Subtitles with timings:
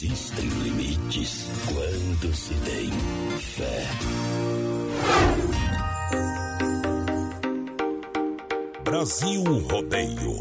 [0.00, 2.88] existem limites quando se tem
[3.40, 3.84] fé.
[8.84, 10.38] Brasil Rodeio.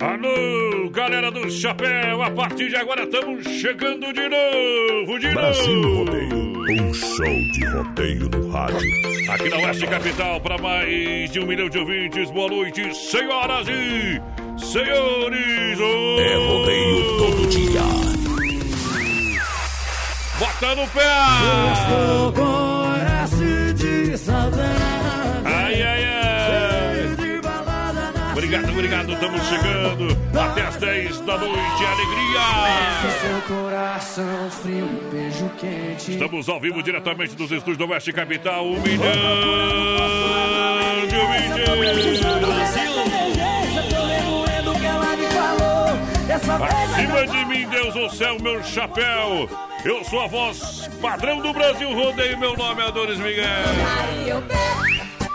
[0.00, 5.98] Alô, galera do chapéu, a partir de agora estamos chegando de novo, de Brasil novo.
[5.98, 6.54] Rodeio.
[6.64, 8.90] Um show de rodeio no rádio.
[9.30, 14.20] Aqui na Oeste Capital, para mais de um milhão de ouvintes, boa noite, senhoras e
[14.58, 15.78] senhores.
[15.78, 16.20] Oh!
[16.20, 18.23] É rodeio todo dia.
[20.38, 21.00] Bota no pé!
[25.44, 27.14] Ai, ai, ai!
[28.32, 32.40] Obrigado, obrigado, estamos chegando até as 10 da noite, alegria!
[36.14, 39.12] Estamos ao vivo diretamente dos estúdios do Oeste Capital, um milhão
[41.08, 42.93] de ouvintes!
[46.34, 49.48] Acima de mim, Deus do céu, meu chapéu!
[49.84, 53.46] Eu sou a voz padrão do Brasil Rodeio, meu nome é Adonis Miguel!
[53.98, 54.84] Aí eu pego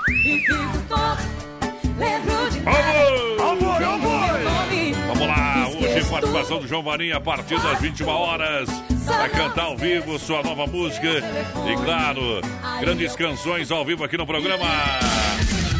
[0.09, 1.19] e fico todo.
[1.97, 2.59] Lembro de
[3.39, 3.83] Amor!
[3.83, 4.29] Amor.
[5.07, 8.69] Vamos lá, hoje participação do João Marinho a partir das 21 horas.
[9.05, 11.07] Vai cantar ao vivo sua nova música.
[11.07, 12.41] E claro,
[12.81, 14.67] grandes canções ao vivo aqui no programa.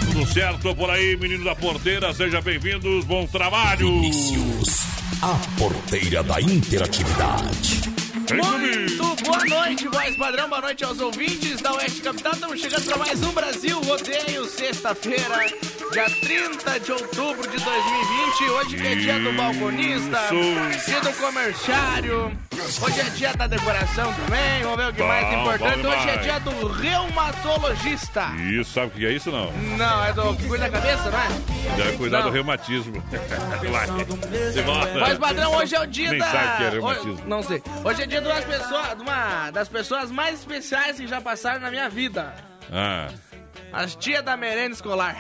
[0.05, 2.13] Tudo certo por aí, menino da porteira?
[2.13, 3.87] Seja bem-vindos, bom trabalho!
[4.01, 4.79] Vinícius,
[5.21, 7.81] a porteira da interatividade.
[8.31, 12.33] Muito boa noite, voz padrão, boa noite aos ouvintes da Oeste Capital.
[12.33, 15.53] Estamos chegando para mais um Brasil Rodeio, sexta-feira,
[15.91, 18.49] dia 30 de outubro de 2020.
[18.51, 20.19] Hoje que é dia do balconista,
[20.85, 22.37] dia do comerciário.
[22.81, 24.61] Hoje é dia da decoração também.
[24.61, 25.87] Vamos ver o que mais importante.
[25.87, 28.27] Hoje é dia do reumatologista.
[28.51, 29.51] Isso, sabe o que é isso não?
[29.51, 31.27] Não, é do que cuida da cabeça, não é?
[31.75, 32.27] Deve cuidar Não.
[32.27, 33.03] do reumatismo.
[34.99, 36.25] Voz padrão, hoje é o dia Nem da.
[36.31, 37.21] sabe que é reumatismo.
[37.25, 37.63] Não sei.
[37.83, 41.59] Hoje é dia de, umas pessoas, de uma das pessoas mais especiais que já passaram
[41.59, 42.33] na minha vida.
[42.71, 43.07] Ah,
[43.73, 45.15] As tia da merenda escolar.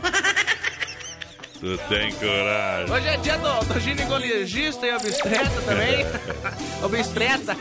[1.60, 2.92] tu tem coragem.
[2.92, 6.06] Hoje é dia do, do ginecologista e obstetra também.
[6.82, 7.56] obstetra.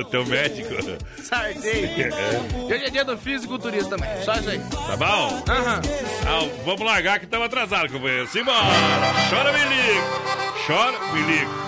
[0.00, 0.74] o teu médico.
[1.22, 2.10] Sartei.
[2.68, 4.24] E hoje é dia do fisiculturista também.
[4.24, 4.58] Só isso aí.
[4.58, 5.44] Tá bom?
[5.48, 5.80] Aham.
[6.26, 8.26] Ah, vamos largar que estamos atrasados, companheiro.
[8.28, 8.56] Simbora!
[9.30, 10.02] Chora, me liga!
[10.66, 11.66] Chora, me liga!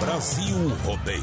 [0.00, 1.22] Brasil Rodeio.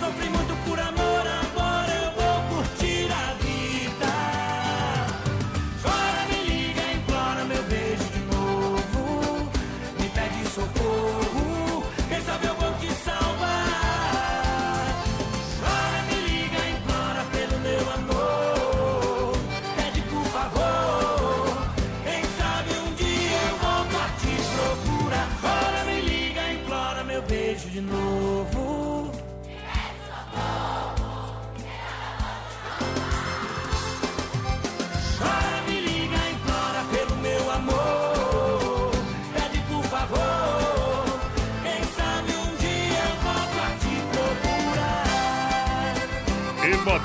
[0.00, 1.15] Sofri muito por amor,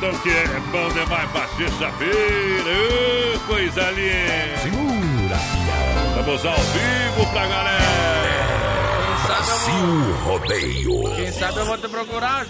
[0.01, 2.71] E botão que é bom demais pra sexta-feira.
[3.45, 4.57] Coisa linda.
[4.63, 5.37] Segura.
[6.09, 7.81] Estamos ao vivo pra galera.
[9.27, 11.15] Brasil Rodeio.
[11.15, 12.47] Quem sabe eu vou te procurar,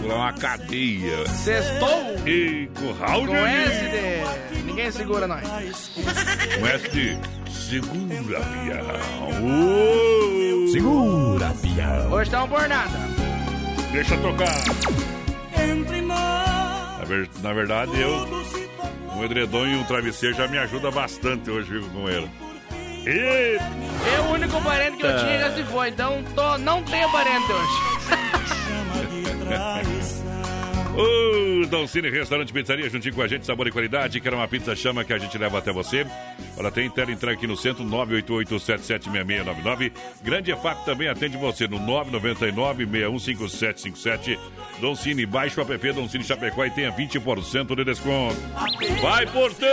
[0.00, 1.26] Por uma cadeia.
[1.28, 4.62] Sextou E com Raul com S de...
[4.62, 5.46] Ninguém segura nós.
[6.58, 7.18] Com S de
[7.52, 8.86] segura, pião.
[10.72, 12.12] Segura, pião.
[12.12, 13.09] Hoje estamos por nada.
[13.92, 14.54] Deixa tocar.
[16.98, 18.10] Na, ver- na verdade, eu,
[19.16, 22.30] um edredom e um travesseiro já me ajuda bastante hoje, vivo com ele.
[23.06, 23.58] E
[24.16, 27.46] Eu, o único parente que eu tinha já se foi, então tô, não tenho parente
[27.52, 27.72] hoje.
[31.00, 34.20] O Don Cine Restaurante Pizzaria, juntinho com a gente, sabor e qualidade.
[34.20, 36.06] Quer uma pizza chama que a gente leva até você.
[36.56, 39.92] Olha, tem tela entrega aqui no centro, 988-776699.
[40.22, 44.38] Grande EFAP também atende você no 999-615757.
[44.80, 48.36] Don Cine, baixe o app Don Cine Chapecó e tenha 20% de desconto.
[49.00, 49.66] Vai por ter!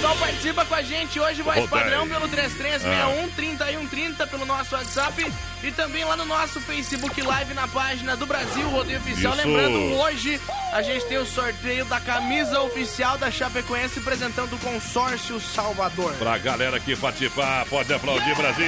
[0.00, 5.30] Pessoal, participa com a gente hoje, voz padrão, pelo 3361-3130 pelo nosso WhatsApp
[5.62, 9.34] e também lá no nosso Facebook Live na página do Brasil Rodeio Oficial.
[9.34, 9.46] Isso.
[9.46, 10.40] Lembrando, hoje
[10.72, 16.14] a gente tem o sorteio da camisa oficial da Chapecoense apresentando o consórcio Salvador.
[16.14, 18.64] Pra galera que participar, pode aplaudir Brasil!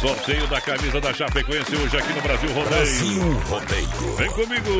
[0.00, 2.68] Sorteio da camisa da Chapecoense hoje aqui no Brasil Rodeio.
[2.68, 4.16] Brasil Rodeio.
[4.16, 4.70] Vem comigo!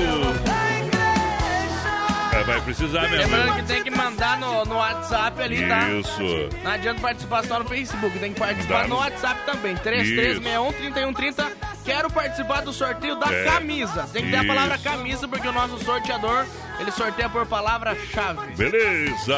[2.46, 3.16] Vai precisar mesmo.
[3.36, 5.90] Lembrando que tem que mandar no, no WhatsApp ali, tá?
[5.90, 6.48] Isso.
[6.64, 9.74] Não adianta participar só no Facebook, tem que participar Dá no no- WhatsApp também.
[9.76, 11.52] 3361-3130.
[11.84, 13.44] Quero participar do sorteio da É.
[13.44, 14.08] camisa.
[14.12, 16.46] Tem que ter a palavra camisa, porque o nosso sorteador,
[16.78, 18.54] ele sorteia por palavra-chave.
[18.56, 19.36] Beleza!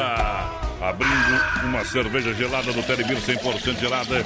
[0.81, 4.23] Abrindo uma cerveja gelada do Telebir 100% gelada.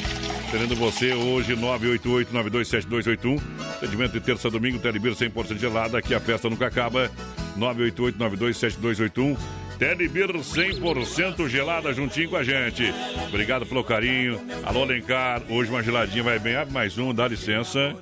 [0.52, 3.40] Tendo você hoje 988-927281.
[3.78, 5.98] Atendimento de terça a domingo, Telebir 100% gelada.
[6.00, 7.10] Aqui a festa nunca acaba.
[7.60, 9.38] 988-927281.
[9.78, 12.94] Telebir 100% gelada juntinho com a gente.
[13.28, 14.40] Obrigado pelo carinho.
[14.66, 15.42] Alô, Lencar.
[15.50, 16.56] Hoje uma geladinha vai bem.
[16.58, 17.96] Abre mais um, dá licença.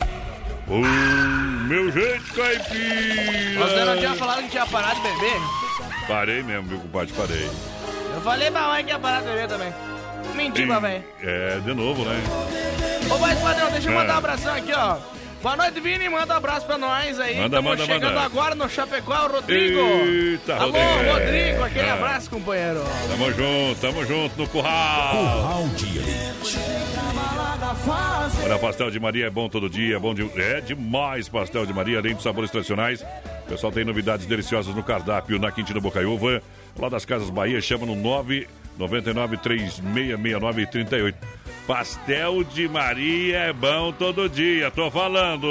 [0.68, 0.80] O
[1.68, 3.60] meu jeito caipira.
[3.60, 5.40] Você não tinha falado que tinha parado de beber?
[6.08, 7.50] Parei mesmo, meu compadre, parei.
[8.16, 9.72] Eu falei pra mãe que ia parar de beber também.
[10.36, 11.04] Menti pra velho.
[11.22, 12.16] É, de novo, né?
[13.14, 14.16] Ô, mais padrão, deixa eu mandar É.
[14.16, 14.98] um abração aqui, ó.
[15.42, 16.10] Boa noite, Vini.
[16.10, 17.36] Manda um abraço pra nós aí.
[17.38, 18.22] Manda, Tamo manda, chegando manda.
[18.26, 19.80] agora no Chapecó, o Rodrigo.
[19.80, 21.14] Eita, Alô, Rodrigo.
[21.14, 21.64] Rodrigo.
[21.64, 21.92] Aquele É.
[21.92, 22.82] abraço, companheiro.
[23.10, 25.12] Tamo junto, tamo junto no curral.
[25.12, 26.58] Curral de Elite.
[28.44, 30.24] Olha, pastel de Maria é bom todo dia, é bom de...
[30.40, 33.02] é demais pastel de Maria, além de sabores tradicionais.
[33.46, 36.42] O pessoal tem novidades deliciosas no cardápio na Quintina Bocaiúva.
[36.78, 37.96] Lá das Casas Bahia, chama no
[38.78, 41.18] 999 3669 38.
[41.68, 45.48] Pastel de Maria é bom todo dia, tô falando.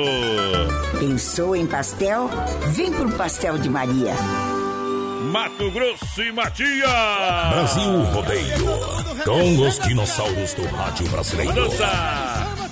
[0.99, 2.31] Pensou em pastel?
[2.75, 4.15] Vem pro Pastel de Maria.
[5.31, 6.89] Mato Grosso e Matias.
[7.51, 8.57] Brasil Rodeio.
[9.25, 11.53] Com os dinossauros do rádio brasileiro.
[11.53, 12.66] Dança.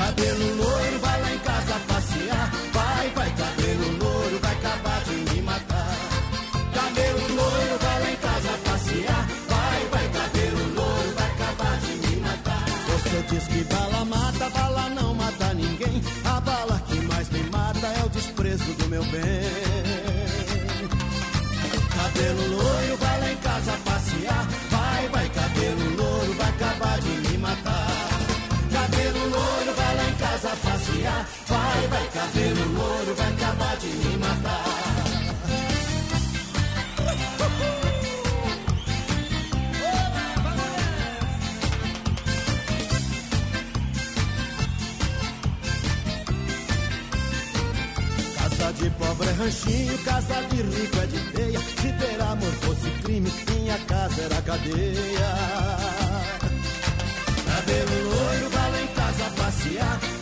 [0.00, 1.89] Cabelo loiro, vai lá em casa
[32.00, 34.64] Vai, loiro, vai acabar de me matar.
[48.36, 51.60] Casa de pobre é ranchinho, casa de rico é de teia.
[51.60, 55.30] Se ter amor fosse crime, minha casa era cadeia.
[57.46, 60.19] Cabelo loiro, vai lá em casa passear.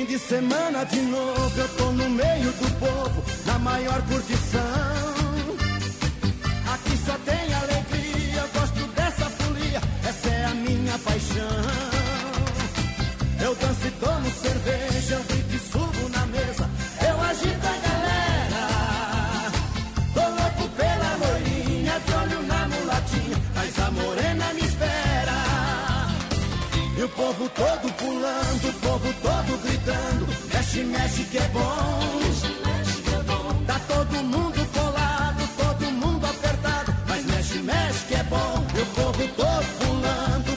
[0.00, 4.60] Fim de semana de novo, eu tô no meio do povo, na maior curtição.
[6.72, 9.78] Aqui só tem alegria, eu gosto dessa folia,
[10.08, 11.60] essa é a minha paixão.
[13.44, 16.70] Eu danço e tomo cerveja, eu brinco e subo na mesa,
[17.06, 18.64] eu agito a galera.
[20.14, 25.36] Tô louco pela loirinha, de olho na mulatinha, mas a morena me espera.
[26.96, 30.26] E o povo todo pulando, o povo todo gritando.
[30.52, 32.10] Mexe, mexe que é bom.
[33.66, 36.94] Tá todo mundo colado, todo mundo apertado.
[37.08, 38.64] Mas mexe, mexe que é bom.
[38.80, 40.56] O povo todo pulando,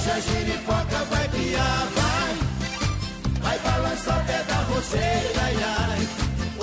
[0.00, 2.32] Hoje a giripoca vai piar, vai.
[3.42, 6.08] Vai balançar o pé da roseira, ai, ai.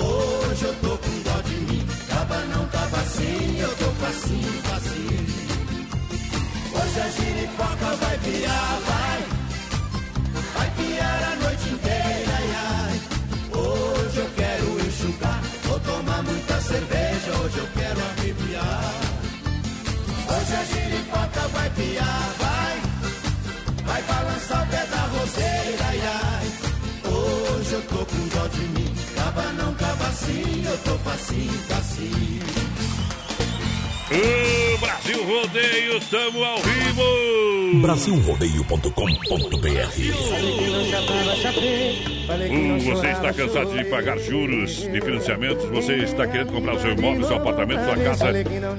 [0.04, 5.26] Hoje eu tô com dó de mim, tava não tava assim, eu tô facinho, facinho.
[6.74, 9.20] Hoje a giripoca vai piar, vai.
[10.54, 13.00] Vai piar a noite inteira, ai, ai.
[13.56, 18.94] Hoje eu quero enxugar, vou tomar muita cerveja, hoje eu quero arrepiar.
[20.26, 22.27] Hoje a giripoca vai piar,
[30.28, 32.38] assim, eu tô facinho, facinho.
[34.10, 37.80] O Brasil Rodeio, estamos ao vivo!
[37.82, 38.88] Brasilrodeio.com.br
[42.28, 45.64] Uh, você está cansado de pagar juros de financiamentos?
[45.66, 48.26] Você está querendo comprar o seu imóvel, seu apartamento, sua casa?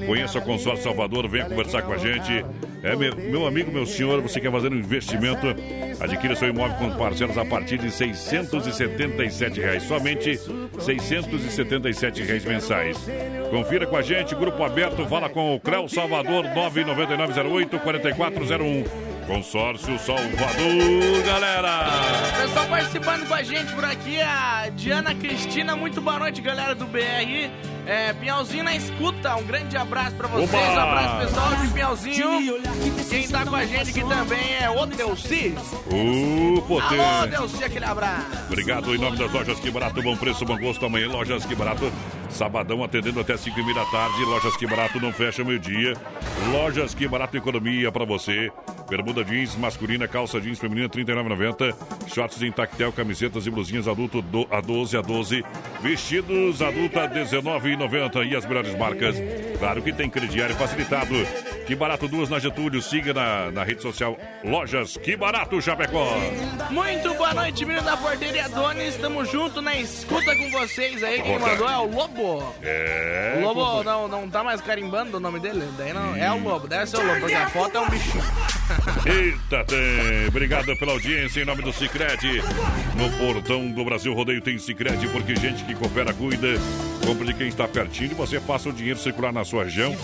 [0.06, 2.44] Conheça o Consórcio Salvador, venha conversar com a gente.
[2.82, 5.46] É meu, meu amigo, meu senhor, você quer fazer um investimento?
[6.00, 10.40] Adquira seu imóvel com parcelas a partir de 677 reais, somente
[10.78, 12.96] 677 reais mensais.
[13.50, 18.88] Confira com a gente, grupo aberto, fala com o Creu Salvador 99908-4401.
[19.26, 21.90] Consórcio Salvador, galera!
[22.40, 26.86] Pessoal participando com a gente por aqui, a Diana Cristina, muito boa noite, galera do
[26.86, 27.50] BR.
[27.86, 30.58] É, Pinhalzinho na escuta, um grande abraço pra vocês, Oba!
[30.58, 32.62] um abraço pessoal de Pinhalzinho.
[33.08, 35.54] Quem tá com a gente aqui também é o Delci.
[35.86, 37.30] O Alô, potente!
[37.30, 38.26] Delci, aquele abraço.
[38.46, 40.84] Obrigado em nome das lojas Que Barato, bom preço, bom gosto.
[40.86, 41.90] Amanhã, lojas Que Barato,
[42.30, 44.24] sabadão atendendo até 5 e meia da tarde.
[44.24, 45.94] Lojas Que Barato não fecha meio-dia.
[46.52, 48.50] Lojas Que Barato, economia pra você.
[48.88, 51.74] Bermuda jeans masculina, calça jeans feminina, R$ 39,90.
[52.08, 55.44] Shorts em tactel, camisetas e blusinhas adulto do, a 12 a 12.
[55.80, 58.28] Vestidos adulta, R$ 19,90.
[58.30, 59.16] E as melhores marcas.
[59.58, 61.14] Claro que tem crediário facilitado.
[61.66, 62.82] Que Barato duas na Getúlio.
[62.82, 66.16] Siga na, na rede social Lojas Que Barato, Chapecó.
[66.70, 68.94] Muito boa noite, menino da porteira e Adonis.
[68.94, 71.22] Estamos junto na escuta com vocês aí.
[71.22, 72.19] Quem mandou é o Lobo.
[72.62, 73.38] É.
[73.38, 75.68] O Lobo não, não tá mais carimbando o nome dele.
[75.76, 78.24] Daí não, é o Lobo, deve ser o Lobo, porque a foto é um bichinho.
[79.06, 80.28] Eita, tem.
[80.28, 82.42] Obrigado pela audiência em nome do Cicred.
[82.96, 86.48] No portão do Brasil Rodeio tem Cicred, porque gente que coopera, cuida.
[87.06, 89.96] Compre de quem está pertinho e você faça o dinheiro circular na sua região.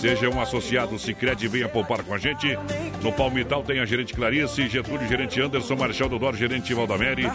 [0.00, 2.58] Seja um associado Cicred e venha poupar com a gente.
[3.02, 7.30] No Palmital tem a gerente Clarice, Getúlio, gerente Anderson, Marechal Dodoro, gerente Valdamere.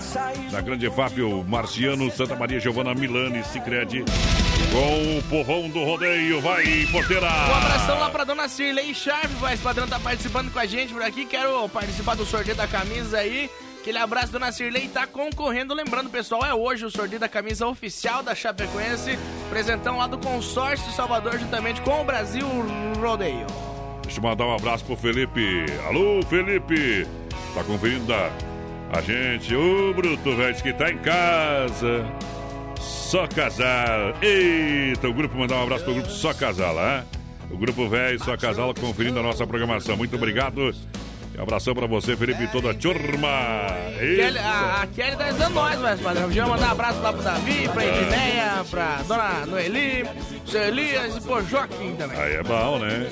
[0.51, 3.98] Na Grande EFAP, o Marciano, Santa Maria, Giovana Milani, Cicred.
[4.71, 7.25] Com o povão do rodeio, vai, porteira!
[7.25, 11.01] Um abração lá pra dona Cirlei Sharp, voz padrão tá participando com a gente por
[11.01, 11.25] aqui.
[11.25, 13.49] Quero participar do sorteio da camisa aí.
[13.81, 15.73] Aquele abraço, dona Cirlei, tá concorrendo.
[15.73, 19.17] Lembrando, pessoal, é hoje o sorteio da camisa oficial da Chapecoense.
[19.49, 22.45] Presentão lá do Consórcio Salvador, juntamente com o Brasil
[22.99, 23.47] Rodeio.
[24.03, 25.65] Deixa eu mandar um abraço pro Felipe.
[25.87, 27.07] Alô, Felipe!
[27.55, 28.29] Tá conferindo a,
[28.91, 29.55] a gente.
[29.55, 32.05] Ô, Bruto, velho, que tá em casa.
[33.09, 34.13] Só casal.
[34.21, 37.03] Eita, o grupo mandar um abraço pro grupo Só Casal, hein?
[37.49, 39.97] O grupo velho Só Casal conferindo a nossa programação.
[39.97, 40.75] Muito obrigado.
[41.39, 43.29] Um abração pra você, Felipe, e toda a turma.
[43.97, 46.29] Kelly, a, a Kelly tá ajudando nós, mas padrão.
[46.33, 50.03] Já mandar um abraço lá pro Davi, pra Edneia, pra dona Noeli,
[50.43, 52.19] pro seu Elias e pro Joaquim também.
[52.19, 53.09] Aí é bom, né?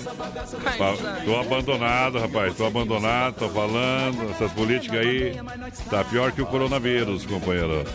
[0.77, 2.53] Pa- Tô abandonado, rapaz.
[2.55, 4.29] Tô abandonado, tô falando.
[4.31, 5.39] Essas políticas aí
[5.89, 7.86] tá pior que o coronavírus, companheiro.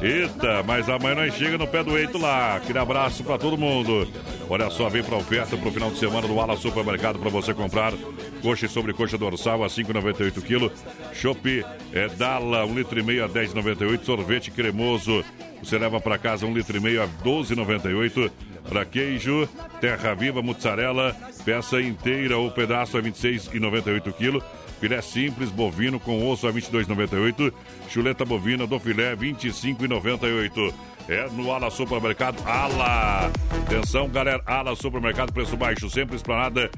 [0.00, 2.56] Eita, mas amanhã nós chega no pé do eito lá.
[2.56, 4.06] Aquele abraço pra todo mundo.
[4.48, 7.92] Olha só, vem pra oferta pro final de semana do Ala Supermercado pra você comprar.
[8.40, 10.70] Coxa e sobrecoxa dorsal a 5,98 kg.
[11.14, 14.04] Chopp é Dala, 1,5 litro e meio a 10,98.
[14.04, 15.24] Sorvete cremoso.
[15.62, 18.30] Você leva pra casa 1,5 litro e a 12,98.
[18.68, 19.48] Para queijo,
[19.80, 24.42] terra viva, mozzarella, peça inteira ou pedaço a 26,98 kg.
[24.78, 27.52] Filé simples bovino com osso a 22,98.
[27.88, 30.74] Chuleta bovina do filé 25,98.
[31.08, 32.42] É no Ala Supermercado.
[32.46, 33.30] Ala!
[33.66, 36.70] Atenção, galera, Ala Supermercado, preço baixo, sempre esplanada.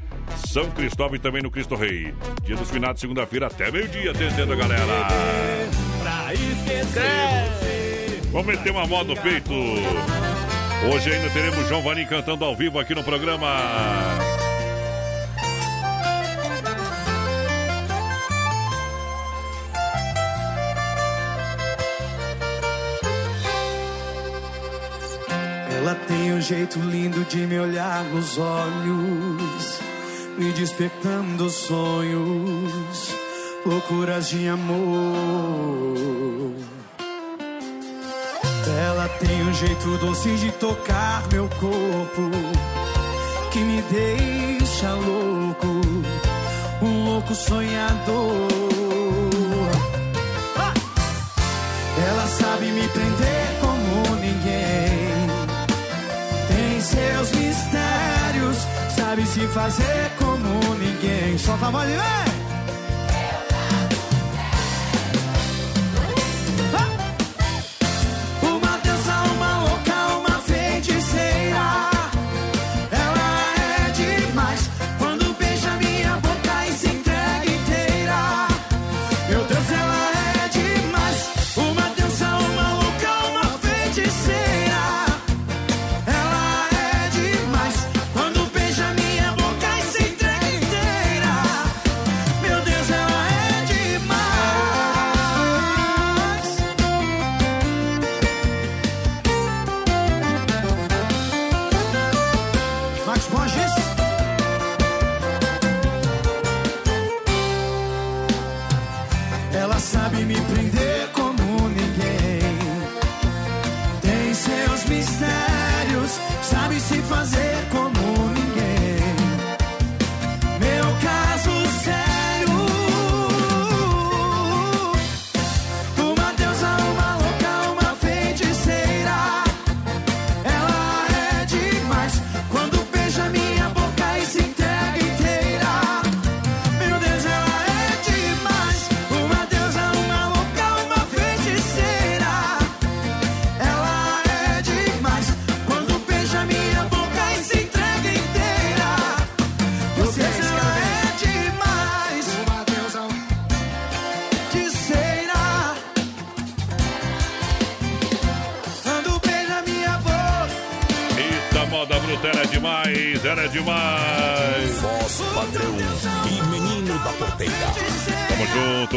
[0.48, 2.14] São Cristóvão e também no Cristo Rei.
[2.44, 5.08] Dia dos finados, segunda-feira, até meio-dia, atendendo a galera.
[8.30, 9.52] Vamos meter uma moda no peito.
[10.92, 13.48] Hoje ainda teremos João Vanim cantando ao vivo aqui no programa.
[26.40, 29.78] Um jeito lindo de me olhar nos olhos,
[30.38, 33.14] me despertando sonhos,
[33.66, 35.98] loucuras de amor.
[38.88, 42.30] Ela tem um jeito doce de tocar meu corpo,
[43.52, 45.82] que me deixa louco,
[46.80, 48.48] um louco sonhador.
[50.56, 50.72] Ah!
[52.08, 53.39] Ela sabe me prender
[59.50, 61.38] fazer como ninguém.
[61.38, 62.39] Solta a voz, e vem!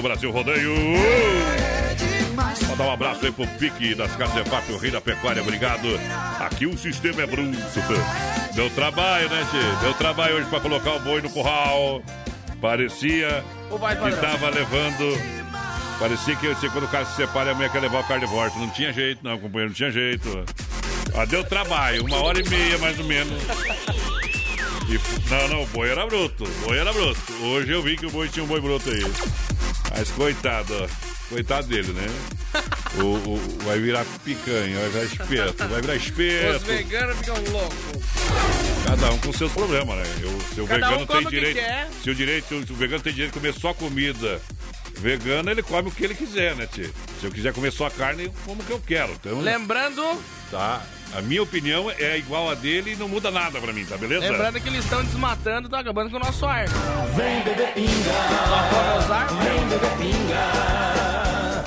[0.03, 0.73] Brasil Rodeio.
[2.67, 5.87] Mandar um abraço aí pro Pique das Casas EFAP, o rei da pecuária, obrigado.
[6.39, 7.57] Aqui o sistema é bruto.
[8.53, 9.81] Deu trabalho, né, Tchê?
[9.81, 12.03] Deu trabalho hoje pra colocar o boi no curral.
[12.59, 15.17] Parecia que tava levando.
[15.97, 18.25] Parecia que assim, quando o cara se separa, a mulher quer levar o carro de
[18.25, 18.59] volta.
[18.59, 20.43] Não tinha jeito, não, companheiro, não tinha jeito.
[21.15, 23.41] Ah, deu trabalho, uma hora e meia mais ou menos.
[24.89, 26.43] E, não, não, o boi era bruto.
[26.43, 27.21] O boi era bruto.
[27.43, 29.03] Hoje eu vi que o boi tinha um boi bruto aí.
[29.95, 30.87] Mas coitado, ó.
[31.29, 32.05] Coitado dele, né?
[33.01, 36.65] O, o- vai virar picanha, vai virar espeto, vai virar Os espeto.
[36.65, 38.03] veganos ficam loucos.
[38.85, 40.03] Cada um com seus problemas, né?
[40.21, 41.93] Eu, se o Cada um vegano come tem direito.
[42.03, 44.41] Se o direito, se o vegano tem direito de comer só comida
[44.99, 46.93] vegana, ele come o que ele quiser, né, tio?
[47.23, 49.13] Se eu quiser comer só carne, eu como que eu quero.
[49.13, 50.03] Então, Lembrando,
[50.51, 50.81] tá.
[51.15, 54.29] A minha opinião é igual a dele e não muda nada pra mim, tá beleza?
[54.29, 56.65] lembrando que eles estão desmatando estão acabando com o nosso ar.
[56.67, 57.87] Vem beber pinga,
[59.41, 61.63] vem beber pinga.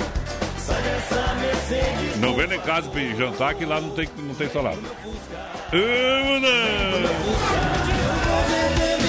[0.59, 2.19] Sai dessa Mercedes.
[2.19, 4.77] Não vem em casa pra jantar que lá não tem, não tem salada.
[4.77, 7.01] Amo, não.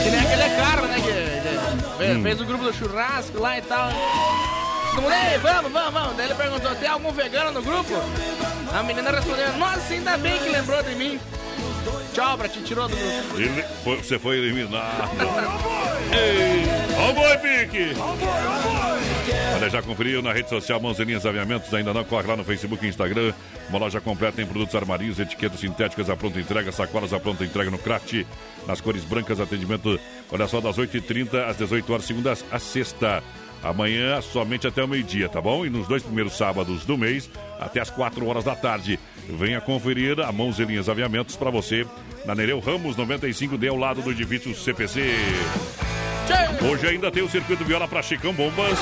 [0.03, 0.97] Que nem aquele cara, né?
[0.99, 1.13] Que,
[1.91, 3.91] que fez, fez o grupo do churrasco lá e tal.
[4.99, 6.17] Todo mundo, ei, vamos, vamos, vamos.
[6.17, 7.95] Daí ele perguntou, tem algum vegano no grupo?
[8.75, 11.21] A menina respondeu, nossa, ainda bem que lembrou de mim.
[12.13, 13.39] Tchau, pra te tirou do grupo.
[13.41, 15.09] Ele foi- você foi eliminado.
[16.13, 16.65] Ei,
[16.99, 17.93] ó o boi, Pique!
[19.55, 21.73] Olha, já conferiu na rede social Mãozinhas Aviamentos?
[21.73, 22.03] Ainda não?
[22.03, 23.33] Corre lá no Facebook e Instagram.
[23.71, 27.71] Uma loja completa em produtos armarinhos, etiquetas sintéticas, a pronta entrega, sacolas a pronta entrega
[27.71, 28.25] no craft.
[28.67, 30.01] Nas cores brancas, atendimento,
[30.33, 33.23] olha só, das 8h30 às 18 horas, segunda a sexta.
[33.63, 35.67] Amanhã, somente até o meio-dia, tá bom?
[35.67, 38.99] E nos dois primeiros sábados do mês, até as 4 horas da tarde.
[39.29, 41.87] Venha conferir a Mãos e Linhas Aviamentos para você
[42.25, 45.01] na Nereu Ramos 95D, ao lado do edifício CPC.
[46.71, 48.79] Hoje ainda tem o circuito viola para Chicão Bombas.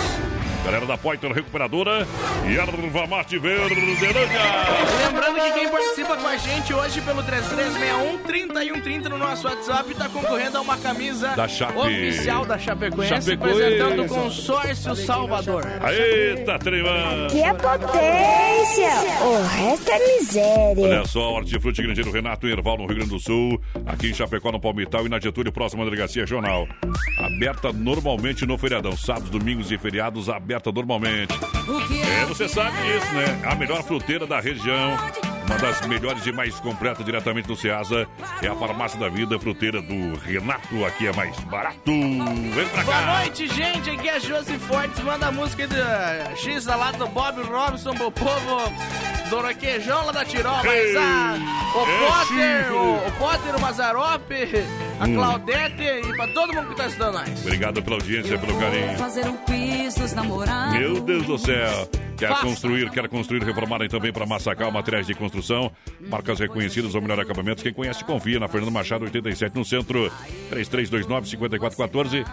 [0.66, 2.05] Galera da Poiter Recuperadora
[2.44, 4.40] e Erva Mate Verdelândia.
[5.07, 10.09] Lembrando que quem participa com a gente hoje pelo 3361 3130 no nosso WhatsApp tá
[10.09, 11.79] concorrendo a uma camisa Da Chape.
[11.79, 13.62] oficial da Chapecoense, Chapecoense.
[13.62, 15.62] apresentando o consórcio Salvador.
[15.88, 17.29] Eita, tremão!
[17.31, 18.90] Que é potência!
[19.22, 20.85] O resto é miséria.
[20.85, 24.59] Olha só, Hortifruti Grandeiro Renato Erval, no Rio Grande do Sul, aqui em Chapecó, no
[24.61, 26.66] Palmital e na Getúlio, próxima delegacia regional.
[27.20, 31.32] Aberta normalmente no feriadão, sábados, domingos e feriados, aberta normalmente.
[32.22, 33.42] É, você sabe disso, né?
[33.44, 34.96] A melhor fruteira da região,
[35.46, 38.06] uma das melhores e mais completas diretamente do Ceasa,
[38.42, 41.78] é a Farmácia da Vida, fruteira do Renato, aqui é mais barato.
[41.87, 43.18] Vem pra Boa cá!
[43.20, 43.90] noite, gente.
[43.90, 45.00] Aqui é a Josi Fortes.
[45.02, 48.72] Manda a música do X da lá do Bob Robson pro povo
[49.30, 50.66] do Requeijão lá da Tirola.
[50.66, 51.38] Ei, Mas, ah,
[51.74, 52.74] o é Potter, Chico.
[52.76, 54.35] o, o Potter, o Mazarope,
[55.00, 55.14] a Hum.
[55.14, 57.40] Claudete e pra todo mundo que tá estudando nós.
[57.42, 58.96] Obrigado pela audiência, pelo carinho.
[58.98, 60.78] Fazer um quiz dos namorados.
[60.78, 61.88] Meu Deus do céu!
[62.16, 62.42] Quer Faça.
[62.44, 65.36] construir, quer construir, reformar e também para Massacal, materiais de construção,
[66.09, 67.62] marcas reconhecidas ou melhor acabamentos.
[67.62, 70.11] Quem conhece, confia na Fernando Machado 87 no centro,
[70.51, 72.25] 3329-5414.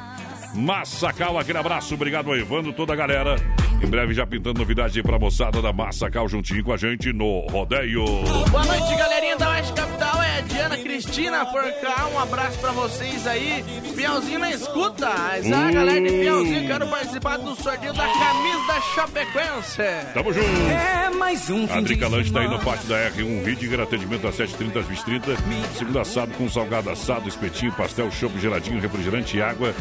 [0.53, 3.35] Massacal, aquele abraço, obrigado ao Evandro, toda a galera.
[3.81, 8.05] Em breve já pintando novidade pra moçada da Massacal juntinho com a gente no Rodeio.
[8.49, 10.23] Boa noite, galerinha da Oeste Capital.
[10.23, 12.07] É a Diana Cristina por cá.
[12.13, 13.61] Um abraço pra vocês aí.
[13.93, 15.09] Piauzinho na escuta.
[15.09, 20.13] Mas a galera de Piauzinho, quero participar do sorteio da camisa da Chapecoense.
[20.13, 20.47] Tamo junto!
[20.71, 24.37] É mais um A Drica Lanche tá aí no pátio da R1 Ridger, atendimento às
[24.37, 25.37] 7h30 às 20h30.
[25.77, 29.73] Segundo assado com salgado assado, espetinho, pastel, chopp geladinho, refrigerante e água.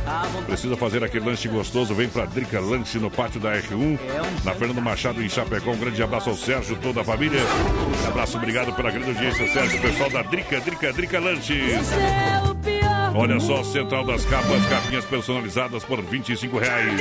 [0.62, 1.92] Precisa fazer aquele lanche gostoso?
[1.92, 3.98] Vem pra Drica Lanche no pátio da R1,
[4.44, 5.72] na Fernando Machado em Chapecó.
[5.72, 7.40] Um grande abraço ao Sérgio, toda a família.
[8.04, 11.64] Um abraço, obrigado pela grande audiência, Sérgio, pessoal da Drica, Drica, Drica Lanche.
[13.12, 17.00] Olha só, Central das Capas, capinhas personalizadas por 25 reais.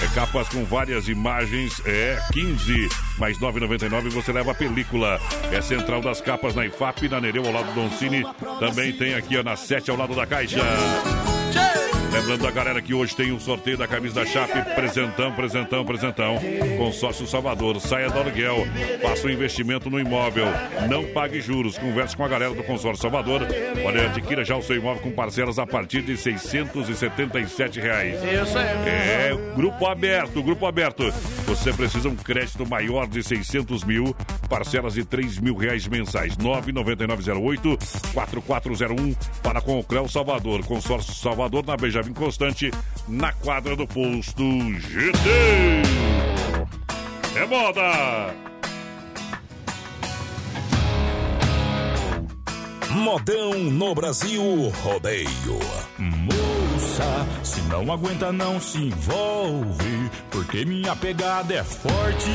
[0.00, 5.20] É capas com várias imagens, é 15 mais 9,99 você leva a película.
[5.50, 8.24] É Central das Capas na IFAP, na Nereu, ao lado do Doncini.
[8.60, 10.60] Também tem aqui ó, na 7 ao lado da Caixa.
[12.14, 14.62] Lembrando a galera que hoje tem um sorteio da camisa da Chape.
[14.76, 16.38] Presentão, presentão, presentão.
[16.78, 17.80] Consórcio Salvador.
[17.80, 18.58] Saia do aluguel.
[19.02, 20.46] Faça um investimento no imóvel.
[20.88, 21.76] Não pague juros.
[21.76, 23.42] Converse com a galera do Consórcio Salvador.
[23.84, 28.14] Olha, adquira já o seu imóvel com parcelas a partir de 677 reais.
[28.22, 28.66] Isso aí.
[28.88, 31.12] É, grupo aberto, grupo aberto.
[31.46, 34.14] Você precisa um crédito maior de 600 mil,
[34.48, 36.36] parcelas de 3 mil reais mensais.
[36.36, 37.76] 99908
[38.14, 40.64] 4401 para com o Creu Salvador.
[40.64, 42.70] Consórcio Salvador na Benjamin Constante,
[43.08, 44.42] na quadra do posto
[44.80, 45.28] GT.
[47.36, 48.34] É moda!
[52.90, 55.58] Modão no Brasil Rodeio.
[55.98, 62.30] Moça, se não aguenta não se envolve, porque minha pegada é forte.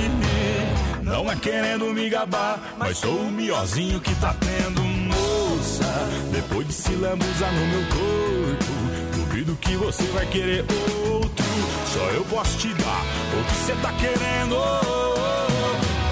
[1.02, 5.86] Não é querendo me gabar, mas sou o miozinho que tá tendo moça.
[6.32, 8.69] Depois de se lambuzar no meu corpo,
[9.30, 10.65] duvido que você vai querer
[11.12, 11.46] outro.
[11.94, 13.04] Só eu posso te dar
[13.39, 14.56] o que você tá querendo.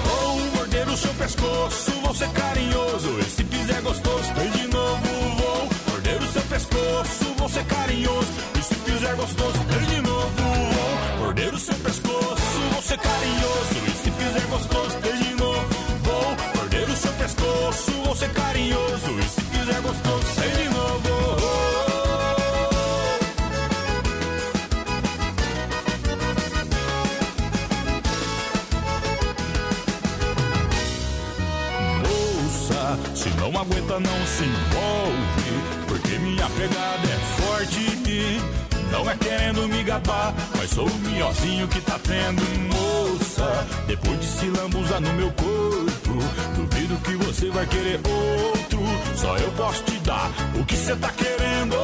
[0.04, 3.18] Vou morder o seu pescoço, vou ser carinhoso.
[3.18, 5.02] E se fizer gostoso, tem de novo.
[5.36, 8.32] Vou morder o seu pescoço, vou ser carinhoso.
[8.58, 10.30] E se fizer gostoso, tem de novo.
[10.38, 13.74] Vou morder o seu pescoço, vou ser carinhoso.
[13.86, 15.68] E se fizer gostoso, tem de novo.
[16.04, 19.18] Vou morder o seu pescoço, vou ser carinhoso.
[19.18, 20.17] E se fizer gostoso,
[33.58, 35.86] não aguenta, não se envolve.
[35.88, 37.88] Porque minha pegada é forte.
[38.90, 42.42] Não é querendo me gabar, mas sou o miozinho que tá tendo.
[42.72, 46.18] Moça, depois de se lambuzar no meu corpo,
[46.56, 48.80] duvido que você vai querer outro.
[49.16, 51.76] Só eu posso te dar o que você tá querendo.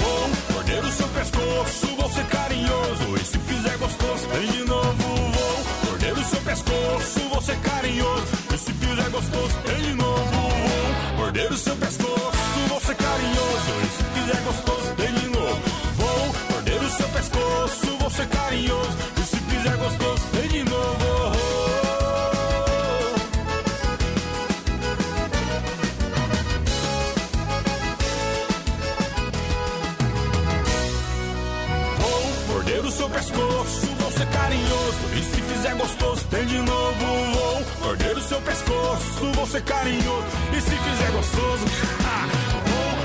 [0.00, 3.16] Vou morder o seu pescoço, vou ser carinhoso.
[3.16, 4.92] E se fizer gostoso, tem de novo.
[4.92, 8.26] Vou morder o seu pescoço, vou ser carinhoso.
[8.54, 9.99] E se fizer gostoso, tem de novo.
[11.50, 13.72] O seu pescoço, vou ser carinhoso.
[13.82, 15.60] E se fizer gostoso, tem de novo.
[15.96, 18.89] Vou morder o seu pescoço, vou ser carinhoso.
[39.26, 40.26] Vou ser carinhoso.
[40.56, 41.64] E se fizer gostoso,
[42.04, 42.28] ah,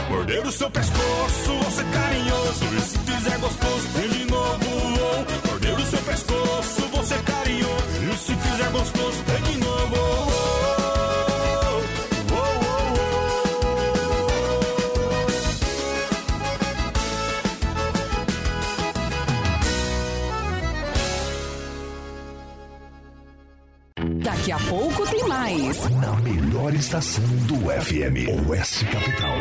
[0.09, 2.65] vou morder o seu pescoço, ser carinhoso.
[2.75, 4.95] E se fizer gostoso, de novo.
[4.97, 5.24] Vou
[26.95, 29.37] estação do FM, Oeste Capital.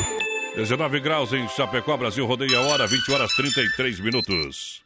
[0.56, 4.82] 19 graus em Chapecó, Brasil, rodeia a hora, 20 horas 33 minutos.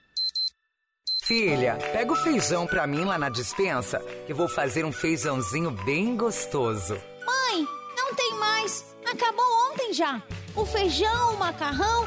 [1.23, 6.15] Filha, pega o feijão pra mim lá na dispensa, que vou fazer um feijãozinho bem
[6.15, 6.95] gostoso.
[7.25, 8.85] Mãe, não tem mais.
[9.11, 10.23] Acabou ontem já.
[10.55, 12.07] O feijão, o macarrão,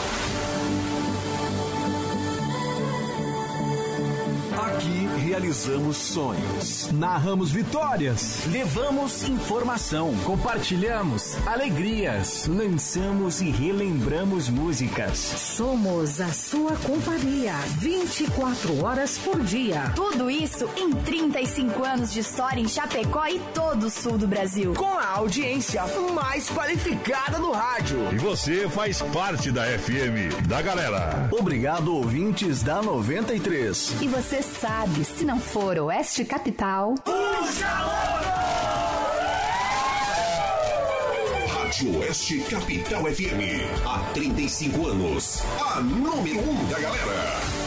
[5.51, 15.17] Realizamos sonhos, narramos vitórias, levamos informação, compartilhamos alegrias, lançamos e relembramos músicas.
[15.17, 19.91] Somos a sua companhia 24 horas por dia.
[19.93, 24.73] Tudo isso em 35 anos de história em Chapecó e todo o sul do Brasil.
[24.73, 25.83] Com a audiência
[26.13, 28.13] mais qualificada do rádio.
[28.13, 31.27] E você faz parte da FM, da galera.
[31.31, 33.95] Obrigado, ouvintes da 93.
[34.01, 36.95] E você sabe, se não for Oeste Capital.
[41.47, 43.41] Rádio Oeste Capital FM.
[43.85, 45.41] Há 35 anos.
[45.59, 47.61] A número 1 um da galera.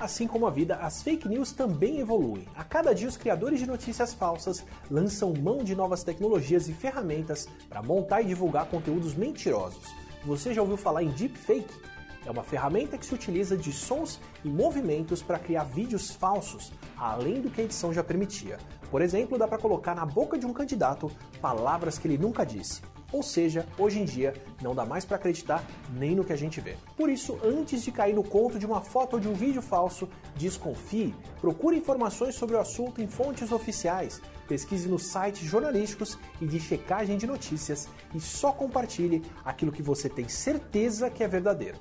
[0.00, 2.46] Assim como a vida, as fake news também evoluem.
[2.56, 7.46] A cada dia, os criadores de notícias falsas lançam mão de novas tecnologias e ferramentas
[7.68, 9.84] para montar e divulgar conteúdos mentirosos.
[10.24, 11.87] Você já ouviu falar em deepfake?
[12.28, 17.40] É uma ferramenta que se utiliza de sons e movimentos para criar vídeos falsos, além
[17.40, 18.58] do que a edição já permitia.
[18.90, 21.10] Por exemplo, dá para colocar na boca de um candidato
[21.40, 22.82] palavras que ele nunca disse.
[23.10, 25.64] Ou seja, hoje em dia não dá mais para acreditar
[25.94, 26.76] nem no que a gente vê.
[26.98, 30.06] Por isso, antes de cair no conto de uma foto ou de um vídeo falso,
[30.36, 36.60] desconfie, procure informações sobre o assunto em fontes oficiais, pesquise nos sites jornalísticos e de
[36.60, 41.78] checagem de notícias e só compartilhe aquilo que você tem certeza que é verdadeiro.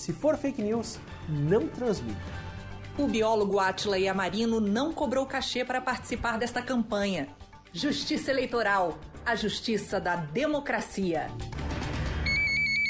[0.00, 2.18] Se for fake news, não transmita.
[2.96, 7.28] O biólogo Atila Yamarino não cobrou cachê para participar desta campanha.
[7.70, 11.26] Justiça Eleitoral, a justiça da democracia.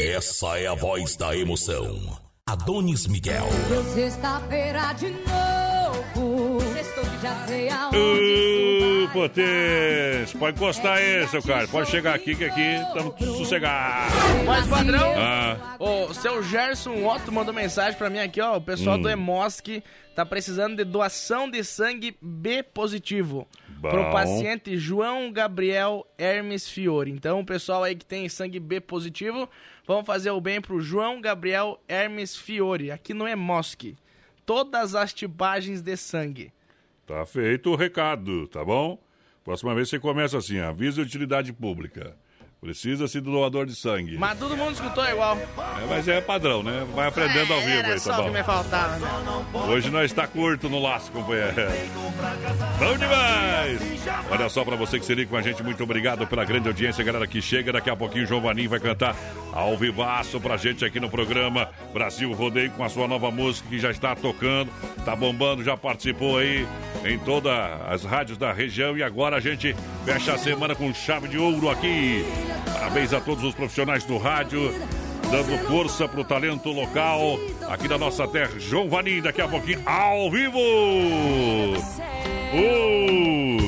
[0.00, 2.19] Essa é a voz da emoção.
[2.50, 3.46] Adonis Miguel.
[3.94, 6.60] Sexta-feira de novo.
[6.72, 9.08] Sextou que já sei aonde.
[9.12, 11.68] Potência, pode encostar aí, seu cara.
[11.68, 14.12] Pode chegar aqui, que aqui estamos sossegados.
[14.44, 15.76] Mas, padrão, Ah.
[15.78, 18.56] o seu Gerson Otto mandou mensagem pra mim aqui, ó.
[18.56, 19.02] O pessoal Hum.
[19.02, 19.80] do Emosc
[20.16, 23.46] tá precisando de doação de sangue B positivo.
[23.80, 23.88] Bom.
[23.88, 27.10] Pro paciente João Gabriel Hermes Fiore.
[27.10, 29.48] Então, o pessoal aí que tem sangue B positivo,
[29.86, 33.96] vamos fazer o bem pro João Gabriel Hermes Fiore, aqui no Emosc.
[34.44, 36.52] Todas as tipagens de sangue.
[37.06, 39.02] Tá feito o recado, tá bom?
[39.42, 42.14] Próxima vez você começa assim, avisa a utilidade pública.
[42.60, 44.18] Precisa-se do doador de sangue.
[44.18, 45.34] Mas todo mundo escutou igual.
[45.38, 46.86] É, mas é padrão, né?
[46.94, 48.30] Vai aprendendo ao vivo Era aí, só tá que bom?
[48.34, 49.08] me faltava, né?
[49.66, 51.54] Hoje nós está curto no laço, companheiro.
[52.78, 53.80] Bom demais!
[54.30, 57.02] Olha só pra você que se liga com a gente, muito obrigado pela grande audiência,
[57.02, 57.72] galera que chega.
[57.72, 59.16] Daqui a pouquinho o João Vanim vai cantar
[59.52, 63.78] ao vivaço pra gente aqui no programa Brasil Rodeio com a sua nova música que
[63.78, 64.70] já está tocando,
[65.04, 66.66] tá bombando, já participou aí
[67.04, 67.52] em todas
[67.88, 71.68] as rádios da região e agora a gente fecha a semana com chave de ouro
[71.68, 72.24] aqui.
[72.72, 74.72] Parabéns a todos os profissionais do rádio,
[75.30, 78.58] dando força pro talento local aqui da nossa terra.
[78.58, 80.58] João Vanim, daqui a pouquinho, ao vivo!
[82.52, 83.59] Uh!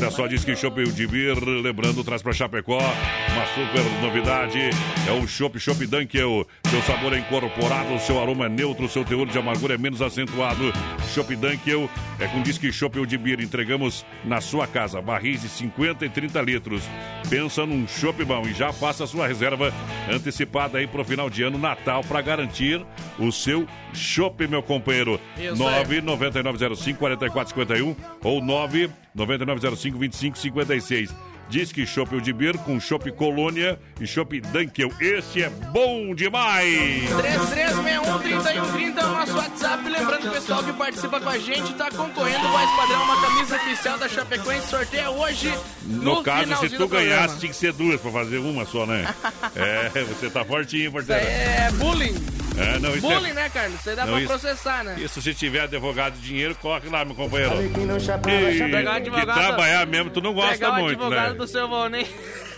[0.00, 4.70] Olha só, diz que Chopp Udibir, lembrando, traz pra Chapecó uma super novidade.
[5.08, 6.46] É o Chopp Chopp Dunkel.
[6.70, 10.72] Seu sabor é incorporado, seu aroma é neutro, seu teor de amargura é menos acentuado.
[11.12, 13.40] Chopp Dunkel é com disque Chopp Udibir.
[13.40, 16.82] Entregamos na sua casa barris de 50 e 30 litros.
[17.28, 19.74] Pensa num chopp bom e já faça sua reserva
[20.08, 22.86] antecipada aí pro final de ano, Natal, para garantir
[23.18, 25.20] o seu chopp, meu companheiro.
[25.36, 26.00] Isso aí.
[26.02, 31.14] 99905 4451 ou 99905 2556.
[31.50, 34.92] Diz que chopp de bir com chopp Colônia e chopp Dunkel.
[35.00, 37.08] Esse é bom demais!
[37.08, 39.88] 3361-3130 é o nosso WhatsApp.
[39.88, 43.98] Lembrando, pessoal que participa com a gente, tá concorrendo o mais padrão, uma camisa oficial
[43.98, 44.68] da Chapecoense.
[44.68, 45.54] Sorteio hoje.
[45.84, 49.06] No, No, caso, se tu ganhasse, tinha que ser duas pra fazer uma só, né?
[49.56, 51.24] é, você tá fortinho, parceiro.
[51.24, 52.14] é bullying.
[52.58, 53.78] É, não, isso é- bullying, né, Carlos?
[53.80, 54.96] Isso aí dá Não, pra isso- processar, né?
[54.98, 57.54] Isso se tiver advogado de dinheiro, corre lá, meu companheiro.
[58.00, 58.70] Chapéu, chapéu.
[58.70, 61.34] Pegar que advogado- trabalhar mesmo, tu não gosta Pegar o muito, advogado né?
[61.38, 62.06] do seu Volney.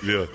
[0.02, 0.28] Viu?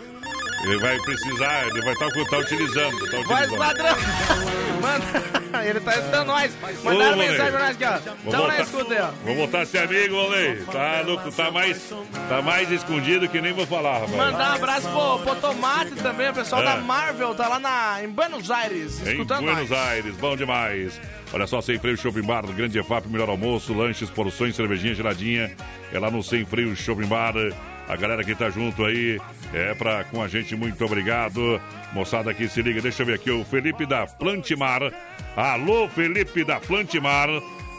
[0.65, 3.11] Ele vai precisar, ele vai estar tá, utilizando.
[3.11, 3.57] Tá utilizando.
[3.57, 3.95] padrão.
[4.81, 5.45] Manda.
[5.63, 6.57] Ele tá escutando nós.
[6.83, 8.13] Mandaram mensagem pra nós aqui, ó.
[8.25, 9.11] Então na escuta aí, ó.
[9.23, 10.55] Vou voltar a ser amigo, Olê.
[10.55, 11.93] Tá louco, tá mais,
[12.27, 14.11] tá mais escondido que nem vou falar, rapaz.
[14.11, 16.65] Mandar um abraço pro, pro Tomate também, o pessoal É.
[16.65, 19.79] da Marvel, tá lá na, em Buenos Aires, Em escutando Buenos nós.
[19.79, 20.99] Aires, bom demais.
[21.31, 25.55] Olha só, Sem Freio Shopping Bar, do Grande EFAP, melhor almoço, lanches, porções, cervejinha geladinha.
[25.93, 27.35] É lá no Sem Freio Shopping Bar.
[27.87, 29.19] A galera que tá junto aí,
[29.53, 31.61] é pra com a gente, muito obrigado.
[31.93, 34.81] Moçada que se liga, deixa eu ver aqui, o Felipe da Plantimar.
[35.35, 37.29] Alô, Felipe da Plantimar.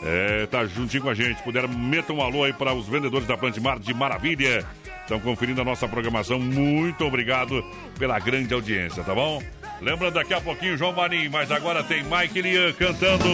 [0.05, 1.43] É, tá juntinho com a gente.
[1.43, 4.65] Puderam, metam um alô aí para os vendedores da Plantimar de Maravilha.
[5.01, 6.39] Estão conferindo a nossa programação.
[6.39, 7.65] Muito obrigado
[7.99, 9.43] pela grande audiência, tá bom?
[9.81, 13.27] Lembrando daqui a pouquinho João Marinho, mas agora tem Mike Lian cantando.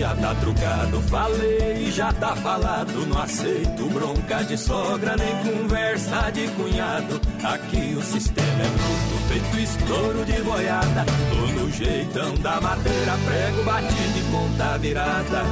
[0.00, 3.06] Já tá trucado, falei, já tá falado.
[3.06, 7.20] Não aceito bronca de sogra, nem conversa de cunhado.
[7.44, 11.04] Aqui o sistema é bruto, feito estouro de boiada.
[11.04, 15.42] Tô no jeitão da madeira, prego batido e ponta virada.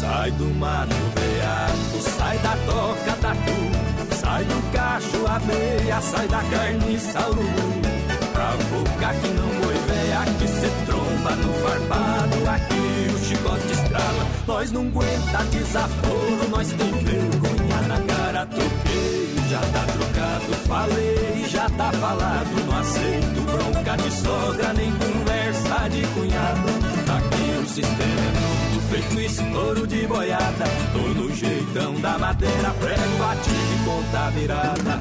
[0.00, 3.69] Sai do mato veado, sai da toca tatu,
[4.40, 7.80] sai do cacho abelha, sai da carniça urubu.
[8.32, 14.26] Pra que não boi véia, que cê tromba no farpado, aqui o chicote estrala.
[14.46, 21.68] Nós não aguenta desaforo, nós tem vergonha na cara, toquei, já tá trocado, falei, já
[21.70, 26.68] tá falado, não aceito bronca de sogra, nem conversa de cunhado.
[27.16, 28.20] Aqui o sistema
[28.66, 34.98] é feito estouro de boiada, tô no jeitão da madeira, prego batido e ponta virada.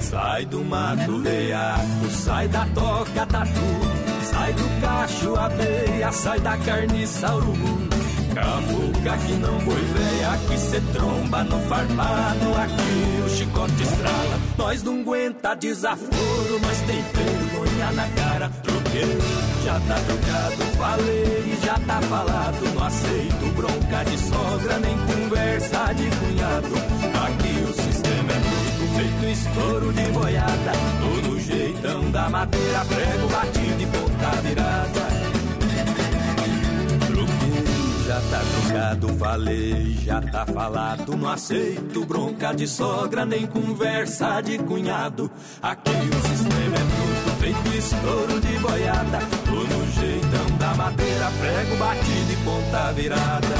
[0.00, 3.50] Sai do mato veado, sai da toca tatu,
[4.22, 7.90] sai do cacho abelha, sai da carniça urubu.
[8.34, 14.40] Cavuca que não boi véia, que cê tromba no farpado, aqui o chicote estrala.
[14.56, 18.50] Nós não aguenta desaforo, nós tem vergonha na cara.
[18.62, 19.18] Troquei,
[19.64, 22.74] já tá trocado, falei, já tá falado.
[22.74, 26.74] Não aceito bronca de sogra, nem conversa de cunhado.
[27.26, 30.72] Aqui o sistema é bruto, feito estouro de boiada.
[31.00, 35.29] Todo jeitão da madeira, prego batido e ponta virada.
[38.10, 41.16] Já tá trocado, falei, já tá falado.
[41.16, 45.30] Não aceito bronca de sogra, nem conversa de cunhado.
[45.62, 49.18] Aqui o sistema é bruto, feito estouro de boiada.
[49.44, 53.56] Tô no jeitão da madeira, prego batido e ponta virada.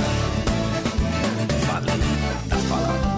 [1.68, 2.00] Falei,
[2.48, 3.09] tá falado.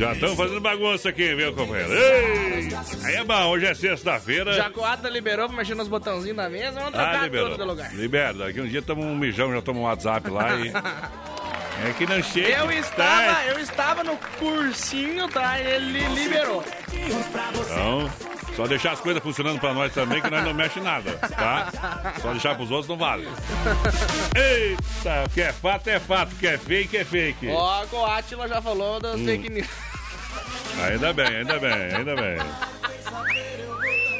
[0.00, 1.92] Já estão fazendo bagunça aqui, viu, companheiro?
[1.92, 2.68] Ei!
[3.04, 4.54] Aí é bom, hoje é sexta-feira.
[4.54, 7.56] Jacoata liberou pra mexer nos botãozinhos da mesa, vamos trocar Ah, tudo liberou.
[7.58, 7.94] do lugar.
[7.94, 8.32] Libera.
[8.32, 10.72] Daqui um dia toma um mijão, já toma um WhatsApp lá e.
[11.82, 12.48] É que não chega.
[12.58, 15.58] Eu estava, eu estava no cursinho, tá?
[15.58, 16.62] Ele liberou.
[16.92, 18.10] Então,
[18.54, 22.12] só deixar as coisas funcionando pra nós também, que nós não mexe nada, tá?
[22.20, 23.26] Só deixar pros outros não vale.
[24.36, 27.48] Eita, o que é fato é fato, o que é fake é fake.
[27.48, 29.24] Ó, o Atila já falou das Hum.
[29.24, 29.66] fake news.
[30.84, 32.36] Ainda bem, ainda bem, ainda bem.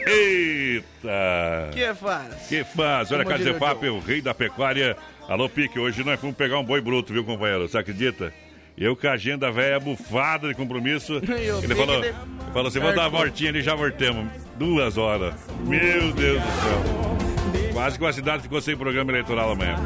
[0.07, 1.71] Eita!
[1.73, 2.35] Que faz?
[2.49, 3.13] Que faz?
[3.13, 4.97] Olha, diria o rei da pecuária.
[5.29, 7.69] Alô, Pique, hoje nós fomos pegar um boi bruto, viu, companheiro?
[7.69, 8.33] Você acredita?
[8.77, 11.21] Eu com a agenda velha bufada de compromisso.
[11.63, 12.13] Ele falou, de-
[12.53, 14.27] falou assim: vamos dar uma voltinha ali, já voltemos.
[14.57, 15.35] Duas horas.
[15.65, 17.73] Meu Deus do céu.
[17.73, 19.77] Quase que a cidade ficou sem programa eleitoral amanhã.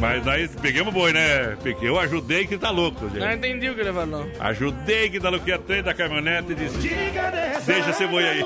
[0.00, 1.84] Mas daí pegamos boi, né, Pique?
[1.84, 3.18] Eu ajudei que tá louco, gente.
[3.18, 4.26] Não entendi o que ele falou.
[4.40, 6.78] Ajudei que tá louco, que atrás da caminhonete e disse:
[7.66, 8.42] Deixa esse boi aí.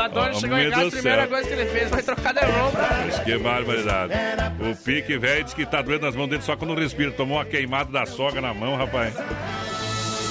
[0.00, 3.22] Adoni chegou em casa, a primeira coisa que ele fez foi trocar de roupa.
[3.24, 4.12] Que barbaridade.
[4.60, 7.10] O pique velho diz que tá doendo nas mãos dele só quando respira.
[7.10, 9.14] Tomou uma queimada da soga na mão, rapaz.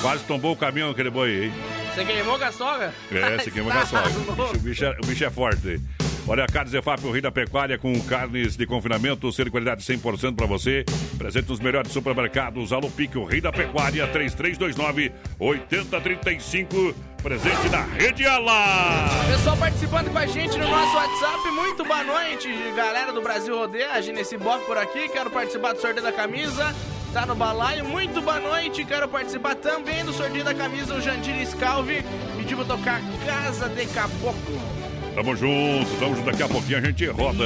[0.02, 1.54] Quase tombou o caminhão aquele boi aí.
[1.94, 2.94] Você queimou com a sogra?
[3.12, 4.10] É, você queimou com a sogra.
[4.10, 5.82] O bicho, o bicho é, o bicho é forte.
[6.30, 10.36] Olha, Carnes EFAP, o rei da pecuária, com carnes de confinamento, ser de qualidade 100%
[10.36, 10.86] para você.
[11.18, 12.72] Presente nos melhores supermercados.
[12.72, 16.94] Alô Pique, o rei da pecuária, 3329-8035.
[17.24, 19.10] Presente da Rede Alá.
[19.28, 23.94] Pessoal participando com a gente no nosso WhatsApp, muito boa noite, galera do Brasil Rodeia,
[23.94, 26.76] a Ginesi Bock por aqui, quero participar do sorteio da camisa,
[27.12, 31.44] tá no balaio, muito boa noite, quero participar também do sorteio da camisa, o Jandir
[31.48, 32.06] Scalvi
[32.38, 34.79] pediu pra tocar Casa de Caboclo.
[35.20, 36.32] Tamo junto, tamo junto.
[36.32, 37.44] Daqui a pouquinho a gente roda.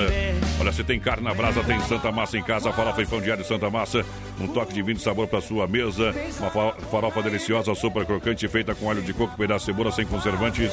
[0.62, 2.72] Olha, se tem carne na brasa, tem Santa Massa em casa.
[2.72, 4.06] Farofa e pão diário Santa Massa.
[4.40, 6.14] Um toque de vinho de sabor pra sua mesa.
[6.40, 10.06] Uma fa- farofa deliciosa, sopa crocante, feita com óleo de coco, pedaço de cebola, sem
[10.06, 10.72] conservantes.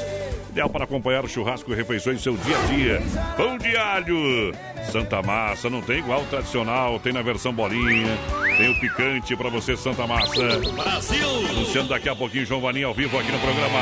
[0.60, 3.02] Ideal para acompanhar o churrasco e refeições do seu dia a dia.
[3.34, 4.52] Pão de alho.
[4.92, 7.00] Santa Massa, não tem igual tradicional.
[7.00, 8.14] Tem na versão bolinha.
[8.58, 10.60] Tem o picante pra você, Santa Massa.
[10.74, 11.48] Brasil!
[11.48, 13.78] Anunciando daqui a pouquinho, João Vaninho ao vivo aqui no programa.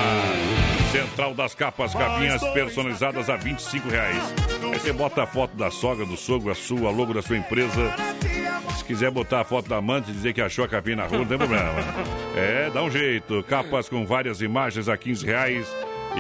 [0.93, 4.35] Central das Capas, capinhas personalizadas a 25 reais.
[4.63, 7.93] Aí você bota a foto da sogra, do sogro, a sua, logo da sua empresa.
[8.77, 11.19] Se quiser botar a foto da amante e dizer que achou a capinha na rua,
[11.19, 11.73] não tem problema.
[12.37, 13.43] É, dá um jeito.
[13.49, 15.67] Capas com várias imagens a 15 reais.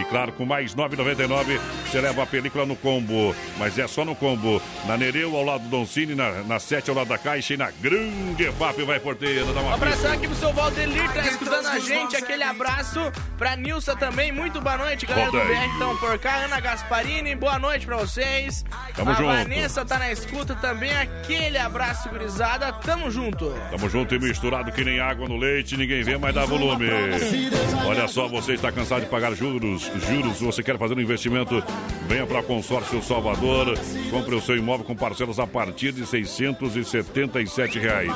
[0.01, 3.34] E claro, com mais 9,99 você leva a película no combo.
[3.59, 4.61] Mas é só no combo.
[4.86, 7.57] Na Nereu, ao lado do Don Cine, na, na 7 ao lado da Caixa e
[7.57, 9.44] na Grande EFAP vai porteira.
[9.44, 12.16] Dá Um uma abração aqui pro seu Valdelir, tá escutando a gente.
[12.16, 13.01] Aquele abraço
[13.36, 14.30] pra Nilsa também.
[14.32, 15.53] Muito boa noite, galera do Volta.
[15.53, 16.36] BR estão por cá.
[16.44, 18.64] Ana Gasparini, boa noite pra vocês.
[18.94, 19.26] Tamo a junto.
[19.28, 20.92] Vanessa tá na escuta também.
[20.96, 22.72] Aquele abraço, gurizada.
[22.72, 23.53] Tamo junto.
[23.70, 26.86] Tamo junto e misturado que nem água no leite, ninguém vê, mas dá volume.
[27.86, 31.62] Olha só, você está cansado de pagar juros, juros, você quer fazer um investimento,
[32.07, 33.78] venha para Consórcio Salvador,
[34.11, 38.12] compre o seu imóvel com parcelas a partir de 677 reais.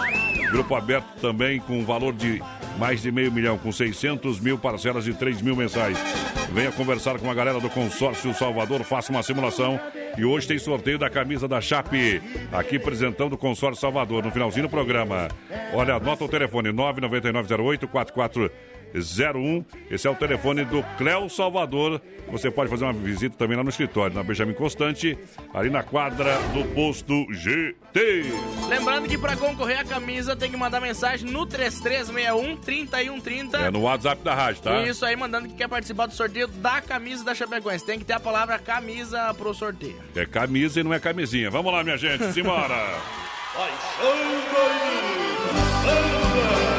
[0.50, 2.42] Grupo aberto também com valor de
[2.78, 5.98] mais de meio milhão, com 600 mil parcelas de 3 mil mensais.
[6.52, 9.80] Venha conversar com a galera do Consórcio Salvador, faça uma simulação.
[10.18, 12.20] E hoje tem sorteio da camisa da Chape,
[12.52, 15.28] aqui apresentando o Consórcio Salvador, no finalzinho do programa.
[15.72, 17.88] Olha, anota o telefone 99908
[18.92, 19.64] 4401.
[19.90, 22.00] Esse é o telefone do Cléo Salvador.
[22.30, 25.18] Você pode fazer uma visita também lá no escritório, na Benjamin Constante,
[25.52, 28.24] ali na quadra do posto GT.
[28.68, 33.58] Lembrando que pra concorrer à camisa tem que mandar mensagem no 3361 3130.
[33.58, 34.82] É no WhatsApp da rádio, tá?
[34.82, 37.84] Isso aí, mandando que quer participar do sorteio da camisa da Chapecoense.
[37.84, 39.96] Tem que ter a palavra camisa pro sorteio.
[40.14, 41.50] É camisa e não é camisinha.
[41.50, 42.76] Vamos lá, minha gente, simbora!
[45.84, 46.71] Meu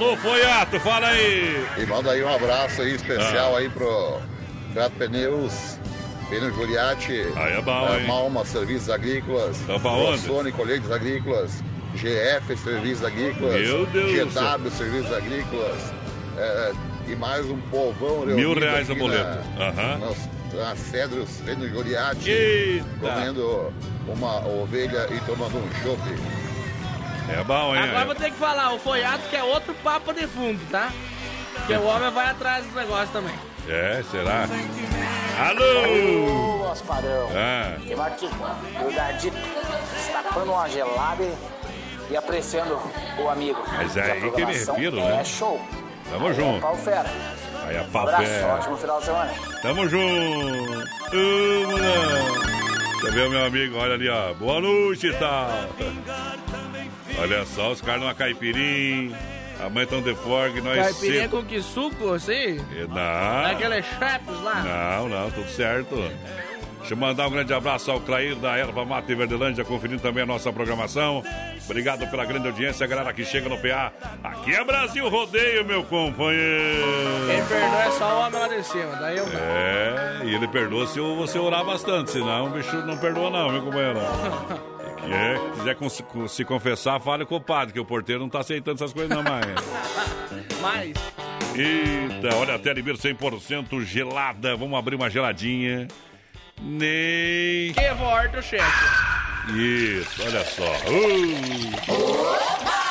[0.00, 1.62] Alô, Foiato, fala aí.
[1.76, 4.18] E manda aí um abraço aí especial aí pro
[4.72, 5.78] Gato Pneus,
[6.30, 8.06] Pneu Juliati, Aí é bom, hein?
[8.06, 10.16] Malma Serviços Agrícolas, Tá?
[10.16, 11.62] Sony Colheitas Agrícolas,
[11.96, 13.60] GF Serviços Agrícolas.
[13.60, 15.92] GW Serviços Agrícolas,
[16.38, 16.72] é,
[17.06, 19.38] e mais um povão Mil reais a aqui boleto.
[19.58, 23.70] Na, Cedros, Pneu Juliati, comendo
[24.08, 26.49] uma ovelha e tomando um chope.
[27.38, 27.82] É bom, hein?
[27.82, 30.90] Agora vou ter que falar, o folhado que é outro papo de fundo, tá?
[31.54, 33.34] Porque o homem vai atrás dos negócios também.
[33.68, 34.46] É, será?
[35.48, 36.64] Alô!
[36.66, 37.28] Ô, Asparão.
[37.34, 37.76] Ah.
[37.86, 38.28] Eu aqui,
[38.84, 39.32] o Dardi,
[40.12, 41.34] tapando uma gelada e-
[42.10, 42.78] e apreciando
[43.18, 43.62] o amigo.
[43.76, 45.24] Mas é aí que me refiro, é né?
[45.24, 45.60] show.
[46.10, 46.60] Tamo Aí é junto.
[46.60, 47.06] Pau fera.
[47.66, 48.54] Aí a Um pau abraço, fera.
[48.54, 49.32] ótimo final de semana.
[49.62, 50.84] Tamo junto.
[51.10, 52.50] Tamo não.
[53.00, 54.34] Você vê o meu amigo, olha ali, ó.
[54.34, 55.48] Boa noite e tal.
[57.18, 59.16] Olha só, os caras numa caipirinha.
[59.64, 61.30] Amanhã estão de forg, nós Caipirinha cedo.
[61.36, 62.56] com que suco, assim?
[62.88, 63.50] Não.
[63.50, 64.62] Aqueles chapes lá?
[64.62, 65.96] Não, não, tudo certo.
[66.78, 70.22] Deixa eu mandar um grande abraço ao Clair da Erva Mata e Verdelândia, conferindo também
[70.22, 71.22] a nossa programação.
[71.66, 73.92] Obrigado pela grande audiência, galera que chega no PA.
[74.24, 76.82] Aqui é Brasil Rodeio, meu companheiro.
[77.28, 79.38] Quem perdoa é só o homem lá de cima, daí eu não.
[79.38, 83.62] É, e ele perdoa se você orar bastante, senão o bicho não perdoa não, meu
[83.62, 84.00] companheiro.
[85.04, 85.76] Que é, quiser
[86.28, 89.22] se confessar, fale com o padre, que o porteiro não tá aceitando essas coisas não
[89.22, 89.46] mais.
[90.60, 90.92] Mas,
[91.54, 94.56] Eita, olha, a Telebir 100% gelada.
[94.56, 95.88] Vamos abrir uma geladinha.
[96.60, 97.72] Nem...
[97.72, 99.10] que volta o chefe.
[99.56, 100.70] Isso, olha só.
[100.88, 102.89] Uh!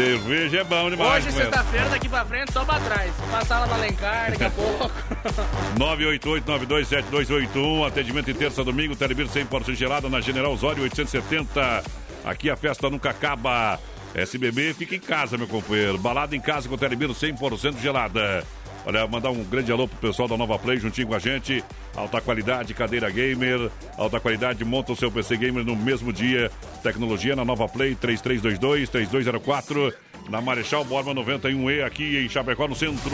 [0.00, 1.26] Cerveja é bom demais.
[1.26, 3.12] Hoje, sexta-feira, daqui pra frente, só pra trás.
[3.30, 4.90] Passar lá no Alencar, daqui a pouco.
[5.76, 11.84] 988-927281, atendimento em terça domingo, Telebir 100% gelada na General Osório 870.
[12.24, 13.78] Aqui a festa nunca acaba.
[14.14, 15.98] SBB fica em casa, meu companheiro.
[15.98, 18.42] Balada em casa com Telebir 100% gelada.
[18.86, 21.62] Olha, mandar um grande alô pro pessoal da Nova Play juntinho com a gente.
[22.00, 23.70] Alta qualidade, cadeira gamer.
[23.98, 26.50] Alta qualidade, monta o seu PC gamer no mesmo dia.
[26.82, 29.92] Tecnologia na Nova Play 3322-3204.
[30.30, 33.10] Na Marechal Borba 91E, aqui em Chapecó, no centro.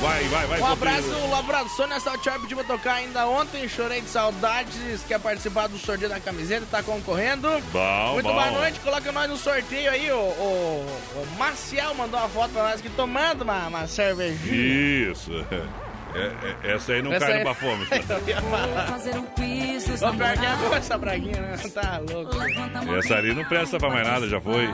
[0.00, 0.60] Vai, vai, vai.
[0.60, 3.66] Um abraço, o Labrado Sônia Saltiar pediu pra tocar ainda ontem.
[3.68, 5.02] Chorei de saudades.
[5.08, 6.66] Quer participar do sorteio da camiseta?
[6.70, 7.48] Tá concorrendo.
[7.72, 8.34] Bom, Muito bom.
[8.34, 8.78] boa noite.
[8.80, 10.10] Coloca nós no sorteio aí.
[10.12, 15.10] O, o, o Marcial mandou uma foto pra nós aqui tomando uma, uma cervejinha.
[15.12, 15.30] Isso.
[16.14, 18.86] É, é, essa aí não Essa cai aí- no falar.
[18.90, 21.56] Fazer um quiz dos Ô, pior que é boa essa braguinha, né?
[21.72, 22.36] Tá louco.
[22.98, 24.68] Essa ali não presta pra mais nada, já foi.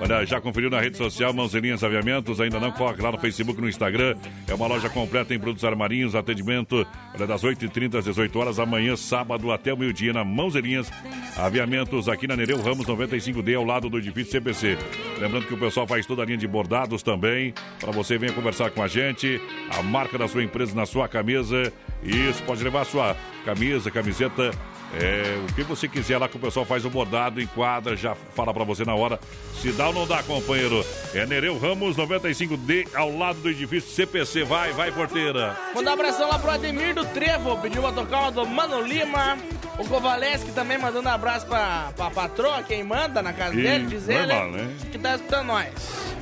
[0.00, 2.40] Olha, já conferiu na rede social Mãozinhas Aviamentos?
[2.40, 2.70] Ainda não?
[2.70, 4.16] Coloque lá no Facebook, no Instagram.
[4.46, 8.96] É uma loja completa em produtos armarinhos, atendimento olha, das 8h30 às 18 horas, amanhã,
[8.96, 10.90] sábado, até o meio-dia, na Mãozinhas
[11.36, 14.78] Aviamentos, aqui na Nereu Ramos 95D, ao lado do edifício CPC.
[15.18, 17.52] Lembrando que o pessoal faz toda a linha de bordados também.
[17.80, 19.40] Para você, venha conversar com a gente.
[19.76, 21.72] A marca da sua empresa na sua camisa.
[22.02, 24.50] Isso, pode levar a sua camisa, camiseta.
[24.94, 28.54] É, o que você quiser lá que o pessoal faz o bordado, enquadra, já fala
[28.54, 29.20] pra você na hora.
[29.60, 30.82] Se dá ou não dá, companheiro.
[31.12, 34.44] É Nereu Ramos 95D, ao lado do edifício CPC.
[34.44, 35.54] Vai, vai, porteira.
[35.74, 39.36] Mandar um abração lá pro Ademir do Trevo, pediu pra tocar uma do Mano Lima.
[39.78, 43.86] O Kovaleski também mandando um abraço pra, pra patroa, quem manda na casa Ih, dele,
[43.86, 44.74] diz ele né?
[44.90, 45.68] que tá escutando nós.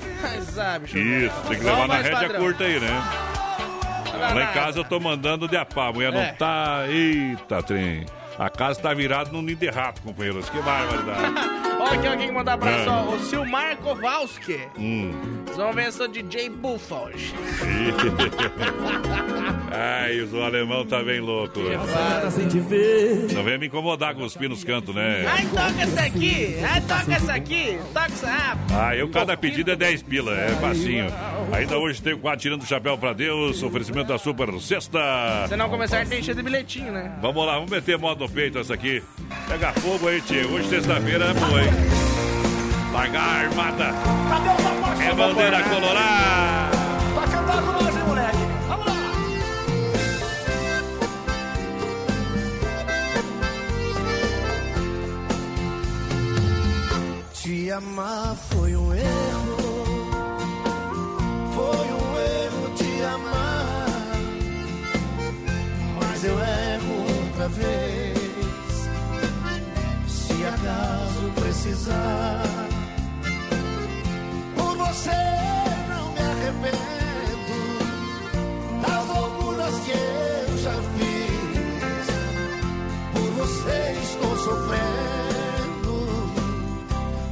[0.52, 0.86] Sabe.
[0.86, 2.40] Isso, tem que levar na rédea padrão.
[2.40, 3.35] curta aí, né?
[4.18, 5.88] Lá em casa eu tô mandando de a pá.
[5.88, 6.16] A mulher É.
[6.28, 6.84] não tá.
[6.88, 8.04] Eita, trem.
[8.38, 10.48] A casa tá virada num ninho de rato, companheiros.
[10.50, 11.34] Que barbaridade.
[11.88, 14.58] Ó, aqui alguém mandar abraço, ó, o Silmar Kowalski.
[14.78, 15.12] hum.
[15.46, 17.10] Vocês vão ver esse DJ Buffalo.
[19.72, 21.60] Ai, o alemão tá bem louco.
[21.60, 21.76] né?
[23.32, 25.24] Não vem me incomodar com os pinos canto, né?
[25.26, 26.56] Ai, toca essa aqui.
[26.62, 27.78] Ai, toca essa aqui.
[27.92, 28.26] Toca essa.
[28.28, 28.56] Ah,
[28.88, 31.06] Ah, eu cada pedido é 10 pila, é facinho.
[31.52, 34.98] Ainda hoje tem o quadro Tirando o Chapéu pra Deus, oferecimento da Super Sexta.
[35.48, 37.16] se não começar, tem cheio de bilhetinho, né?
[37.22, 39.02] Vamos lá, vamos meter modo no peito essa aqui.
[39.48, 40.52] Pega fogo aí, tio.
[40.52, 41.70] Hoje, sexta-feira, é boa, hein?
[42.92, 43.94] Larga a armada.
[44.28, 45.02] Cadê o sapato?
[45.02, 46.76] É bandeira colorada.
[47.14, 48.46] Vai cantar com nós, hein, moleque?
[48.68, 48.92] Vamos lá.
[57.34, 59.56] Te amar foi um erro.
[61.54, 63.86] Foi um erro te amar.
[66.00, 66.94] Mas eu erro
[67.26, 67.95] outra vez.
[71.66, 72.42] Precisar,
[74.54, 75.10] por você
[75.88, 77.56] não me arrependo
[78.82, 82.06] das loucuras que eu já fiz.
[83.12, 85.92] Por você estou sofrendo,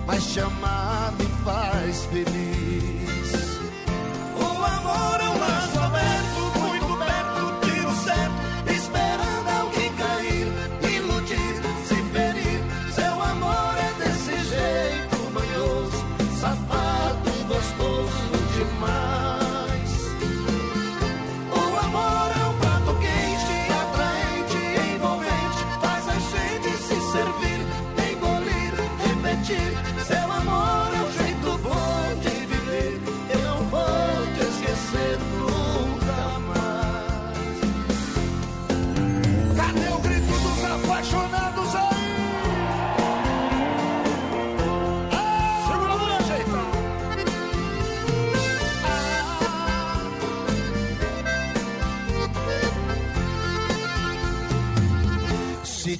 [0.06, 2.43] mas te amar me faz feliz.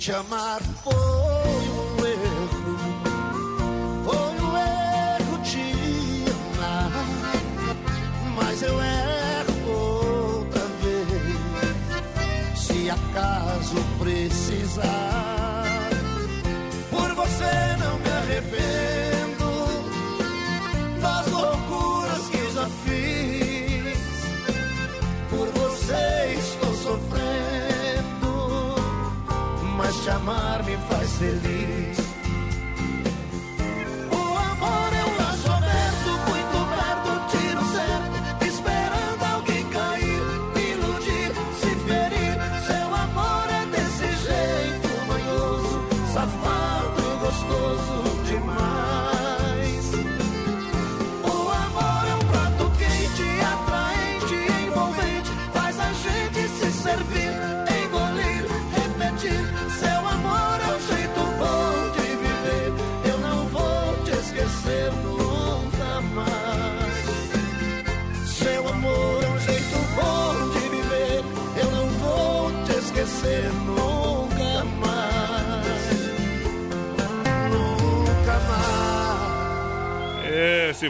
[0.04, 0.12] Se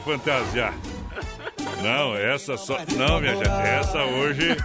[0.04, 0.74] fantasiar.
[1.82, 2.78] Não, essa só.
[2.96, 4.56] Não, minha gente, essa hoje.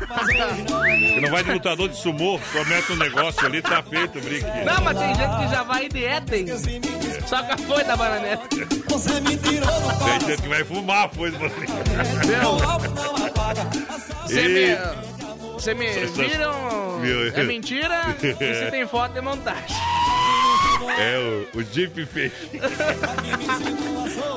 [1.13, 4.45] Que não vai de lutador de sumô, só mete um negócio ali, tá feito brinque.
[4.65, 6.45] Não, mas tem gente que já vai em dieta, hein?
[7.27, 8.47] Só que foi da bananeta.
[8.47, 11.65] Tem gente que vai fumar, pois você.
[14.23, 14.77] Você me.
[15.53, 16.99] Você me viram?
[17.01, 17.35] Viu?
[17.35, 18.15] É mentira?
[18.21, 19.75] E se tem foto de montagem?
[20.97, 22.31] É o, o Jeep fez.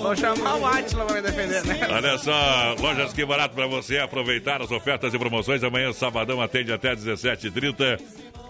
[0.03, 1.81] Vou chamar o Atila pra me defender, né?
[1.91, 5.63] Olha só, lojas que barato pra você aproveitar as ofertas e promoções.
[5.63, 8.01] Amanhã, sabadão, atende até 17h30.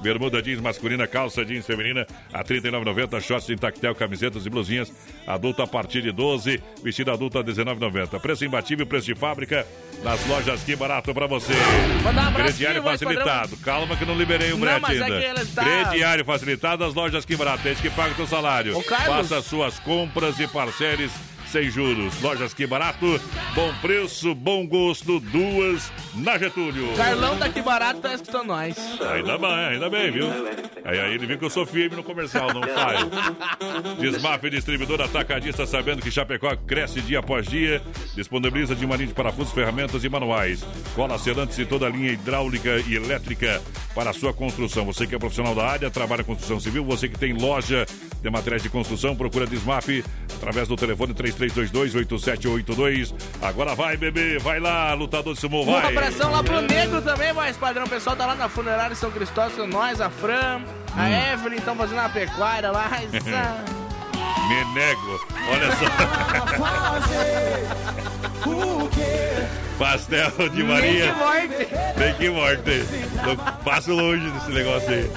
[0.01, 3.21] Bermuda jeans masculina, calça jeans feminina a R$ 39,90.
[3.21, 4.91] Shorts em tactel, camisetas e blusinhas.
[5.27, 8.19] Adulto a partir de 12, vestido adulto a R$ 19,90.
[8.19, 9.65] Preço imbatível, preço de fábrica
[10.03, 11.53] nas lojas que barato pra você.
[12.03, 13.57] Mandar um abraço Crediário facilitado.
[13.59, 15.25] Calma que não liberei o brete é ainda.
[15.25, 17.69] ele tá- Crediário facilitado das lojas que barato.
[17.69, 18.83] Esse que paga o seu salário.
[18.83, 21.13] Faça suas compras e parceres
[21.53, 22.19] sem juros.
[22.23, 23.21] Lojas que barato,
[23.55, 26.95] bom preço, bom gosto, duas na Getúlio.
[26.97, 28.75] Carlão daqui barato tá escutando nós.
[29.13, 30.29] Ainda bem, ainda bem, viu?
[30.83, 33.11] Aí, aí ele viu que eu sou firme no comercial, não falho.
[34.01, 37.83] Desmaf distribuidor atacadista, sabendo que Chapecó cresce dia após dia.
[38.15, 40.65] Disponibiliza de marinho de parafusos, ferramentas e manuais.
[40.95, 43.63] Cola selantes e toda a linha hidráulica e elétrica
[43.95, 44.87] para a sua construção.
[44.87, 47.87] Você que é profissional da área, trabalha em construção civil, você que tem loja
[48.23, 50.05] de materiais de construção, procura Desmaf
[50.37, 53.12] através do telefone 3322-8782.
[53.43, 55.93] Agora vai, bebê, vai lá, lutador de sumo, Uma vai.
[55.93, 57.85] pressão lá pro negro também, mais padrão.
[57.85, 60.62] O pessoal tá lá na funerária São Cristóvão nós, a Fran,
[60.97, 61.33] a Hum.
[61.33, 62.89] Evelyn, estão fazendo uma pecuária lá.
[64.49, 65.20] Me nego.
[65.51, 65.87] Olha só.
[69.79, 71.07] Pastel de Maria.
[71.07, 71.66] Nem que morte.
[71.97, 72.85] Tem que morte.
[73.64, 75.11] Passo longe desse negócio aí.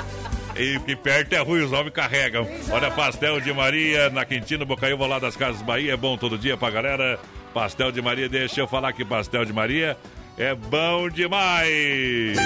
[0.58, 2.48] E que perto é ruim, os homens carregam.
[2.70, 5.94] Olha, pastel de Maria na Quintino Bocaiúva lá das Casas Bahia.
[5.94, 7.20] É bom todo dia pra galera.
[7.54, 9.98] Pastel de Maria, deixa eu falar que pastel de Maria
[10.38, 12.38] é bom demais.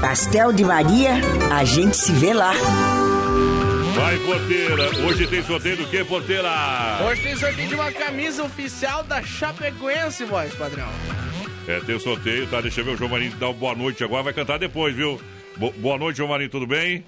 [0.00, 1.12] Pastel de Maria,
[1.50, 2.52] a gente se vê lá.
[3.94, 4.90] Vai, porteira.
[5.06, 6.50] Hoje tem sorteio do que, porteira?
[7.06, 10.88] Hoje tem sorteio de uma camisa oficial da Chapecoense, voz, padrão.
[11.68, 12.60] É, tem o sorteio, tá?
[12.60, 14.24] Deixa eu ver o João Marinho dar uma boa noite agora.
[14.24, 15.20] Vai cantar depois, viu?
[15.56, 17.04] Bo- boa noite, Marinho, tudo bem?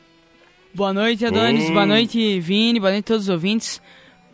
[0.74, 1.64] Boa noite, Adonis.
[1.66, 1.72] Oi.
[1.72, 2.78] Boa noite, Vini.
[2.80, 3.80] Boa noite a todos os ouvintes.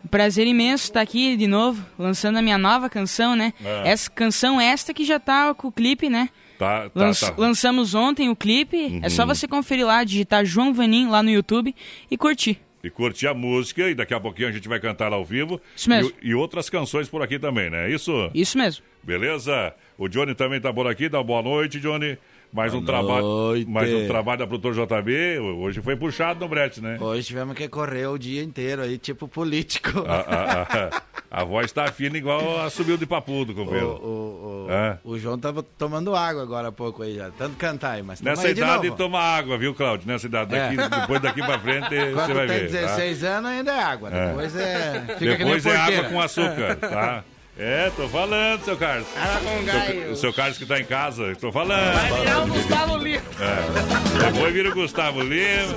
[0.09, 3.53] Prazer imenso estar aqui de novo, lançando a minha nova canção, né?
[3.63, 3.89] É.
[3.91, 6.29] Essa canção esta que já tá com o clipe, né?
[6.57, 7.33] Tá, tá, Lanç- tá.
[7.37, 8.99] Lançamos ontem o clipe.
[9.03, 9.27] É só Uhum.
[9.29, 11.75] você conferir lá, digitar João Vanim lá no YouTube
[12.09, 12.59] e curtir.
[12.83, 15.61] E curtir a música, e daqui a pouquinho a gente vai cantar ao vivo.
[15.75, 16.11] Isso mesmo.
[16.21, 17.91] E, e outras canções por aqui também, né?
[17.91, 18.11] Isso?
[18.33, 18.83] Isso mesmo.
[19.03, 19.71] Beleza?
[19.99, 22.17] O Johnny também tá por aqui, dá boa noite, Johnny.
[22.53, 23.25] Mais um trabalho.
[23.67, 25.39] Mais um trabalho da produtor JB.
[25.39, 26.97] Hoje foi puxado no brete, né?
[26.99, 30.03] Hoje tivemos que correr o dia inteiro aí, tipo político.
[30.05, 31.01] A, a- a-
[31.41, 33.87] a voz tá fina igual a subiu de papudo, O, companheiro.
[34.03, 34.97] o, o, É.
[35.01, 37.31] o João tava tomando água agora há pouco aí já.
[37.31, 38.97] Tanto cantar aí, mas Nessa aí de idade novo.
[38.97, 40.05] toma água, viu, Cláudio?
[40.07, 40.51] Nessa idade.
[40.51, 40.89] Daqui, É.
[41.01, 42.71] Depois daqui pra frente você Quando vai tem ver.
[42.71, 42.79] tá?
[42.95, 44.09] 16 anos ainda é água.
[44.11, 44.27] É.
[44.27, 44.91] Depois é.
[45.21, 45.99] Nem Depois é porteira.
[45.99, 47.23] água com açúcar, tá?
[47.63, 49.07] É, tô falando, seu Carlos.
[49.15, 51.93] Água com Seu- seu Carlos que tá em casa, tô falando.
[51.93, 53.21] Vai virar o Gustavo Lima.
[53.39, 54.31] É.
[54.31, 55.75] Depois vira o Gustavo Lima,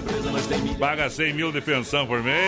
[0.81, 2.41] paga 100 mil de pensão por mês.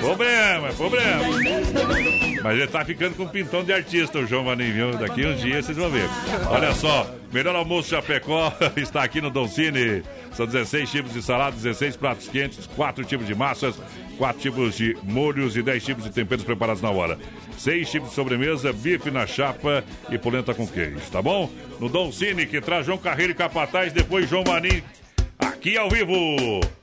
[0.00, 2.27] Problema, problema.
[2.42, 4.90] Mas ele tá ficando com um pintão de artista, o João Vanim, viu?
[4.92, 6.08] Daqui uns dias vocês vão ver.
[6.48, 10.02] Olha só, melhor almoço Chapecó está aqui no Don Cine.
[10.32, 13.80] São 16 tipos de salada, 16 pratos quentes, 4 tipos de massas,
[14.16, 17.18] 4 tipos de molhos e 10 tipos de temperos preparados na hora.
[17.56, 21.50] 6 tipos de sobremesa, bife na chapa e polenta com queijo, tá bom?
[21.80, 24.82] No Don Cine, que traz João Carreiro e Capataz, depois João Vanim,
[25.38, 26.77] aqui ao vivo.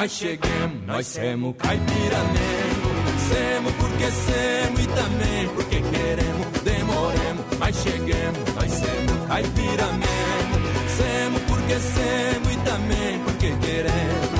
[0.00, 2.90] Mas cheguemos, nós semos caipira mesmo.
[3.28, 6.46] Semos porque semos e também porque queremos.
[6.64, 10.56] Demoremos, mas cheguemos, nós semos caipira mesmo.
[10.96, 14.30] Semos porque semos e também porque queremos.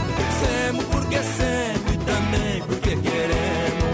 [0.40, 3.90] Semos porque semos e também porque queremos.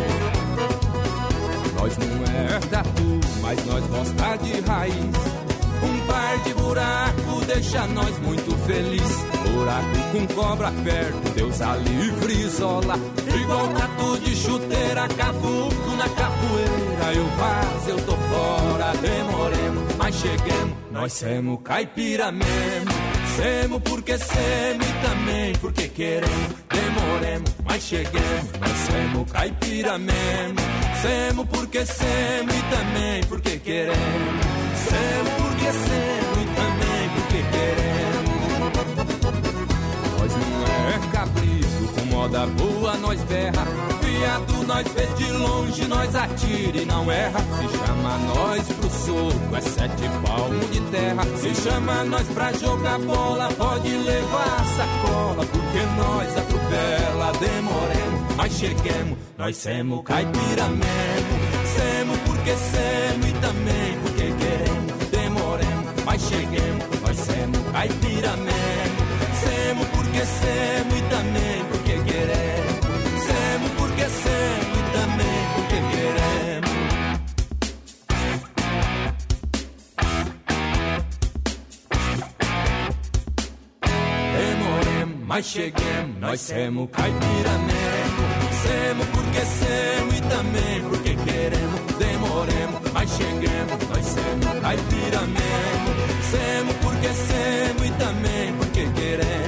[1.75, 5.56] Nós não é tatu, mas nós gosta de raiz.
[6.45, 9.27] De buraco deixa nós muito feliz.
[9.53, 12.17] Buraco com cobra perto, Deus a livre.
[13.47, 17.15] Igual tatu de chuteira, cavuco na capoeira.
[17.15, 20.77] Eu vazo, eu tô fora, demoremos, mas cheguemos.
[20.91, 22.91] Nós semos caipira mesmo.
[23.37, 26.55] Semos porque semos e também porque queremos.
[26.71, 28.53] Demoremos, mas cheguemos.
[28.61, 30.57] Nós semos caipira mesmo.
[31.03, 33.97] Semos porque semos e também porque queremos.
[34.89, 36.26] Semos porque semos
[42.27, 43.65] moda boa nós berra.
[44.03, 47.39] Viado nós vê de longe, nós atira e não erra.
[47.39, 51.23] Se chama nós pro soco, é sete palmos de terra.
[51.37, 55.47] Se chama nós pra jogar bola, pode levar a sacola.
[55.47, 59.19] Porque nós atropela, demoremos, mas cheguemos.
[59.39, 61.37] Nós semos caipira mesmo.
[61.77, 65.11] Semos porque semos e também porque queremos.
[65.11, 67.01] Demoremos, mas cheguemos.
[67.03, 69.07] Nós semos caipira mesmo.
[69.45, 71.66] Semos porque semos e também
[72.17, 72.77] queremos.
[73.27, 76.71] Semos porque semos e também porque queremos.
[84.37, 88.23] Demoremos, mas cheguemos, nós semos caipira mesmo.
[88.63, 91.81] Semos porque semos e também porque queremos.
[91.99, 95.89] Demoremos, mas cheguemos, nós semos caipira mesmo.
[96.31, 99.46] Semos porque semos e também porque queremos.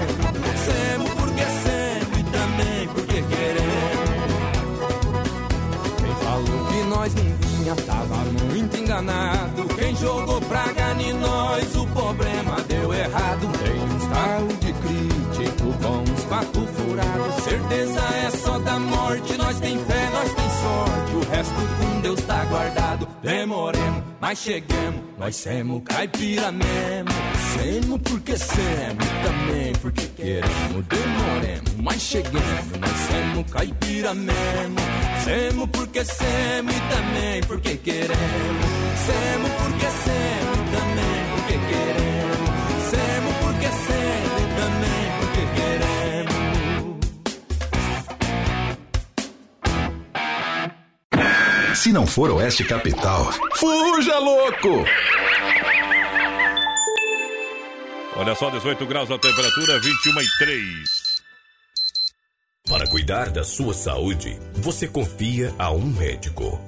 [7.77, 8.16] Tava
[8.53, 9.64] muito enganado.
[9.77, 13.47] Quem jogou praga em nós, o problema deu errado.
[13.62, 17.43] Tem uns tal de crítico com uns papo furado.
[17.43, 21.16] Certeza é só da morte, nós tem fé, nós tem sorte.
[21.16, 21.88] O resto com
[24.21, 27.11] mas cheguemos, nós semos caipira mesmo.
[27.55, 30.87] Semos porque semos também porque queremos.
[30.87, 34.77] Demoremos, mas cheguemos, nós semos caipira mesmo.
[35.25, 38.16] Semos porque semos também porque queremos.
[39.07, 40.57] Semos porque semos
[51.89, 54.84] Se não for Oeste Capital, fuja louco!
[58.14, 61.22] Olha só, 18 graus a temperatura, 21 e 3.
[62.68, 66.68] Para cuidar da sua saúde, você confia a um médico.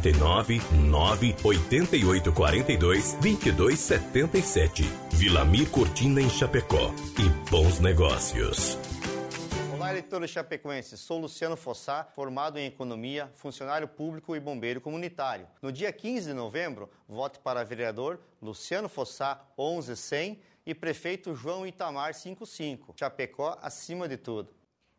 [0.00, 4.82] 49 9 88 42 22 77.
[5.12, 6.90] Vilamir Cortina em Chapecó.
[7.18, 8.78] E bons negócios.
[9.74, 11.00] Olá, eleitores chapecoenses.
[11.00, 15.46] Sou Luciano Fossá, formado em Economia, funcionário público e bombeiro comunitário.
[15.60, 22.14] No dia 15 de novembro, vote para vereador Luciano Fossá 11100 e prefeito João Itamar
[22.14, 22.94] 55.
[22.96, 24.48] Chapecó acima de tudo.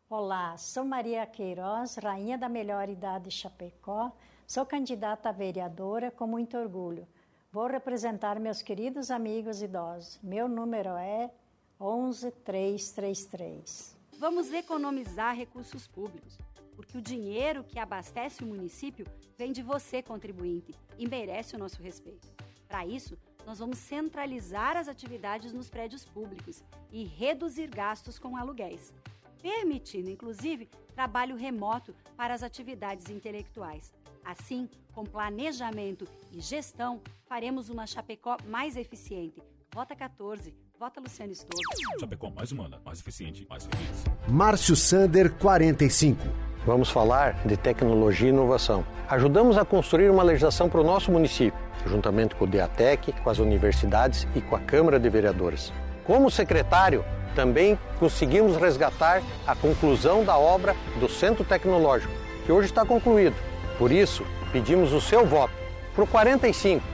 [0.08, 4.12] Olá, sou Maria Queiroz, rainha da melhor idade de Chapecó.
[4.52, 7.08] Sou candidata a vereadora com muito orgulho.
[7.50, 10.20] Vou representar meus queridos amigos idosos.
[10.22, 11.30] Meu número é
[11.80, 13.96] 11333.
[14.18, 16.36] Vamos economizar recursos públicos,
[16.76, 19.06] porque o dinheiro que abastece o município
[19.38, 22.28] vem de você, contribuinte, e merece o nosso respeito.
[22.68, 28.92] Para isso, nós vamos centralizar as atividades nos prédios públicos e reduzir gastos com aluguéis,
[29.40, 33.94] permitindo, inclusive, trabalho remoto para as atividades intelectuais.
[34.24, 39.42] Assim, com planejamento e gestão, faremos uma Chapecó mais eficiente.
[39.74, 41.98] Vota 14, vota Luciano Stover.
[41.98, 44.04] Chapecó mais humana, mais eficiente, mais feliz.
[44.28, 46.22] Márcio Sander 45.
[46.64, 48.86] Vamos falar de tecnologia e inovação.
[49.08, 53.38] Ajudamos a construir uma legislação para o nosso município, juntamente com o DEATEC, com as
[53.38, 55.72] universidades e com a Câmara de Vereadores.
[56.04, 57.04] Como secretário,
[57.34, 62.12] também conseguimos resgatar a conclusão da obra do Centro Tecnológico,
[62.46, 63.51] que hoje está concluído.
[63.82, 65.52] Por isso, pedimos o seu voto
[65.92, 66.84] para o 45,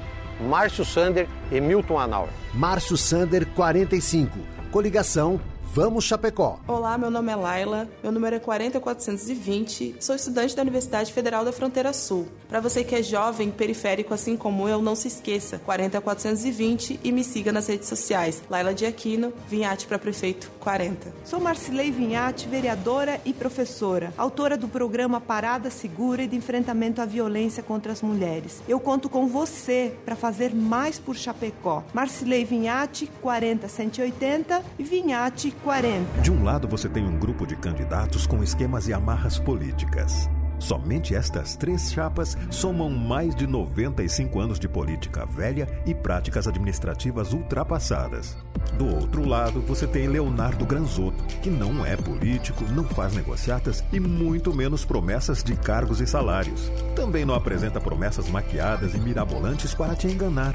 [0.41, 2.31] Márcio Sander e Milton Anauer.
[2.55, 4.39] Márcio Sander 45.
[4.71, 5.39] Coligação
[5.75, 6.59] Vamos Chapecó.
[6.67, 11.53] Olá, meu nome é Laila, meu número é 40420, sou estudante da Universidade Federal da
[11.53, 12.27] Fronteira Sul.
[12.49, 17.23] Para você que é jovem, periférico assim como eu, não se esqueça, 40420 e me
[17.23, 18.43] siga nas redes sociais.
[18.49, 21.13] Laila de Aquino, Vinhate para prefeito 40.
[21.25, 27.05] Sou Marcilei Vinhate, vereadora e professora, autora do programa Parada Segura e de enfrentamento à
[27.05, 28.63] violência contra as mulheres.
[28.67, 31.85] Eu conto com você para fazer mais por Chapecó.
[31.93, 36.23] Marcilei Vinhate, 40180 e Vinhate 40.
[36.23, 40.29] De um lado você tem um grupo de candidatos com esquemas e amarras políticas.
[40.59, 47.33] Somente estas três chapas somam mais de 95 anos de política velha e práticas administrativas
[47.33, 48.37] ultrapassadas.
[48.77, 54.01] Do outro lado, você tem Leonardo Granzotto, que não é político, não faz negociatas e
[54.01, 56.71] muito menos promessas de cargos e salários.
[56.95, 60.55] Também não apresenta promessas maquiadas e mirabolantes para te enganar.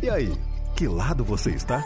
[0.00, 0.32] E aí,
[0.74, 1.82] que lado você está?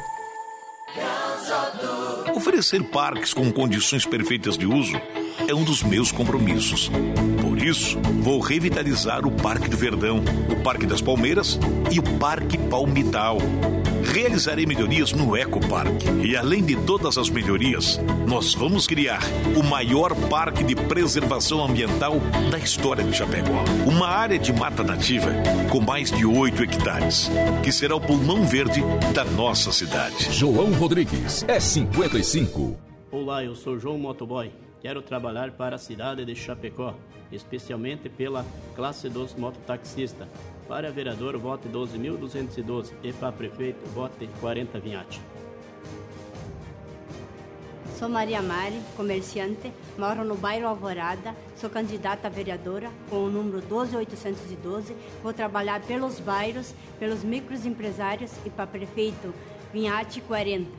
[2.35, 5.01] Oferecer parques com condições perfeitas de uso
[5.49, 6.91] é um dos meus compromissos.
[7.41, 11.59] Por isso, vou revitalizar o Parque do Verdão, o Parque das Palmeiras
[11.91, 13.39] e o Parque Palmital.
[14.13, 16.09] Realizarei melhorias no Ecoparque.
[16.25, 19.21] E além de todas as melhorias, nós vamos criar
[19.57, 22.15] o maior parque de preservação ambiental
[22.51, 23.65] da história de Chapecó.
[23.87, 25.31] Uma área de mata nativa
[25.71, 27.31] com mais de 8 hectares,
[27.63, 28.81] que será o pulmão verde
[29.15, 30.33] da nossa cidade.
[30.33, 32.77] João Rodrigues, é 55.
[33.11, 34.51] Olá, eu sou João Motoboy.
[34.81, 36.95] Quero trabalhar para a cidade de Chapecó,
[37.33, 38.45] especialmente pela
[38.75, 40.29] classe dos mototaxistas.
[40.69, 45.21] Para vereador, vote 12.212 e para prefeito, vote 40 Vinhate.
[47.99, 53.63] Sou Maria Mari, comerciante, moro no bairro Alvorada, sou candidata a vereadora com o número
[53.63, 54.95] 12812.
[55.23, 59.33] Vou trabalhar pelos bairros, pelos microempresários e para prefeito
[59.73, 60.71] Vinhate 40.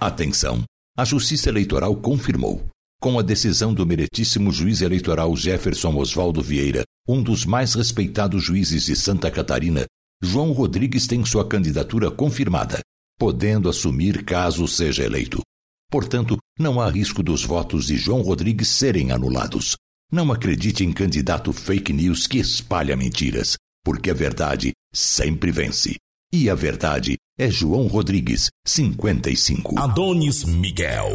[0.00, 0.62] Atenção!
[0.96, 2.64] A Justiça Eleitoral confirmou.
[3.00, 8.86] Com a decisão do meritíssimo juiz eleitoral Jefferson Oswaldo Vieira, um dos mais respeitados juízes
[8.86, 9.86] de Santa Catarina,
[10.20, 12.80] João Rodrigues tem sua candidatura confirmada,
[13.16, 15.40] podendo assumir caso seja eleito.
[15.88, 19.76] Portanto, não há risco dos votos de João Rodrigues serem anulados.
[20.10, 25.94] Não acredite em candidato fake news que espalha mentiras, porque a verdade sempre vence.
[26.32, 29.78] E a verdade é João Rodrigues, 55.
[29.78, 31.14] Adonis Miguel,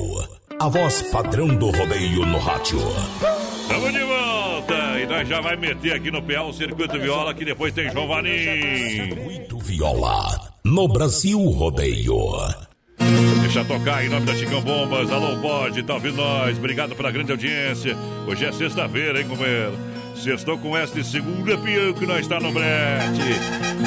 [0.64, 2.80] a voz padrão do rodeio no rádio.
[3.68, 4.98] Tamo de volta!
[4.98, 8.24] E nós já vai meter aqui no PA o Circuito Viola, que depois tem João.
[8.24, 12.16] Circuito Viola, no Brasil Rodeio.
[13.42, 15.12] Deixa tocar em nome da Chicão Bombas.
[15.12, 16.58] Alô, pode, tá ouvindo nós?
[16.58, 17.98] Obrigado pela grande audiência.
[18.26, 19.93] Hoje é sexta-feira, hein, companheiro?
[20.16, 23.20] Sextou com este segunda peão que nós está no brete.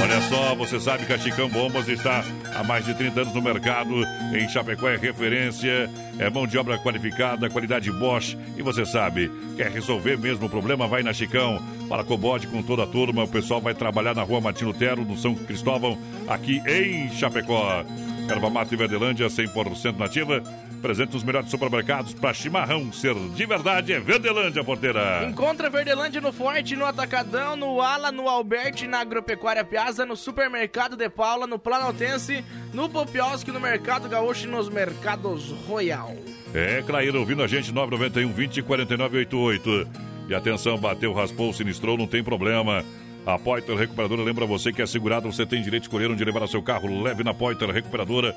[0.03, 2.25] Olha só, você sabe que a Chicão Bombas está
[2.55, 4.05] há mais de 30 anos no mercado.
[4.35, 8.37] Em Chapecó é referência, é mão de obra qualificada, qualidade Bosch.
[8.57, 11.63] E você sabe, quer resolver mesmo o problema, vai na Chicão.
[11.89, 13.25] Fala Cobode com toda a turma.
[13.25, 15.99] O pessoal vai trabalhar na rua Martino Tero, no São Cristóvão,
[16.29, 17.85] aqui em Chapecó.
[18.29, 20.43] Erva mata e Verdelândia, 100% nativa.
[20.87, 23.93] Presente nos melhores supermercados para chimarrão ser de verdade.
[23.93, 25.27] É Verdelândia, porteira.
[25.29, 30.97] Encontra Verdelândia no Forte, no Atacadão, no Ala, no Alberti, na Agropecuária Piazza, no Supermercado
[30.97, 36.15] de Paula, no Planaltense, no Popiosque, no Mercado Gaúcho e nos Mercados Royal.
[36.55, 39.89] É, Claíra, ouvindo a gente, 991 20 49 88.
[40.29, 42.85] E atenção, bateu, raspou, sinistrou, não tem problema.
[43.27, 46.45] A Poiter Recuperadora lembra você que é segurado, você tem direito de escolher onde levar
[46.45, 47.03] o seu carro.
[47.03, 48.33] Leve na Poiter Recuperadora,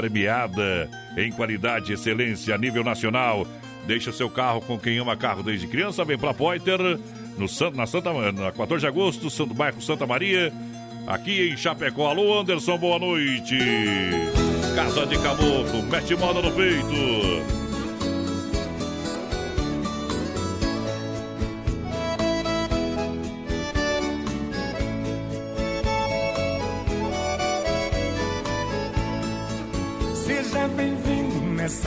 [0.00, 3.46] premiada em qualidade e excelência a nível nacional.
[3.86, 6.04] Deixa seu carro com quem ama carro desde criança.
[6.04, 10.52] Vem pra Poiter, no, na, Santa, na 14 de agosto, Santo Bairro Santa Maria,
[11.06, 12.08] aqui em Chapecó.
[12.08, 13.58] Alô, Anderson, boa noite.
[14.74, 17.69] Casa de Caboclo, mete moda no peito.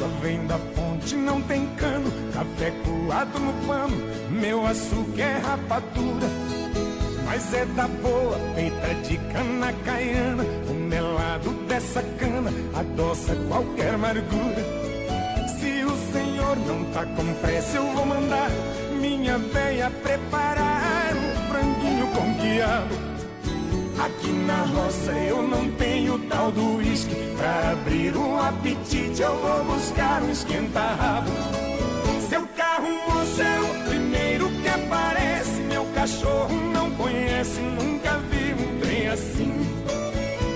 [0.00, 2.10] Água vem da fonte, não tem cano.
[2.32, 3.96] Café coado no pano,
[4.30, 6.26] meu açúcar é rapadura.
[7.26, 10.44] Mas é da boa, feita de cana caiana.
[10.68, 14.64] O melado dessa cana adoça qualquer amargura.
[15.58, 18.50] Se o senhor não tá com pressa, eu vou mandar
[19.00, 22.94] minha véia preparar um franguinho com quiabo.
[24.02, 27.29] Aqui na roça eu não tenho tal do uísque.
[27.70, 31.30] Abrir um apetite eu vou buscar um esquenta-rabo.
[32.28, 35.60] Seu carro moço é o primeiro que aparece.
[35.68, 39.52] Meu cachorro não conhece, nunca vi um trem assim.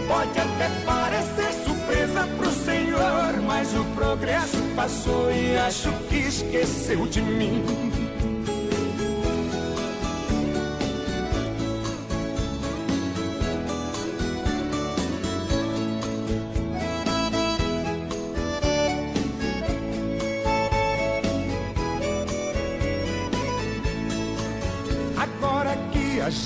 [0.08, 7.22] Pode até parecer surpresa pro senhor, mas o progresso passou e acho que esqueceu de
[7.22, 7.93] mim.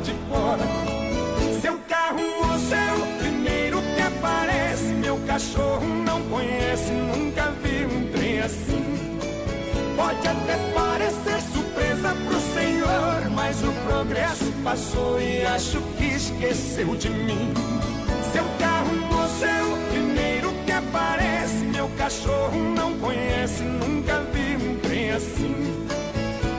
[0.00, 0.64] de fora.
[1.60, 4.92] Seu carro moço é o primeiro que aparece.
[4.94, 9.18] Meu cachorro não conhece, nunca vi um trem assim.
[9.96, 17.10] Pode até parecer surpresa pro senhor, mas o progresso passou e acho que esqueceu de
[17.10, 17.54] mim.
[18.32, 21.64] Seu carro moço é o primeiro que aparece.
[21.66, 26.03] Meu cachorro não conhece, nunca vi um trem assim.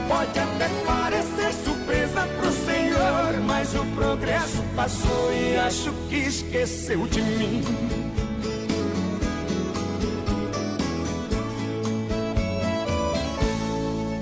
[0.07, 7.21] Pode até parecer surpresa pro senhor, mas o progresso passou e acho que esqueceu de
[7.21, 7.63] mim.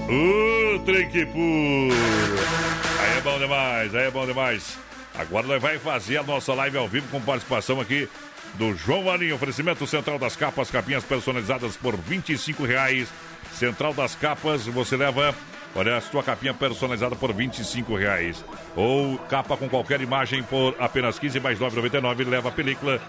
[0.10, 1.94] O trem que pula.
[3.02, 4.78] Aí é bom demais, aí é bom demais.
[5.16, 8.08] Agora nós vai fazer a nossa live ao vivo com participação aqui
[8.56, 9.36] do João Marinho.
[9.36, 13.08] Oferecimento Central das Capas, capinhas personalizadas por 25 reais.
[13.54, 15.36] Central das Capas, você leva,
[15.76, 18.43] olha, a sua capinha personalizada por 25 reais.
[18.76, 22.28] Ou capa com qualquer imagem por apenas 15 mais 9,99.
[22.28, 23.01] Leva a película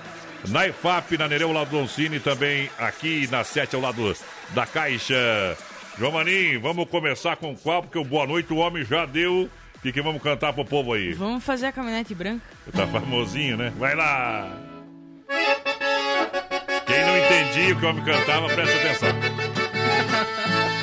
[0.47, 4.15] Na IFAP, na Nereu, ao lado do Oncine, também aqui na 7, ao lado
[4.51, 5.57] da Caixa.
[5.99, 7.83] João Maninho, vamos começar com qual?
[7.83, 9.49] Porque o Boa Noite o homem já deu.
[9.77, 11.13] O que, que vamos cantar pro povo aí?
[11.13, 12.45] Vamos fazer a caminhonete branca.
[12.73, 13.73] Tá famosinho, né?
[13.79, 14.51] Vai lá!
[16.87, 19.09] Quem não entendia o que o homem cantava, presta atenção.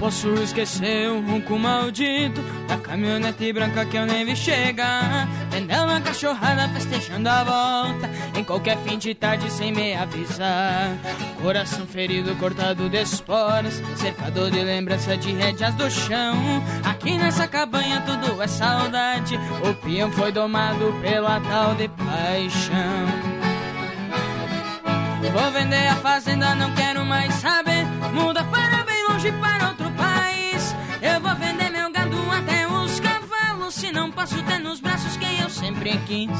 [0.00, 2.40] posso esquecer o ronco maldito.
[2.66, 8.10] Da caminhonete branca que eu nem vi chegar Vendendo uma cachorrada festejando a volta.
[8.34, 10.96] Em qualquer fim de tarde sem me avisar.
[11.42, 13.82] Coração ferido, cortado de esporas.
[13.96, 16.34] Cercador de lembrança de rédeas do chão.
[16.82, 19.38] Aqui nessa cabanha tudo é saudade.
[19.62, 23.40] O peão foi domado pela tal de paixão.
[25.32, 27.84] Vou vender a fazenda, não quero mais saber.
[28.12, 29.89] Muda para bem longe, para outro.
[31.02, 33.74] Eu vou vender meu gado até os cavalos.
[33.74, 36.30] Se não posso ter nos braços quem eu sempre quis.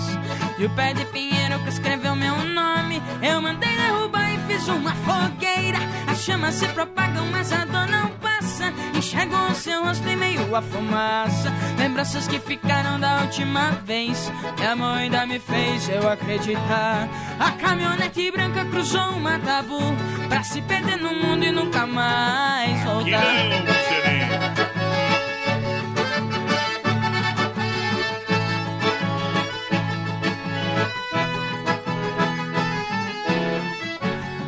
[0.59, 3.03] E o pé de pinheiro que escreveu meu nome.
[3.23, 5.79] Eu mandei derrubar e fiz uma fogueira.
[6.07, 8.73] As chamas se propagam, mas a dor não passa.
[8.95, 11.51] Enxergo o seu rosto em meio à fumaça.
[11.79, 14.31] Lembranças que ficaram da última vez.
[14.59, 17.09] Minha mãe ainda me fez eu acreditar.
[17.39, 19.81] A caminhonete branca cruzou uma tabu
[20.29, 23.70] pra se perder no mundo e nunca mais voltar.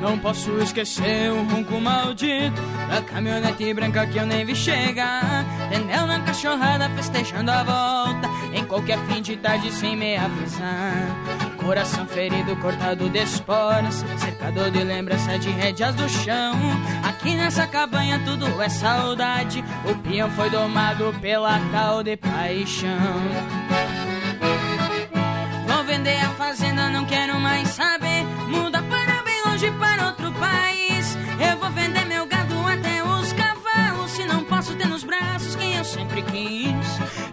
[0.03, 5.45] Não posso esquecer o ronco maldito da caminhonete branca que eu nem vi chegar.
[5.71, 11.07] Tendeu na cachorrada festejando a volta em qualquer fim de tarde sem me avisar.
[11.57, 16.59] Coração ferido, cortado de esporas, cercador de lembrança de rédeas do chão.
[17.05, 19.65] Aqui nessa cabanha tudo é saudade.
[19.89, 22.99] O peão foi domado pela tal de paixão.
[25.69, 28.25] Vou vender a fazenda, não quero mais saber.
[28.49, 29.02] Muda para
[29.71, 31.17] para outro país.
[31.39, 34.11] Eu vou vender meu gado até os cavalos.
[34.11, 36.75] Se não posso ter nos braços quem eu sempre quis.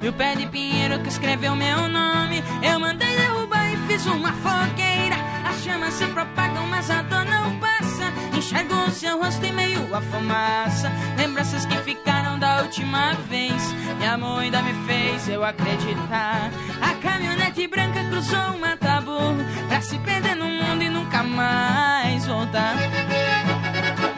[0.02, 2.44] E o pé de pinheiro que escreveu meu nome.
[2.62, 5.16] Eu mandei derrubar e fiz uma fogueira.
[5.48, 7.89] As chamas se propagam, mas a dor não passa.
[8.36, 10.92] Enxergo seu rosto em meio à fumaça.
[11.18, 13.74] Lembranças que ficaram da última vez.
[13.98, 16.52] Minha mãe ainda me fez eu acreditar.
[16.82, 19.20] A caminhonete branca cruzou uma tabu
[19.68, 22.76] pra se perder no mundo e nunca mais voltar.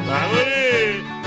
[0.06, 1.21] Valeu!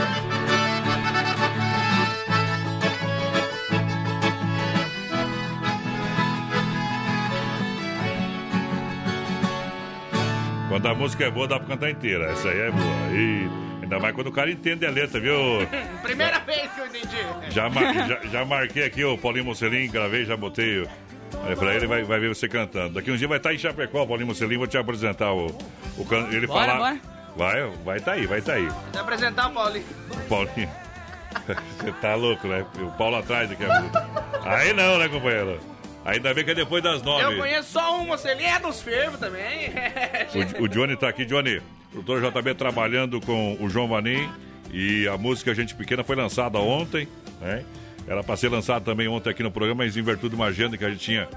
[10.74, 12.32] Quando a música é boa, dá pra cantar inteira.
[12.32, 12.84] Essa aí é boa.
[13.12, 13.48] E
[13.84, 15.36] ainda mais quando o cara entende a letra, viu?
[16.02, 17.16] Primeira vez que eu entendi.
[17.50, 20.84] Já, mar- já, já marquei aqui o Paulinho Mocelin, gravei, já botei.
[21.46, 22.94] Aí pra ele vai, vai ver você cantando.
[22.94, 25.46] Daqui um dia vai estar em Chapecó, Paulinho Mocelin, vou te apresentar o,
[25.96, 26.78] o can- ele Bora, falar.
[26.96, 27.00] bora.
[27.36, 28.66] Vai, vai tá aí, vai tá aí.
[28.92, 29.84] Vou apresentar o Paulinho.
[30.28, 30.70] Paulinho.
[31.78, 32.66] Você tá louco, né?
[32.80, 33.62] O Paulo atrás aqui.
[34.44, 35.60] Aí não, né, companheiro?
[36.04, 37.36] Ainda bem que é depois das Eu nove.
[37.36, 39.70] conheço só um, você é dos fervos também.
[40.60, 41.62] O, o Johnny tá aqui, Johnny.
[41.94, 44.28] O doutor JB trabalhando com o João Vanim.
[44.72, 47.06] E a música Gente Pequena foi lançada ontem,
[47.40, 47.64] né?
[48.06, 50.76] Era para ser lançada também ontem aqui no programa, mas em virtude de uma agenda
[50.76, 51.28] que a gente tinha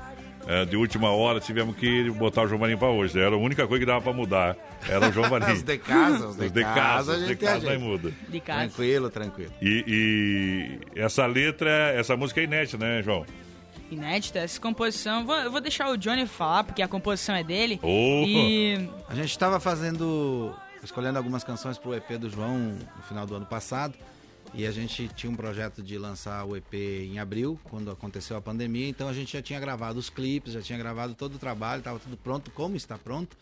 [0.47, 3.17] eh, de última hora, tivemos que botar o João Vanim para hoje.
[3.19, 4.55] Era a única coisa que dava para mudar.
[4.89, 5.53] Era o João Vanim.
[5.53, 8.11] Os de casa, os de, Os de casa, casa, os de casa não muda.
[8.27, 8.59] De casa.
[8.61, 9.51] Tranquilo, tranquilo.
[9.61, 13.25] E, e essa letra, essa música é inédita, né, João?
[13.89, 15.25] Inédita, essa composição.
[15.25, 17.79] Vou, eu vou deixar o Johnny falar, porque a composição é dele.
[17.81, 18.23] Oh.
[18.25, 20.53] E A gente estava fazendo,
[20.83, 23.97] escolhendo algumas canções para o EP do João no final do ano passado.
[24.53, 28.41] E a gente tinha um projeto de lançar o EP em abril, quando aconteceu a
[28.41, 28.87] pandemia.
[28.87, 31.99] Então a gente já tinha gravado os clipes, já tinha gravado todo o trabalho, estava
[31.99, 33.35] tudo pronto, como está pronto.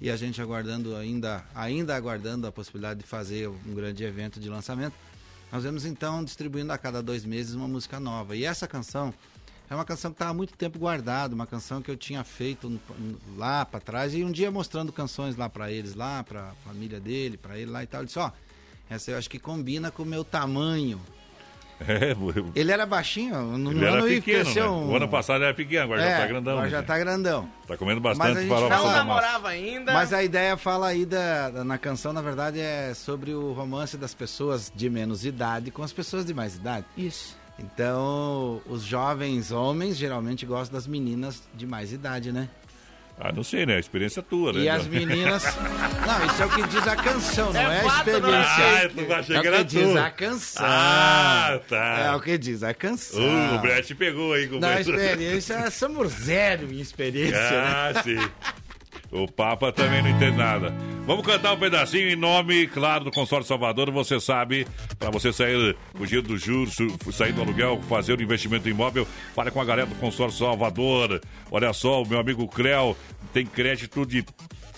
[0.00, 4.48] E a gente aguardando ainda, ainda aguardando a possibilidade de fazer um grande evento de
[4.48, 4.94] lançamento.
[5.52, 8.34] Nós vemos então distribuindo a cada dois meses uma música nova.
[8.34, 9.14] E essa canção
[9.70, 12.68] é uma canção que estava há muito tempo guardada, uma canção que eu tinha feito
[12.68, 16.50] no- no- lá para trás e um dia mostrando canções lá para eles, lá para
[16.50, 18.00] a família dele, para ele lá e tal.
[18.00, 18.30] Ele disse: Ó,
[18.90, 21.00] essa eu acho que combina com o meu tamanho.
[21.80, 22.14] É,
[22.54, 24.64] Ele era baixinho, no ele era ano ele pequeno, né?
[24.64, 26.52] um- O ano passado ele era pequeno, agora já É, tá grandão.
[26.52, 26.86] Agora já gente?
[26.86, 27.48] tá grandão.
[27.66, 29.92] Tá comendo bastante farofa não namorava ainda.
[29.92, 33.96] Mas a ideia fala aí da, da- na canção, na verdade, é sobre o romance
[33.98, 36.86] das pessoas de menos idade com as pessoas de mais idade.
[36.96, 37.36] Isso.
[37.58, 42.48] Então, os jovens homens geralmente gostam das meninas de mais idade, né?
[43.18, 43.76] Ah, não sei, né?
[43.76, 44.60] A experiência é tua, né?
[44.60, 45.44] E as meninas.
[46.04, 48.40] Não, isso é o que diz a canção, não é, a fato, não é?
[48.42, 48.66] experiência.
[48.66, 50.66] Ah, tu achei é que o que diz a canção.
[50.66, 51.98] Ah, tá.
[51.98, 53.22] É o que diz a canção.
[53.22, 54.90] Uh, o Brett pegou aí, Na companheiro.
[54.90, 57.38] experiência, somos zero em experiência.
[57.64, 58.02] Ah, né?
[58.02, 58.18] sim.
[59.14, 60.74] O Papa também não entende nada.
[61.06, 63.88] Vamos cantar um pedacinho em nome, claro, do Consórcio Salvador.
[63.92, 64.66] Você sabe,
[64.98, 66.76] para você sair, fugir do juros,
[67.12, 71.20] sair do aluguel, fazer o investimento imóvel, fale com a galera do Consórcio Salvador.
[71.48, 72.96] Olha só, o meu amigo Creu
[73.32, 74.24] tem crédito de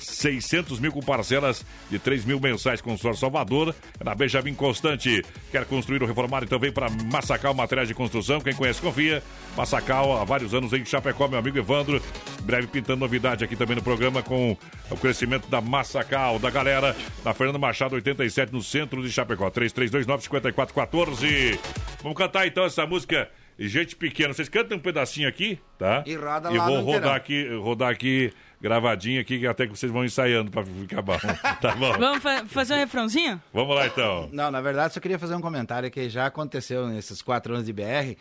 [0.06, 3.74] 600 mil com parcelas de 3 mil mensais Consórcio Salvador.
[3.98, 5.24] É na Benjamin Constante.
[5.50, 6.44] Quer construir ou reformar?
[6.44, 8.40] Então vem para Massacal Materiais de Construção.
[8.40, 9.22] Quem conhece, confia.
[9.56, 12.00] Massacal, há vários anos em Chapecó, meu amigo Evandro.
[12.42, 14.56] Breve pintando novidade aqui também no programa com
[14.90, 19.50] o crescimento da Massacal, da galera, na Fernando Machado 87, no centro de Chapecó.
[19.50, 21.58] 3329-5414.
[22.02, 23.28] Vamos cantar então essa música.
[23.58, 26.04] Gente pequena, vocês cantam um pedacinho aqui, tá?
[26.06, 28.30] E roda E vou rodar aqui, rodar aqui
[28.60, 31.16] gravadinho aqui, que até que vocês vão ensaiando pra ficar bom.
[31.60, 31.92] Tá bom?
[31.98, 33.40] Vamos fa- fazer um refrãozinho?
[33.52, 34.28] Vamos lá então.
[34.32, 37.72] Não, na verdade, só queria fazer um comentário que já aconteceu nesses quatro anos de
[37.72, 38.16] BR,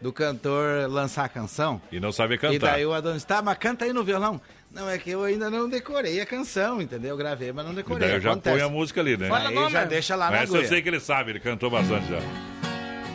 [0.00, 1.80] do cantor lançar a canção.
[1.92, 2.54] E não saber cantar.
[2.54, 4.40] E daí o Adonis, tá, mas canta aí no violão.
[4.72, 7.10] Não, é que eu ainda não decorei a canção, entendeu?
[7.10, 8.06] Eu gravei, mas não E decorei.
[8.06, 8.56] daí eu já acontece.
[8.56, 9.28] põe a música ali, né?
[9.32, 12.18] Aí já deixa lá na Essa eu sei que ele sabe, ele cantou bastante já.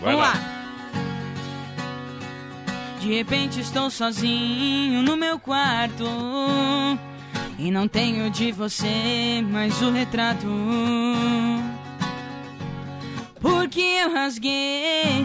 [0.02, 0.34] Vai Vamos lá.
[0.34, 0.65] lá.
[3.06, 6.04] De repente estou sozinho no meu quarto
[7.60, 10.48] e não tenho de você mais o retrato.
[13.40, 15.24] Porque eu rasguei.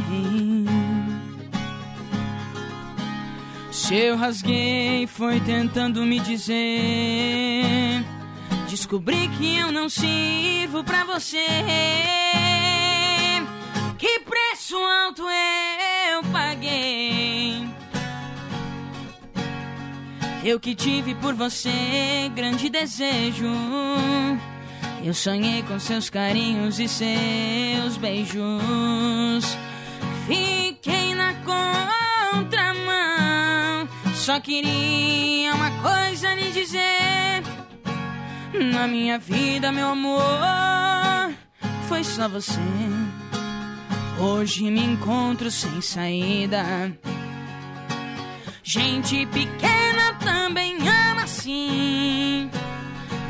[3.72, 8.04] Se eu rasguei, foi tentando me dizer.
[8.68, 11.46] Descobri que eu não sirvo pra você.
[14.00, 17.68] Que preço alto eu paguei.
[20.42, 23.52] Eu que tive por você grande desejo.
[25.04, 29.44] Eu sonhei com seus carinhos e seus beijos.
[30.26, 32.56] Fiquei na contramão.
[34.14, 37.42] Só queria uma coisa lhe dizer.
[38.72, 41.34] Na minha vida, meu amor,
[41.86, 42.58] foi só você.
[44.20, 46.62] Hoje me encontro sem saída.
[48.62, 52.50] Gente pequena também ama assim.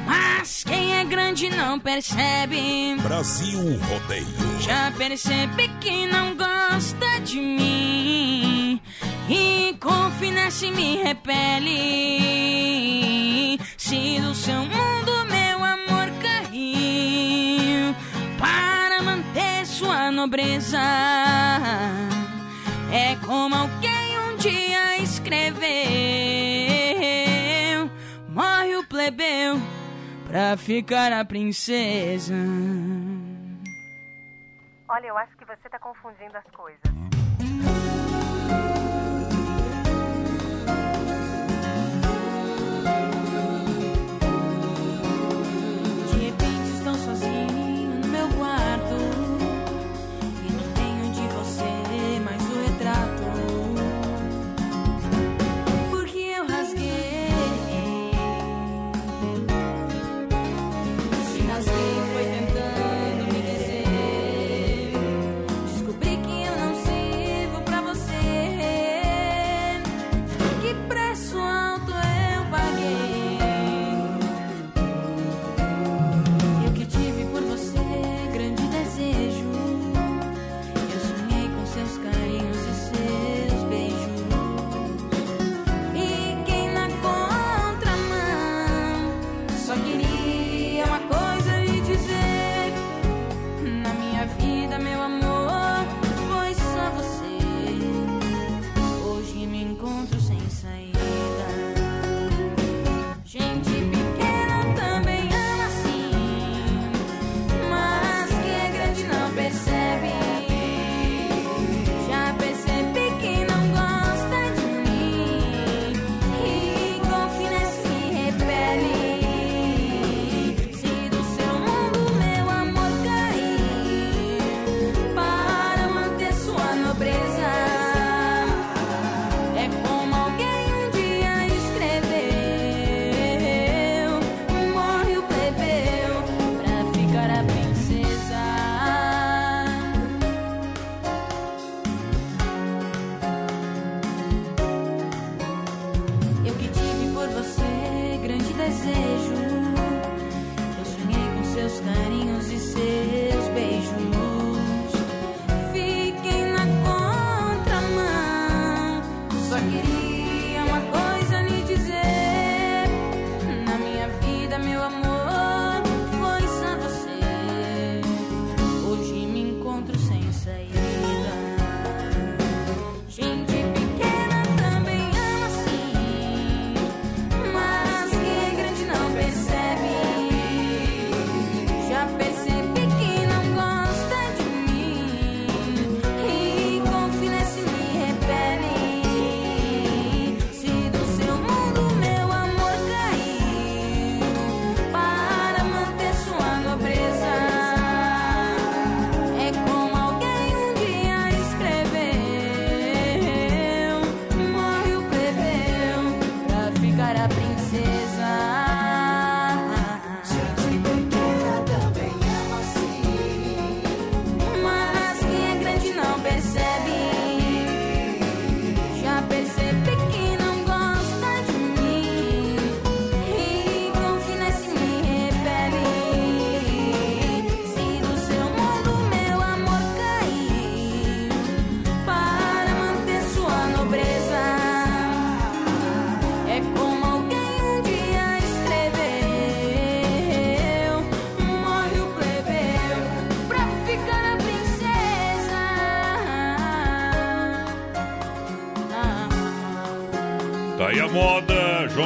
[0.04, 2.96] Mas quem é grande não percebe.
[3.02, 4.60] Brasil Rodeio.
[4.60, 8.80] Já percebi que não gosta de mim
[9.28, 11.70] e com finesse me repele.
[13.76, 14.89] Se do seu mundo
[20.10, 20.78] nobreza,
[22.92, 25.60] é como alguém um dia escreveu:
[28.28, 29.56] morre o plebeu
[30.26, 32.34] pra ficar a princesa.
[34.88, 36.80] Olha, eu acho que você tá confundindo as coisas.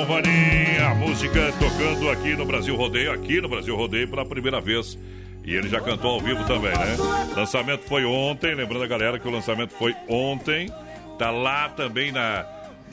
[0.05, 4.99] Vanim, a música tocando aqui no Brasil Rodeio, aqui no Brasil Rodeio pela primeira vez.
[5.45, 6.97] E ele já cantou ao vivo também, né?
[7.37, 10.71] Lançamento foi ontem, lembrando a galera que o lançamento foi ontem.
[11.19, 12.47] Tá lá também na,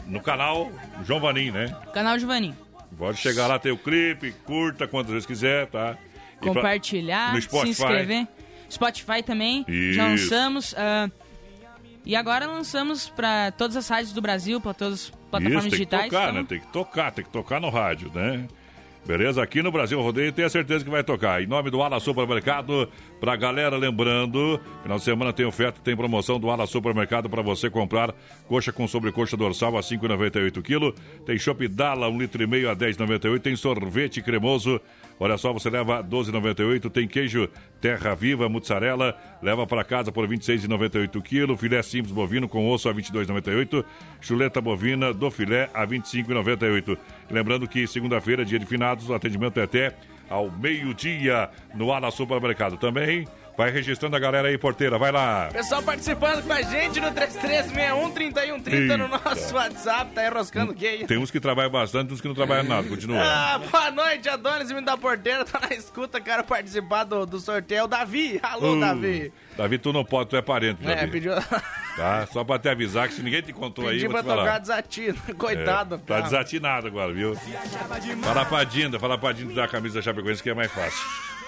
[0.07, 0.69] no canal
[1.19, 1.75] Vanim, né?
[1.93, 2.53] Canal Giovanni.
[2.97, 5.97] Pode chegar lá, tem o clipe, curta quantas vezes quiser, tá?
[6.37, 8.27] E pra- Compartilhar, no se inscrever.
[8.69, 9.65] Spotify também.
[9.67, 9.93] Isso.
[9.93, 10.75] Já lançamos.
[10.77, 11.09] ah,
[12.05, 15.69] e agora lançamos para todas as rádios do Brasil, para todas as plataformas Isso, tem
[15.71, 16.03] digitais.
[16.05, 16.45] que tocar, então- né?
[16.47, 18.47] Tem que tocar, tem que tocar no rádio, né?
[19.03, 19.41] Beleza?
[19.41, 21.41] Aqui no Brasil Rodeio, tenha certeza que vai tocar.
[21.41, 22.87] Em nome do Ala Supermercado,
[23.19, 27.67] pra galera, lembrando, final de semana tem oferta, tem promoção do Ala Supermercado para você
[27.67, 28.13] comprar
[28.47, 30.93] coxa com sobrecoxa dorsal a 5,98 kg.
[31.25, 33.39] Tem chopp Dala, 1,5 litro e meio a 10,98.
[33.41, 34.79] Tem sorvete cremoso,
[35.21, 36.89] olha só, você leva 12,98.
[36.89, 37.47] Tem queijo
[37.79, 41.57] Terra Viva, mussarela, leva para casa por 26,98 kg.
[41.57, 43.85] Filé simples bovino com osso a 22,98.
[44.19, 46.97] Chuleta bovina do filé a 25,98.
[47.29, 49.95] Lembrando que segunda-feira, dia de finados, o atendimento é até
[50.27, 52.77] ao meio-dia no Ala Supermercado.
[52.77, 53.27] Também
[53.61, 54.97] vai registrando a galera aí, porteira.
[54.97, 55.49] Vai lá.
[55.53, 61.05] Pessoal participando com a gente no 3361-3130 no nosso WhatsApp, tá aí roscando gay.
[61.05, 62.87] Tem uns que trabalham bastante, uns que não trabalham nada.
[62.87, 63.21] Continua.
[63.21, 67.83] Ah, boa noite, Adonis, menino da porteira, tá na escuta, quero participar do, do sorteio.
[67.83, 69.33] É Davi, alô, Uh, Davi.
[69.57, 71.11] Davi, tu não pode, tu é parente, É, Davi.
[71.11, 71.33] pediu,
[71.95, 72.25] Tá?
[72.31, 74.35] Só pra te avisar que se ninguém te contou aí, pediu eu vou pra te
[74.35, 74.43] falar.
[74.47, 75.95] tocar desatino, coitado.
[75.95, 76.21] É, tá cara.
[76.23, 77.35] desatinado agora, viu?
[78.23, 81.05] Fala pra Dinda, fala pra Dinda da camisa da Chapecoense que é mais fácil.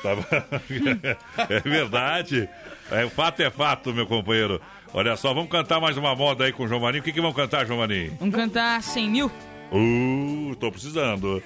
[1.50, 2.50] É verdade.
[2.92, 4.62] É, fato é fato, meu companheiro.
[4.94, 6.84] Olha só, vamos cantar mais uma moda aí com o João.
[6.84, 7.88] O que, que vamos cantar, João?
[8.20, 9.32] Vamos cantar 100 mil?
[9.72, 11.42] Uh, tô precisando.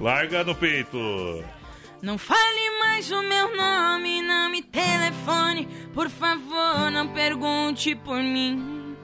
[0.00, 0.96] Larga no peito.
[2.00, 5.68] Não fale mais o meu nome, não me telefone.
[5.92, 8.96] Por favor, não pergunte por mim.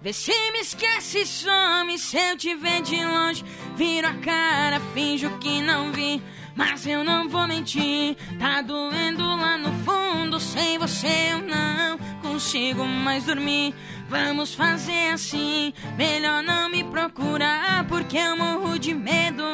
[0.00, 1.98] Vê se me esquece e some.
[1.98, 3.44] Se eu te ver de longe,
[3.76, 6.22] viro a cara, finjo que não vi.
[6.56, 10.38] Mas eu não vou mentir, tá doendo lá no fundo.
[10.38, 13.74] Sem você eu não consigo mais dormir.
[14.08, 19.44] Vamos fazer assim, melhor não me procurar, porque eu morro de medo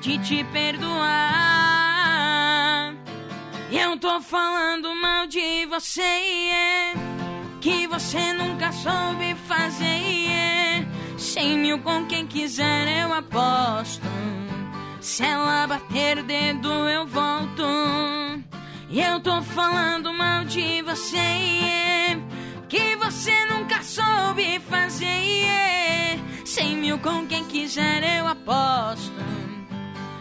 [0.00, 1.72] de te perdoar.
[3.70, 6.92] Eu tô falando mal de você,
[7.60, 10.86] que você nunca soube fazer.
[11.16, 14.06] Cem mil com quem quiser eu aposto.
[15.02, 17.64] Se ela bater dedo eu volto.
[18.88, 22.16] E eu tô falando mal de você,
[22.68, 26.20] que você nunca soube fazer.
[26.44, 29.12] Cem mil com quem quiser eu aposto.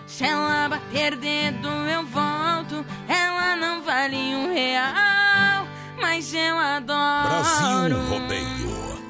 [0.07, 2.83] Se ela bater dedo, eu volto.
[3.07, 5.67] Ela não vale um real,
[6.01, 7.29] mas eu adoro.
[7.29, 9.01] Brasil Rodeio.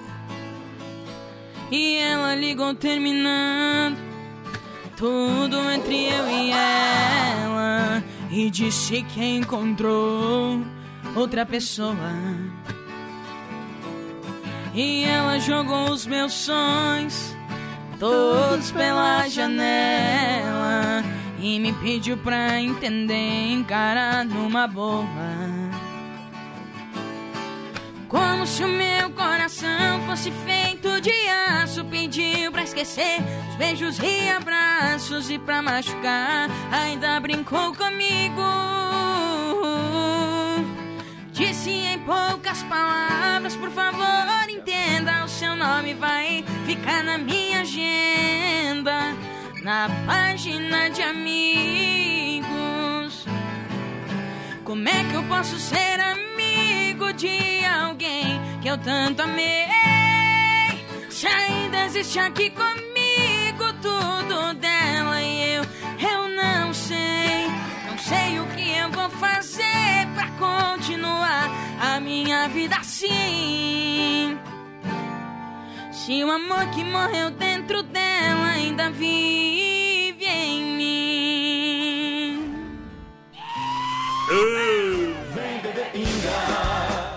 [1.71, 4.10] E ela ligou terminando
[5.01, 8.03] tudo entre eu e ela.
[8.29, 10.61] E disse que encontrou
[11.15, 11.95] outra pessoa.
[14.75, 17.35] E ela jogou os meus sonhos
[17.99, 21.03] todos pela janela.
[21.39, 25.60] E me pediu pra entender, encarar numa boa.
[28.11, 31.85] Como se o meu coração fosse feito de aço.
[31.85, 33.19] Pediu pra esquecer
[33.49, 35.29] os beijos e abraços.
[35.29, 38.41] E pra machucar, ainda brincou comigo.
[41.31, 45.23] Disse em poucas palavras, por favor, entenda.
[45.23, 49.15] O seu nome vai ficar na minha agenda.
[49.63, 52.45] Na página de amigos.
[54.65, 56.30] Como é que eu posso ser amigo
[57.13, 59.67] de alguém que eu tanto amei?
[61.09, 65.63] Se ainda existe aqui comigo tudo dela e eu,
[65.99, 67.47] eu não sei.
[67.87, 71.49] Não sei o que eu vou fazer pra continuar
[71.79, 74.39] a minha vida assim.
[75.91, 80.91] Se o amor que morreu dentro dela ainda vive em mim.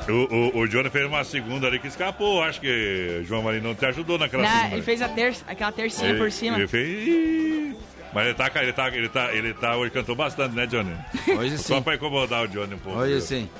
[0.06, 2.42] O, o, o Johnny fez uma segunda ali que escapou.
[2.42, 4.74] Acho que o João Marinho não te ajudou naquela Na- segunda.
[4.74, 6.56] ele fez a terça, aquela tercinha Ele- por cima.
[6.58, 7.76] Ele fez.
[8.12, 10.94] Mas ele tá, ele tá, ele tá, ele tá, hoje cantou bastante, né, Johnny?
[11.36, 11.82] Hoje Só sim.
[11.82, 12.98] pra incomodar o Johnny um pouco.
[13.00, 13.20] Hoje viu?
[13.22, 13.50] sim.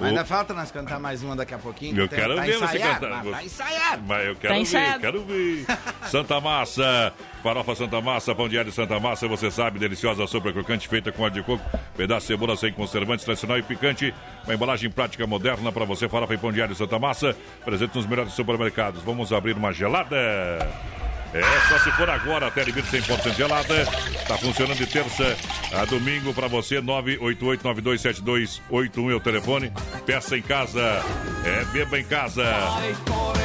[0.00, 1.98] Mas ainda falta nós cantar mais uma daqui a pouquinho.
[1.98, 3.24] Eu Tá- quero tá ver você cantar.
[3.24, 4.02] mas Tá ensaiado.
[4.06, 5.00] Mas eu Tá quero ver, ensaiado.
[5.00, 5.66] quero ver.
[6.08, 7.12] Santa Massa,
[7.42, 11.34] farofa Santa Massa, pão diário Santa Massa, você sabe, deliciosa sopa crocante feita com óleo
[11.34, 11.64] de coco,
[11.96, 14.14] pedaço de cebola sem conservantes, tradicional e picante,
[14.44, 18.32] uma embalagem prática moderna para você, farofa e pão diário Santa Massa, presente nos melhores
[18.34, 19.02] supermercados.
[19.02, 20.16] Vamos abrir uma gelada.
[21.34, 23.84] É, só se for agora, até limite 100% gelada.
[24.26, 25.36] Tá funcionando de terça
[25.72, 29.70] a domingo para você, 988-927281 é o telefone.
[30.06, 30.80] Peça em casa,
[31.44, 32.42] é, beba em casa.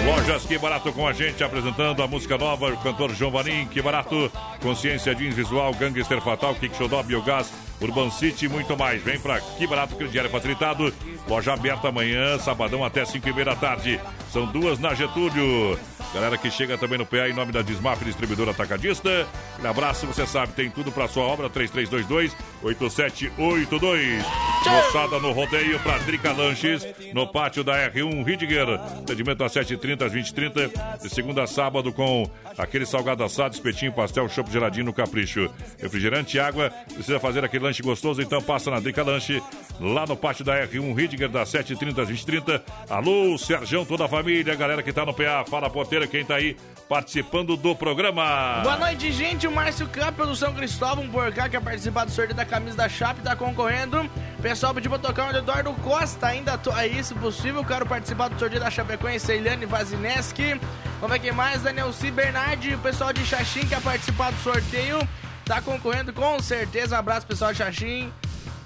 [0.05, 3.81] Lojas Que Barato com a gente, apresentando a música nova, o cantor João Vanim, Que
[3.81, 4.31] Barato,
[4.61, 7.51] Consciência Jeans Visual, Gangster Fatal, Kick Show Biogás,
[7.81, 9.03] Urban City e muito mais.
[9.03, 10.93] Vem pra Que Barato, crediário facilitado.
[11.27, 13.99] Loja aberta amanhã, sabadão até 5 e meia da tarde.
[14.33, 15.77] São duas na Getúlio.
[16.11, 19.27] Galera que chega também no PA em nome da Desmaf Distribuidora Atacadista.
[19.63, 24.23] Um abraço, você sabe, tem tudo pra sua obra, 3322-8782.
[24.65, 26.83] Moçada no rodeio pra Drica Lanches,
[27.13, 28.69] no pátio da R1 Ridger.
[28.69, 31.01] Atendimento às 7h30, às 20h30.
[31.01, 32.27] De segunda a sábado com
[32.57, 35.49] aquele salgado assado, espetinho, pastel, chopp geladinho no capricho.
[35.79, 36.71] Refrigerante água.
[36.91, 39.43] Precisa fazer aquele lanche gostoso, então passa na Drica Lanche,
[39.79, 42.61] lá no pátio da R1 Ridger, das 7h30 às 20h30.
[42.89, 44.22] Alô, Serjão, toda a família,
[44.57, 46.55] galera que tá no PA, fala porteira, quem tá aí
[46.87, 48.61] participando do programa.
[48.63, 49.47] Boa noite, gente.
[49.47, 52.87] O Márcio Campos do São Cristóvão, por cá, quer participar do sorteio da camisa da
[52.87, 54.09] Chape, tá concorrendo.
[54.41, 57.63] Pessoal pediu pra tocar o Eduardo Costa, ainda tô aí, se possível.
[57.63, 60.59] Quero participar do sorteio da Chapecoense, Eliane Vazineski.
[60.99, 62.11] Vamos ver quem mais, Daniel C.
[62.11, 64.99] Bernardi, o pessoal de Xaxim quer participar do sorteio.
[65.45, 66.95] Tá concorrendo com certeza.
[66.95, 68.11] Um abraço, pessoal de Xaxim.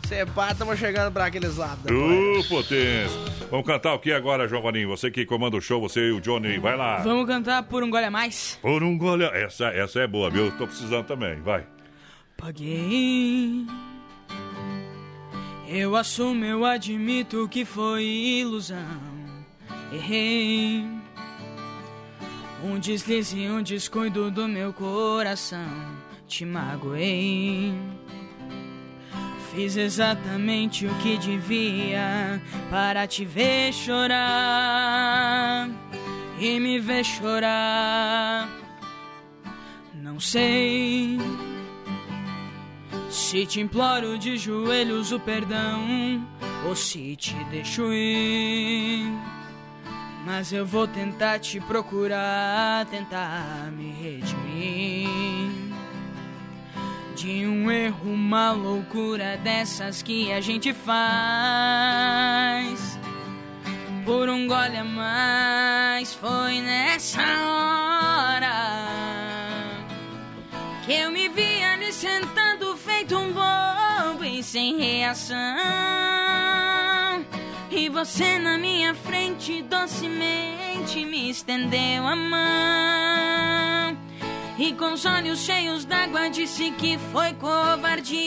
[0.08, 1.84] Sepá, estamos chegando para aqueles lados.
[1.92, 3.20] Ô, potência.
[3.52, 4.88] Vamos cantar o que agora, João Vaninho?
[4.88, 7.00] Você que comanda o show, você e o Johnny, vai lá.
[7.00, 8.58] Vamos cantar por um gole a mais?
[8.62, 9.36] Por um gole a...
[9.36, 10.50] Essa, essa é boa, viu?
[10.58, 11.68] Tô precisando também, vai.
[12.38, 13.66] Paguei.
[15.68, 18.78] Eu assumo, eu admito que foi ilusão.
[19.92, 20.86] Errei.
[22.64, 25.68] Um deslize, um descuido do meu coração.
[26.26, 27.74] Te magoei.
[29.58, 32.40] Fiz exatamente o que devia
[32.70, 35.68] para te ver chorar
[36.40, 38.48] e me ver chorar.
[39.96, 41.18] Não sei
[43.10, 46.24] se te imploro de joelhos o perdão
[46.68, 49.12] ou se te deixo ir.
[50.24, 55.57] Mas eu vou tentar te procurar, tentar me redimir
[57.18, 61.00] de um erro, uma loucura dessas que a gente faz.
[64.06, 68.54] Por um gole a mais, foi nessa hora
[70.86, 75.36] que eu me vi ali sentado feito um bobo e sem reação.
[77.72, 83.67] E você na minha frente docemente me estendeu a mão.
[84.60, 88.26] E com os olhos cheios d'água disse que foi covardia.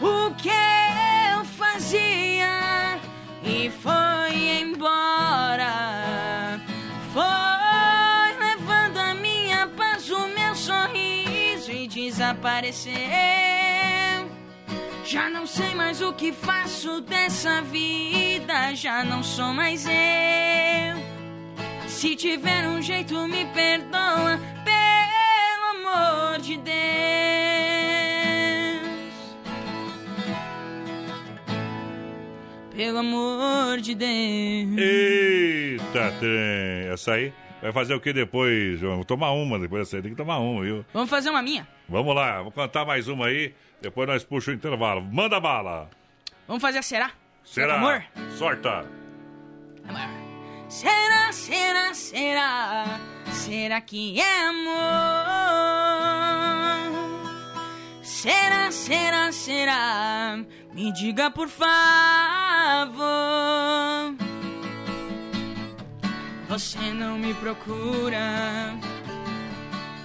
[0.00, 3.00] O que eu fazia?
[3.42, 5.72] E foi embora.
[7.12, 12.92] Foi levando a minha paz, o meu sorriso e desapareceu.
[15.04, 21.17] Já não sei mais o que faço dessa vida, já não sou mais eu.
[21.88, 26.78] Se tiver um jeito, me perdoa, pelo amor de Deus.
[32.76, 34.78] Pelo amor de Deus.
[34.78, 36.92] Eita, trem.
[36.92, 38.96] Essa aí vai fazer o que depois, João?
[38.96, 40.02] Vou tomar uma depois dessa aí.
[40.02, 40.84] Tem que tomar uma, viu?
[40.92, 41.66] Vamos fazer uma minha.
[41.88, 43.52] Vamos lá, vou cantar mais uma aí.
[43.80, 45.00] Depois nós puxamos o intervalo.
[45.02, 45.90] Manda bala.
[46.46, 47.10] Vamos fazer a será?
[47.42, 47.76] Será?
[47.76, 48.04] Amor?
[48.36, 48.86] Sorta.
[49.88, 50.27] Amor.
[50.68, 53.00] Será, será, será?
[53.32, 54.74] Será que é amor?
[58.02, 60.38] Será, será, será?
[60.74, 61.68] Me diga por favor.
[66.50, 68.76] Você não me procura,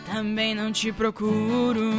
[0.05, 1.91] também não te procuro.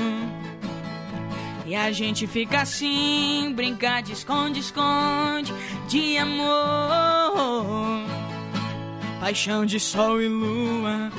[1.67, 5.53] E a gente fica assim, brincar de esconde, esconde,
[5.87, 8.14] de amor
[9.25, 11.11] paixão de sol e lua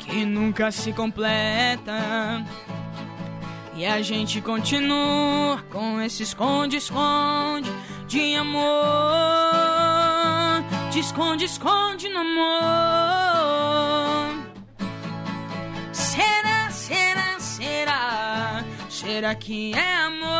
[0.00, 2.44] que nunca se completa.
[3.76, 7.70] E a gente continua com esse esconde, esconde
[8.08, 8.64] de amor.
[10.90, 12.44] De esconde, esconde no amor.
[15.92, 18.64] Será, será, será?
[18.88, 20.34] Será que é amor?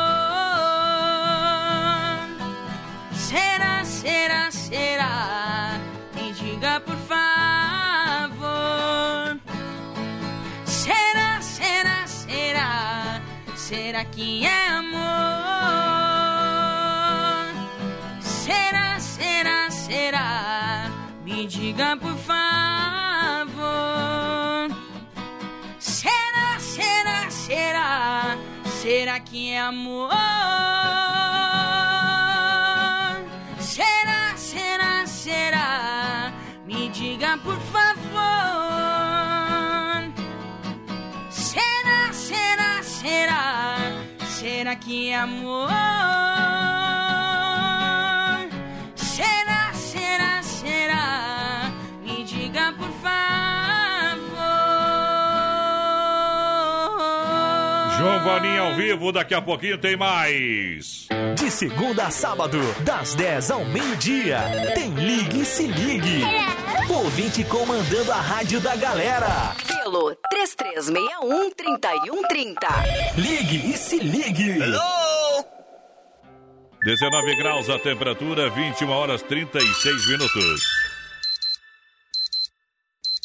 [3.12, 5.73] Será, será, será?
[6.65, 8.41] diga por favor.
[10.65, 13.20] Será, será, será,
[13.55, 15.03] será que é amor?
[18.23, 20.91] Será, será, será,
[21.23, 22.35] me diga, por favor.
[25.78, 28.39] Será, será, será,
[28.81, 30.73] será que é amor?
[37.45, 37.85] Por favor.
[41.31, 43.77] Será, será, será?
[44.27, 45.69] Será que é amor?
[58.05, 61.09] João Vaninha ao vivo, daqui a pouquinho tem mais.
[61.35, 64.40] De segunda a sábado, das 10 ao meio-dia,
[64.74, 66.22] tem Ligue e Se Ligue.
[66.86, 69.56] Ouvinte comandando a rádio da galera.
[69.66, 73.16] Pelo 3361-3130.
[73.16, 74.59] Ligue e Se Ligue.
[76.85, 80.94] 19 graus a temperatura, 21 horas 36 minutos.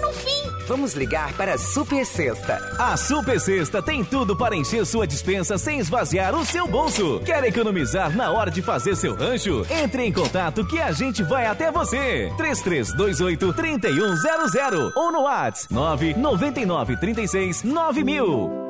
[0.00, 0.50] no fim.
[0.66, 2.76] Vamos ligar para a Super Sexta.
[2.78, 7.20] A Super Sexta tem tudo para encher sua dispensa sem esvaziar o seu bolso.
[7.24, 9.66] Quer economizar na hora de fazer seu rancho?
[9.70, 12.30] Entre em contato que a gente vai até você.
[12.36, 18.68] 3328 3100 ou no WhatsApp 999 36 9000.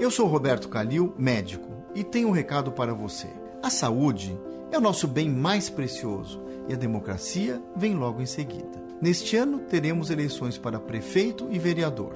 [0.00, 3.28] Eu sou Roberto Calil, médico, e tenho um recado para você.
[3.62, 4.38] A saúde
[4.70, 8.87] é o nosso bem mais precioso e a democracia vem logo em seguida.
[9.00, 12.14] Neste ano, teremos eleições para prefeito e vereador.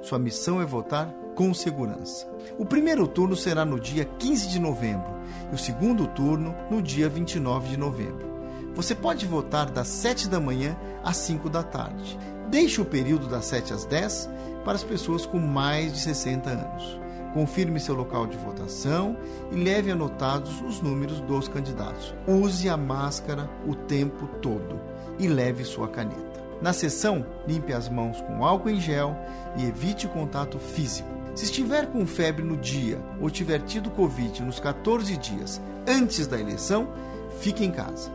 [0.00, 2.26] Sua missão é votar com segurança.
[2.58, 5.12] O primeiro turno será no dia 15 de novembro
[5.52, 8.32] e o segundo turno no dia 29 de novembro.
[8.74, 12.18] Você pode votar das 7 da manhã às 5 da tarde.
[12.48, 14.30] Deixe o período das 7 às 10
[14.64, 17.00] para as pessoas com mais de 60 anos.
[17.34, 19.16] Confirme seu local de votação
[19.52, 22.14] e leve anotados os números dos candidatos.
[22.26, 26.42] Use a máscara o tempo todo e leve sua caneta.
[26.60, 29.16] Na sessão, limpe as mãos com álcool em gel
[29.56, 31.08] e evite contato físico.
[31.34, 36.40] Se estiver com febre no dia ou tiver tido Covid nos 14 dias antes da
[36.40, 36.88] eleição,
[37.40, 38.10] fique em casa.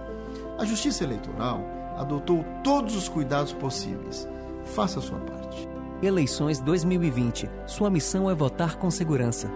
[0.58, 1.64] A Justiça Eleitoral
[1.98, 4.28] adotou todos os cuidados possíveis.
[4.64, 5.68] Faça a sua parte.
[6.02, 7.50] Eleições 2020.
[7.66, 9.50] Sua missão é votar com segurança.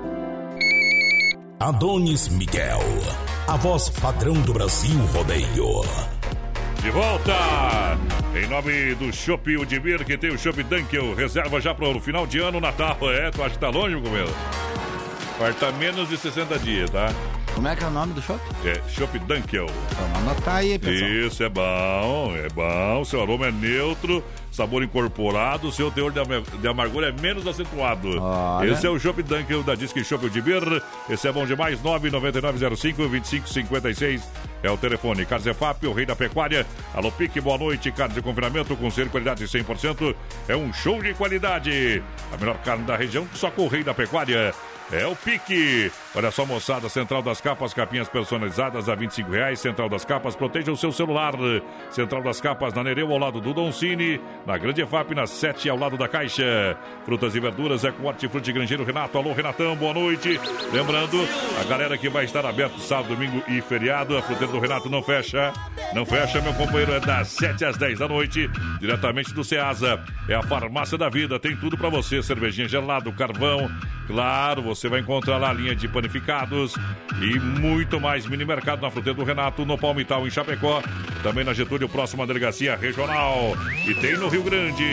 [1.60, 2.82] Adonis Miguel,
[3.48, 5.82] a voz padrão do Brasil Rodeio.
[6.84, 7.98] De volta!
[8.36, 12.28] Em nome do Shopping Udimir, que tem o Shopping Dunkel, reserva já para o final
[12.28, 12.98] de ano, Natal.
[13.04, 14.28] É, tu acha que tá longe, meu?
[15.38, 17.08] Falta menos de 60 dias, tá?
[17.56, 18.68] Como é que é o nome do shopping?
[18.68, 19.68] É, Shop Dunkel.
[19.98, 21.10] Vamos anotar aí, pessoal.
[21.10, 23.06] Isso, é bom, é bom.
[23.06, 28.22] Seu aroma é neutro, sabor incorporado, seu teor de, am de amargura é menos acentuado.
[28.22, 28.70] Olha.
[28.70, 30.84] Esse é o Shop Dunkel da Disque Shop de Bir.
[31.10, 34.20] Esse é bom demais, 99905-2556
[34.64, 35.26] é o telefone.
[35.26, 36.66] Carnes EFAP, o rei da pecuária.
[36.94, 37.92] Alô, Pique, boa noite.
[37.92, 40.16] Carnes de confinamento com ser qualidade 100%.
[40.48, 42.02] É um show de qualidade.
[42.32, 44.54] A melhor carne da região, só com o rei da pecuária.
[44.92, 45.92] É o Pique.
[46.16, 49.60] Olha só, moçada, Central das Capas, capinhas personalizadas a 25 reais.
[49.60, 51.34] Central das Capas, proteja o seu celular.
[51.90, 54.22] Central das Capas, na Nereu, ao lado do Don Cine.
[54.46, 56.78] Na Grande EFAP, na 7, ao lado da Caixa.
[57.04, 59.18] Frutas e verduras, é com Hortifruti Grangeiro Renato.
[59.18, 60.40] Alô, Renatão, boa noite.
[60.72, 61.18] Lembrando,
[61.60, 64.16] a galera que vai estar aberto sábado, domingo e feriado.
[64.16, 65.52] A fruteira do Renato não fecha.
[65.96, 68.48] Não fecha, meu companheiro, é das 7 às 10 da noite.
[68.80, 70.00] Diretamente do Ceasa.
[70.30, 72.22] É a farmácia da vida, tem tudo para você.
[72.22, 73.68] Cervejinha gelado, carvão.
[74.06, 76.76] Claro, você vai encontrar lá a linha de panificados
[77.22, 78.26] e muito mais.
[78.26, 80.82] Mini mercado na fruteira do Renato, no Palmital, em Chapecó.
[81.22, 83.54] Também na Getúlio, próxima delegacia regional.
[83.88, 84.84] E tem no Rio Grande.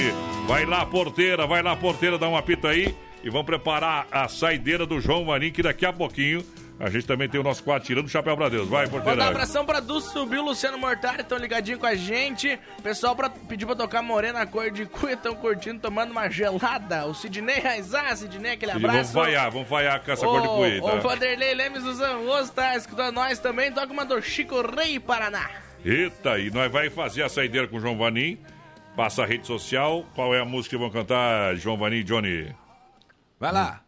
[0.46, 2.94] Vai lá, porteira, vai lá, porteira, dá um apito aí.
[3.22, 6.42] E vamos preparar a saideira do João Marim, que daqui a pouquinho
[6.80, 8.66] a gente também tem o nosso quadro tirando o chapéu pra Deus.
[8.68, 9.10] Vai, porteira.
[9.10, 12.58] Mandar um abração pra Du Subiu, Luciano Mortari, estão ligadinho com a gente.
[12.82, 17.06] Pessoal pra, pediu pra tocar Morena Cor de Cuia, estão curtindo, tomando uma gelada.
[17.06, 19.12] O Sidney Raizar, Sidney, aquele abraço.
[19.12, 20.96] Vamos vaiar, vamos vaiar com essa cor de cuia, O tá?
[20.96, 23.70] Vanderlei Lemes do Zangoso tá escutando nós também.
[23.70, 25.50] Toca uma do Chico Rei Paraná.
[25.84, 28.38] Eita, e nós vai fazer a saideira com o João Vanim.
[28.96, 30.04] Passa a rede social.
[30.14, 32.54] Qual é a música que vão cantar, João Vanim e Johnny?
[33.38, 33.64] Vai lá.
[33.64, 33.80] Va-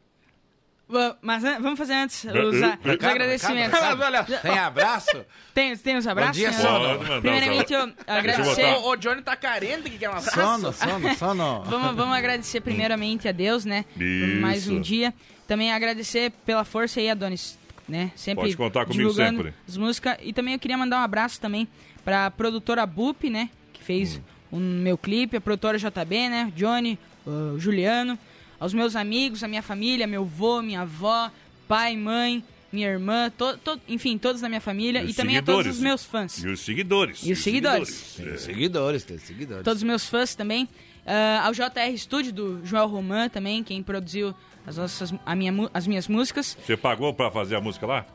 [1.20, 3.78] Mas an- vamos fazer antes Eh, os, a- os agradecimentos.
[3.81, 5.24] Olha, Tem abraço?
[5.55, 6.36] Tem, tem os abraços?
[6.36, 6.56] dia, né?
[6.59, 7.20] sono.
[7.20, 8.64] Primeiramente, eu agradecer.
[8.78, 10.31] O, o Johnny tá carente, que quer um abraço?
[10.40, 11.62] Sono, sono, sono.
[11.69, 13.85] vamos, vamos agradecer primeiramente a Deus, né?
[13.94, 14.81] Por mais um Isso.
[14.82, 15.12] dia.
[15.47, 17.59] Também agradecer pela força aí, Adonis,
[17.89, 18.10] né?
[18.16, 19.55] Sempre Pode contar comigo divulgando sempre.
[19.69, 20.16] as músicas.
[20.23, 21.69] E também eu queria mandar um abraço também
[22.05, 23.51] pra produtora Bup, né?
[23.73, 24.23] Que fez Hum.
[24.52, 26.52] o meu clipe, a produtora JB, né?
[26.56, 28.19] Johnny, o Juliano,
[28.62, 31.30] aos meus amigos, a minha família, meu avô, minha avó,
[31.66, 35.43] pai, mãe, minha irmã, to, to- enfim, todos da minha família e, os também a
[35.43, 36.39] todos os meus fãs.
[36.43, 37.20] E os seguidores.
[37.24, 38.18] E os seguidores.
[38.20, 38.36] É.
[38.36, 39.64] Seguidores, tem seguidores.
[39.64, 40.68] Todos os meus fãs também.
[41.05, 44.32] Ah, ao JR Studio do Joel Roman também, quem produziu
[44.66, 46.56] as, nossas, a minha, as minhas músicas.
[46.64, 48.06] Você pagou pra fazer a música lá?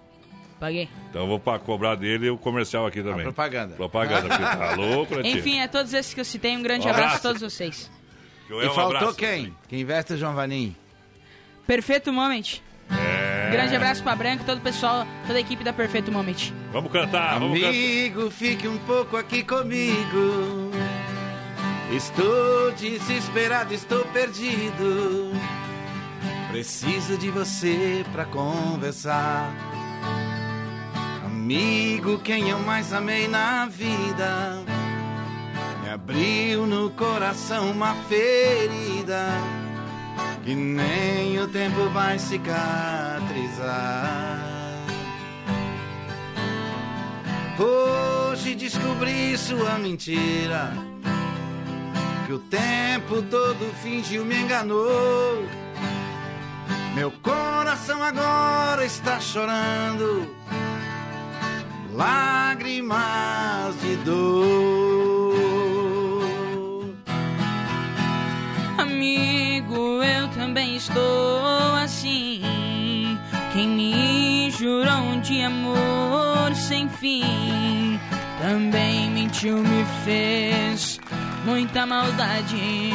[0.59, 0.87] Paguei.
[1.09, 3.23] Então eu vou pa- cobrar dele o comercial aqui também.
[3.23, 3.75] propaganda.
[3.75, 5.29] Propaganda, porque tá louco, né?
[5.29, 7.27] Enfim, a todos esses que eu citei, um grande Um abraço, abraço.
[7.27, 7.91] a todos vocês.
[8.47, 9.15] Joel, E um faltou abraço.
[9.17, 9.53] quem?
[9.67, 10.75] Quem investe o João Vanim.
[11.65, 12.61] Perfeito Moment.
[12.89, 13.49] É.
[13.51, 16.51] Grande abraço pra Branco, todo o pessoal, toda a equipe da Perfeito Moment.
[16.71, 17.69] Vamos cantar, vamos cantar.
[17.69, 20.71] Amigo, fique um pouco aqui comigo.
[21.91, 25.31] Estou desesperado, estou perdido.
[26.51, 29.51] Preciso de você pra conversar.
[31.25, 34.63] Amigo, quem eu mais amei na vida.
[35.87, 39.25] Me abriu no coração uma ferida
[40.43, 43.23] que nem o tempo vai cicatrizar.
[47.57, 50.73] Hoje descobri sua mentira.
[52.25, 55.47] Que o tempo todo fingiu me enganou.
[56.95, 60.35] Meu coração agora está chorando.
[61.93, 62.99] Lágrimas
[63.79, 65.16] de dor.
[68.77, 72.41] Amigo, eu também estou assim.
[73.53, 77.99] Quem me jurou de amor sem fim
[78.41, 80.99] também mentiu, me fez
[81.43, 82.91] muita maldade.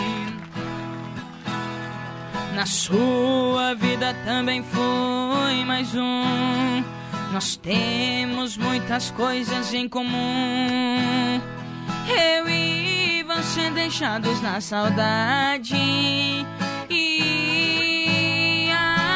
[2.55, 6.85] Na sua vida também foi mais um.
[7.33, 11.41] Nós temos muitas coisas em comum.
[12.07, 15.77] Eu e você deixados na saudade.
[16.91, 18.71] E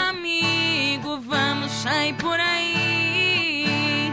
[0.08, 4.12] amigo, vamos sair por aí.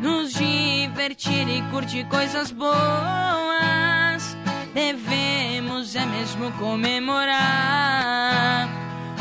[0.00, 4.36] Nos divertir e curtir coisas boas.
[4.74, 7.38] Devemos é mesmo comemorar.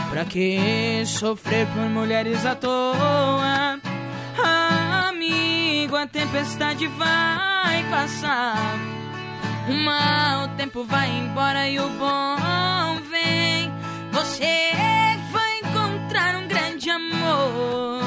[0.10, 3.80] Pra que sofrer por mulheres à toa?
[5.10, 8.97] Amigo, a tempestade vai passar.
[9.70, 13.70] O mau tempo vai embora e o bom vem.
[14.14, 14.72] Você
[15.30, 18.02] vai encontrar um grande amor.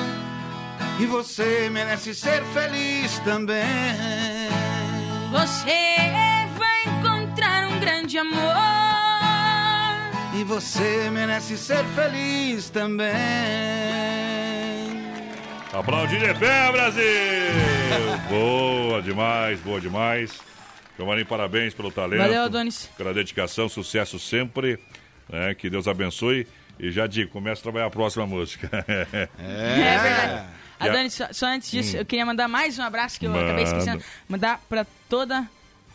[0.99, 4.49] E você merece ser feliz também.
[5.31, 6.09] Você
[6.57, 8.41] vai encontrar um grande amor.
[10.35, 13.11] E você merece ser feliz também.
[15.74, 17.03] Aplaudir de pé, Brasil!
[18.31, 20.31] boa demais, boa demais.
[20.96, 22.20] Giovanni, parabéns pelo talento.
[22.20, 22.90] Valeu, Adonis.
[22.96, 24.78] Pela dedicação, sucesso sempre.
[25.28, 25.54] né?
[25.54, 26.46] Que Deus abençoe.
[26.78, 28.68] E já digo, comece a trabalhar a próxima música.
[29.38, 30.46] É, verdade.
[30.82, 32.00] E a- Adonis, só, só antes disso, Hum.
[32.00, 33.78] eu queria mandar mais um abraço que eu acabei Manda.
[33.78, 34.04] esquecendo.
[34.28, 35.46] Mandar pra toda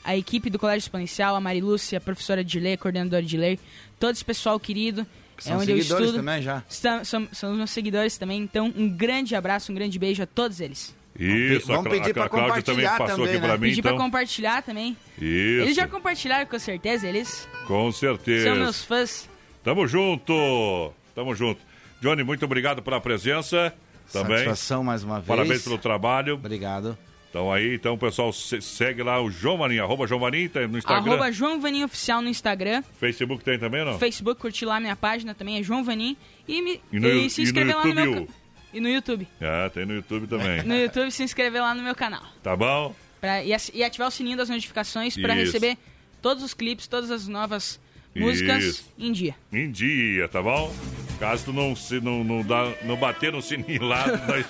[0.03, 3.59] a equipe do Colégio Exponencial, a Marilúcia, a professora Dilei, coordenadora Dilei,
[3.99, 5.05] todo esse pessoal querido.
[5.39, 6.23] São é onde eu seguidores estudo.
[6.23, 6.63] também já.
[6.69, 8.41] São, são, são os meus seguidores também.
[8.41, 10.95] Então, um grande abraço, um grande beijo a todos eles.
[11.17, 13.53] Isso, Vamos pedir pra a Cláudia também compartilhar passou também, aqui pra né?
[13.53, 13.95] mim, Pedir então.
[13.95, 14.97] pra compartilhar também.
[15.17, 18.49] Isso, Eles já compartilharam com certeza, eles com certeza.
[18.49, 19.29] são meus fãs.
[19.63, 21.61] Tamo junto, tamo junto.
[22.01, 23.73] Johnny, muito obrigado pela presença
[24.11, 24.37] também.
[24.39, 25.27] Satisfação mais uma vez.
[25.27, 26.35] Parabéns pelo trabalho.
[26.35, 26.97] Obrigado.
[27.29, 30.77] Então aí, então pessoal, se- segue lá o João Marinho, arroba João Marinho, tá no
[30.77, 31.11] Instagram.
[31.13, 32.81] Arroba João Vanim Oficial no Instagram.
[32.99, 33.97] Facebook tem também não?
[33.99, 36.15] Facebook, curtir lá minha página também, é João Vanim.
[36.47, 38.27] E, me, E no- e se e no inscrever lá no meu...
[38.75, 39.25] E no YouTube.
[39.41, 40.61] Ah, tem no YouTube também.
[40.63, 42.23] No YouTube, se inscrever lá no meu canal.
[42.43, 42.93] Tá bom?
[43.21, 45.77] Pra, e, e ativar o sininho das notificações para receber
[46.21, 47.79] todos os clipes, todas as novas
[48.13, 48.93] músicas Isso.
[48.99, 49.33] em dia.
[49.51, 50.73] Em dia, tá bom?
[51.19, 54.45] Caso tu não, se, não, não, dá, não bater no sininho lá, nós...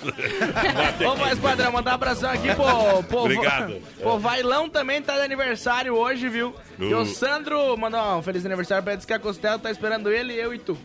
[1.06, 3.02] Ô, mais padrão, mandar um abração aqui, pô.
[3.04, 3.80] pô Obrigado.
[4.02, 6.54] Pô, Vailão também tá de aniversário hoje, viu?
[6.78, 9.70] E O- o Sandro mandou um feliz aniversário pra ele, diz que a Costela tá
[9.70, 10.76] esperando ele, eu e tu.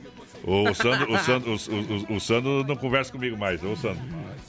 [0.43, 4.01] O Sandro, o, Sandro, o, o- o Sandro não conversa comigo mais, ô Sandro.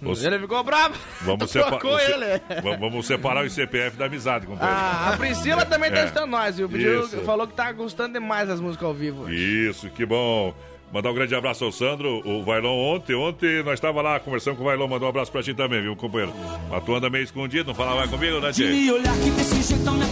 [0.03, 0.95] O- Ele ficou bravo.
[1.21, 2.41] Vamos, sepa- o ele.
[2.79, 4.77] vamos- separar o CPF da amizade, companheiro.
[4.81, 6.05] Ah, a Priscila também tá É.
[6.05, 6.69] escutando nós, viu?
[6.69, 9.31] Pediu, falou que tá gostando demais das músicas ao vivo.
[9.31, 10.55] Isso, que bom.
[10.93, 13.15] Mandar um grande abraço ao Sandro, o Vailão ontem.
[13.17, 15.97] Ontem nós estava lá conversando com o Vailão, mandou um abraço pra ti também, viu,
[15.97, 16.35] companheiro?
[16.69, 18.65] Mas tu anda meio escondido, não falava comigo, né, Tchê?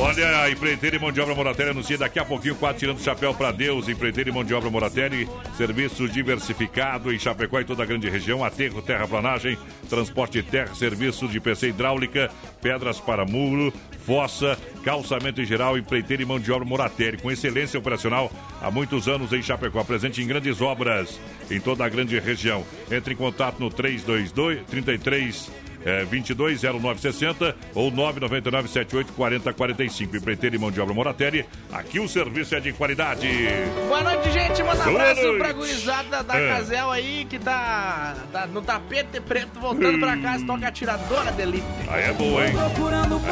[0.00, 3.02] Olha, a empreiteira e mão de obra Moratelli anuncia daqui a pouquinho, quatro tirando o
[3.02, 3.90] chapéu pra Deus.
[3.90, 8.42] Empreiteira e mão de obra Moratelli, serviço diversificado em Chapecó e toda a grande região.
[8.42, 12.30] Aterro, terraplanagem, transporte de terra, serviço de PC hidráulica,
[12.62, 13.70] pedras para muro,
[14.06, 18.32] fossa, calçamento em geral, empreiteiro e mão de obra Moratelli, com excelência operacional
[18.62, 20.69] há muitos anos em Chapecó, presente em grandes obras
[21.50, 22.64] em toda a grande região.
[22.90, 25.50] Entre em contato no 322 33
[25.84, 30.16] é, 220960 ou 999 78 4045.
[30.16, 31.44] Empreiteiro e mão de obra Moratelli.
[31.72, 33.28] Aqui o serviço é de qualidade.
[33.88, 34.62] Boa noite, gente.
[34.62, 35.38] Manda um Boa abraço noite.
[35.38, 36.48] pra gurizada da É.
[36.48, 41.30] Casel aí, que tá, tá no tapete preto, voltando pra casa, toca a tiradora.
[41.88, 42.52] Aí é boa, hein?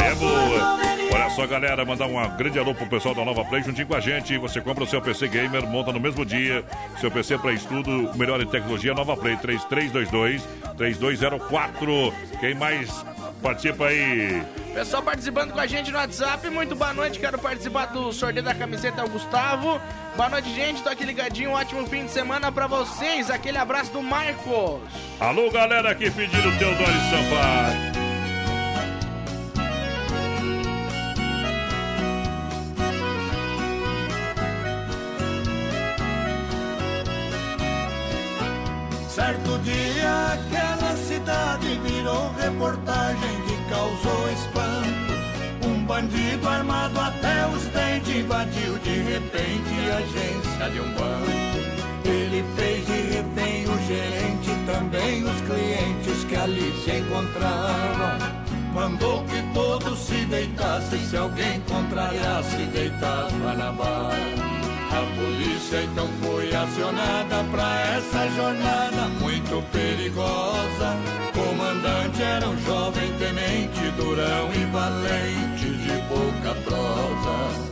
[0.00, 0.78] Aí é boa.
[1.10, 4.00] Olha só, galera, mandar um grande alô pro pessoal da Nova Play juntinho com a
[4.00, 4.36] gente.
[4.38, 6.64] Você compra o seu PC Gamer, monta no mesmo dia.
[7.00, 10.42] Seu PC para estudo, melhor em tecnologia, Nova Play 3322
[10.78, 12.14] 3204.
[12.40, 13.04] Quem mais
[13.42, 14.42] participa aí?
[14.72, 18.54] Pessoal participando com a gente no WhatsApp, muito boa noite, quero participar do sorteio da
[18.54, 19.80] camiseta, o Gustavo.
[20.16, 23.28] Boa noite, gente, tô aqui ligadinho, um ótimo fim de semana pra vocês.
[23.28, 24.80] Aquele abraço do Marcos.
[25.18, 28.07] Alô, galera que pediram o Teodoro Sampaio.
[39.18, 45.66] Certo dia aquela cidade virou reportagem que causou espanto.
[45.66, 51.58] Um bandido armado até os dentes invadiu de repente a agência de um banco.
[52.04, 58.18] Ele fez de refém o gerente também os clientes que ali se encontravam.
[58.72, 64.47] Mandou que todos se deitassem, se alguém contrariasse, deitava na barra.
[64.98, 70.96] A polícia então foi acionada pra essa jornada muito perigosa.
[71.32, 77.68] Comandante era um jovem tenente, durão e valente, de pouca prosa.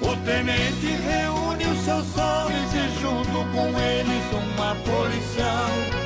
[0.00, 6.01] O tenente reúne os seus homens e junto com eles uma policial.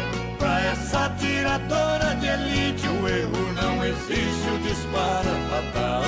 [0.77, 6.03] Pra essa tiradora de elite o erro não existe, o disparo é fatal.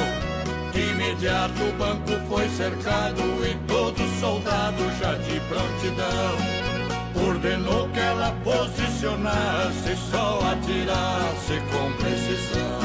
[0.72, 7.28] De imediato o banco foi cercado e todo soldado já de prontidão.
[7.28, 12.78] Ordenou que ela posicionasse, só atirasse com precisão.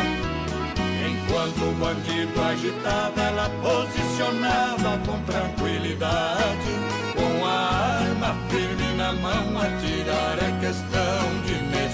[1.05, 6.71] Enquanto o bandido agitava, ela posicionava com tranquilidade.
[7.15, 11.32] Com a arma firme na mão, atirar é questão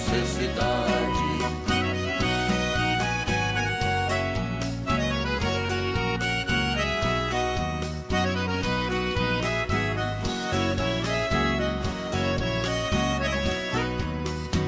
[0.09, 1.29] necessidade.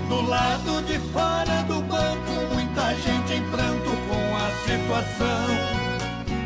[0.08, 5.82] Do lado de fora do banco, muita gente em pranto com a situação.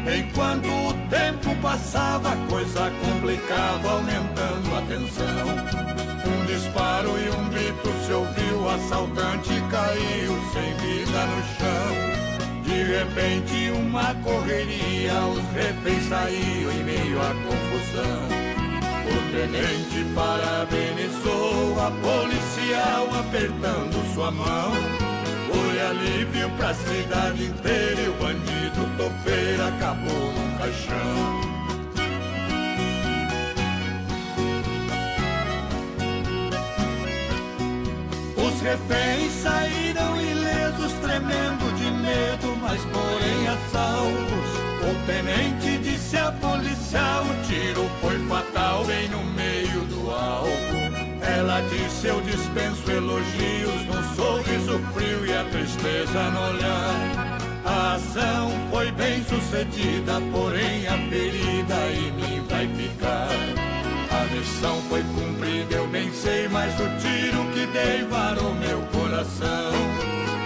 [0.07, 6.14] Enquanto o tempo passava, a coisa complicava, aumentando a tensão.
[6.55, 12.63] Disparo e um grito se ouviu, o assaltante caiu sem vida no chão.
[12.63, 18.23] De repente, uma correria, os reféns saíam em meio à confusão.
[19.03, 24.71] O tenente parabenizou a policial apertando sua mão.
[25.51, 31.44] Foi alívio pra cidade inteira e o bandido topeiro acabou no caixão.
[38.65, 44.49] Reféns saíram ilesos, tremendo de medo, mas porém a salvos.
[44.81, 50.75] O tenente disse a policial: o tiro foi fatal, bem no meio do alvo.
[51.21, 57.37] Ela disse: Eu dispenso elogios, num sorriso frio e a tristeza no olhar.
[57.65, 63.64] A ação foi bem sucedida, porém a ferida em mim vai ficar.
[64.45, 69.73] Missão foi cumprida, eu bem sei, mas o tiro que dei varou meu coração.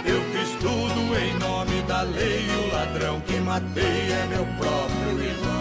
[0.05, 5.58] Eu fiz tudo em nome da lei, o ladrão que matei é meu próprio irmão.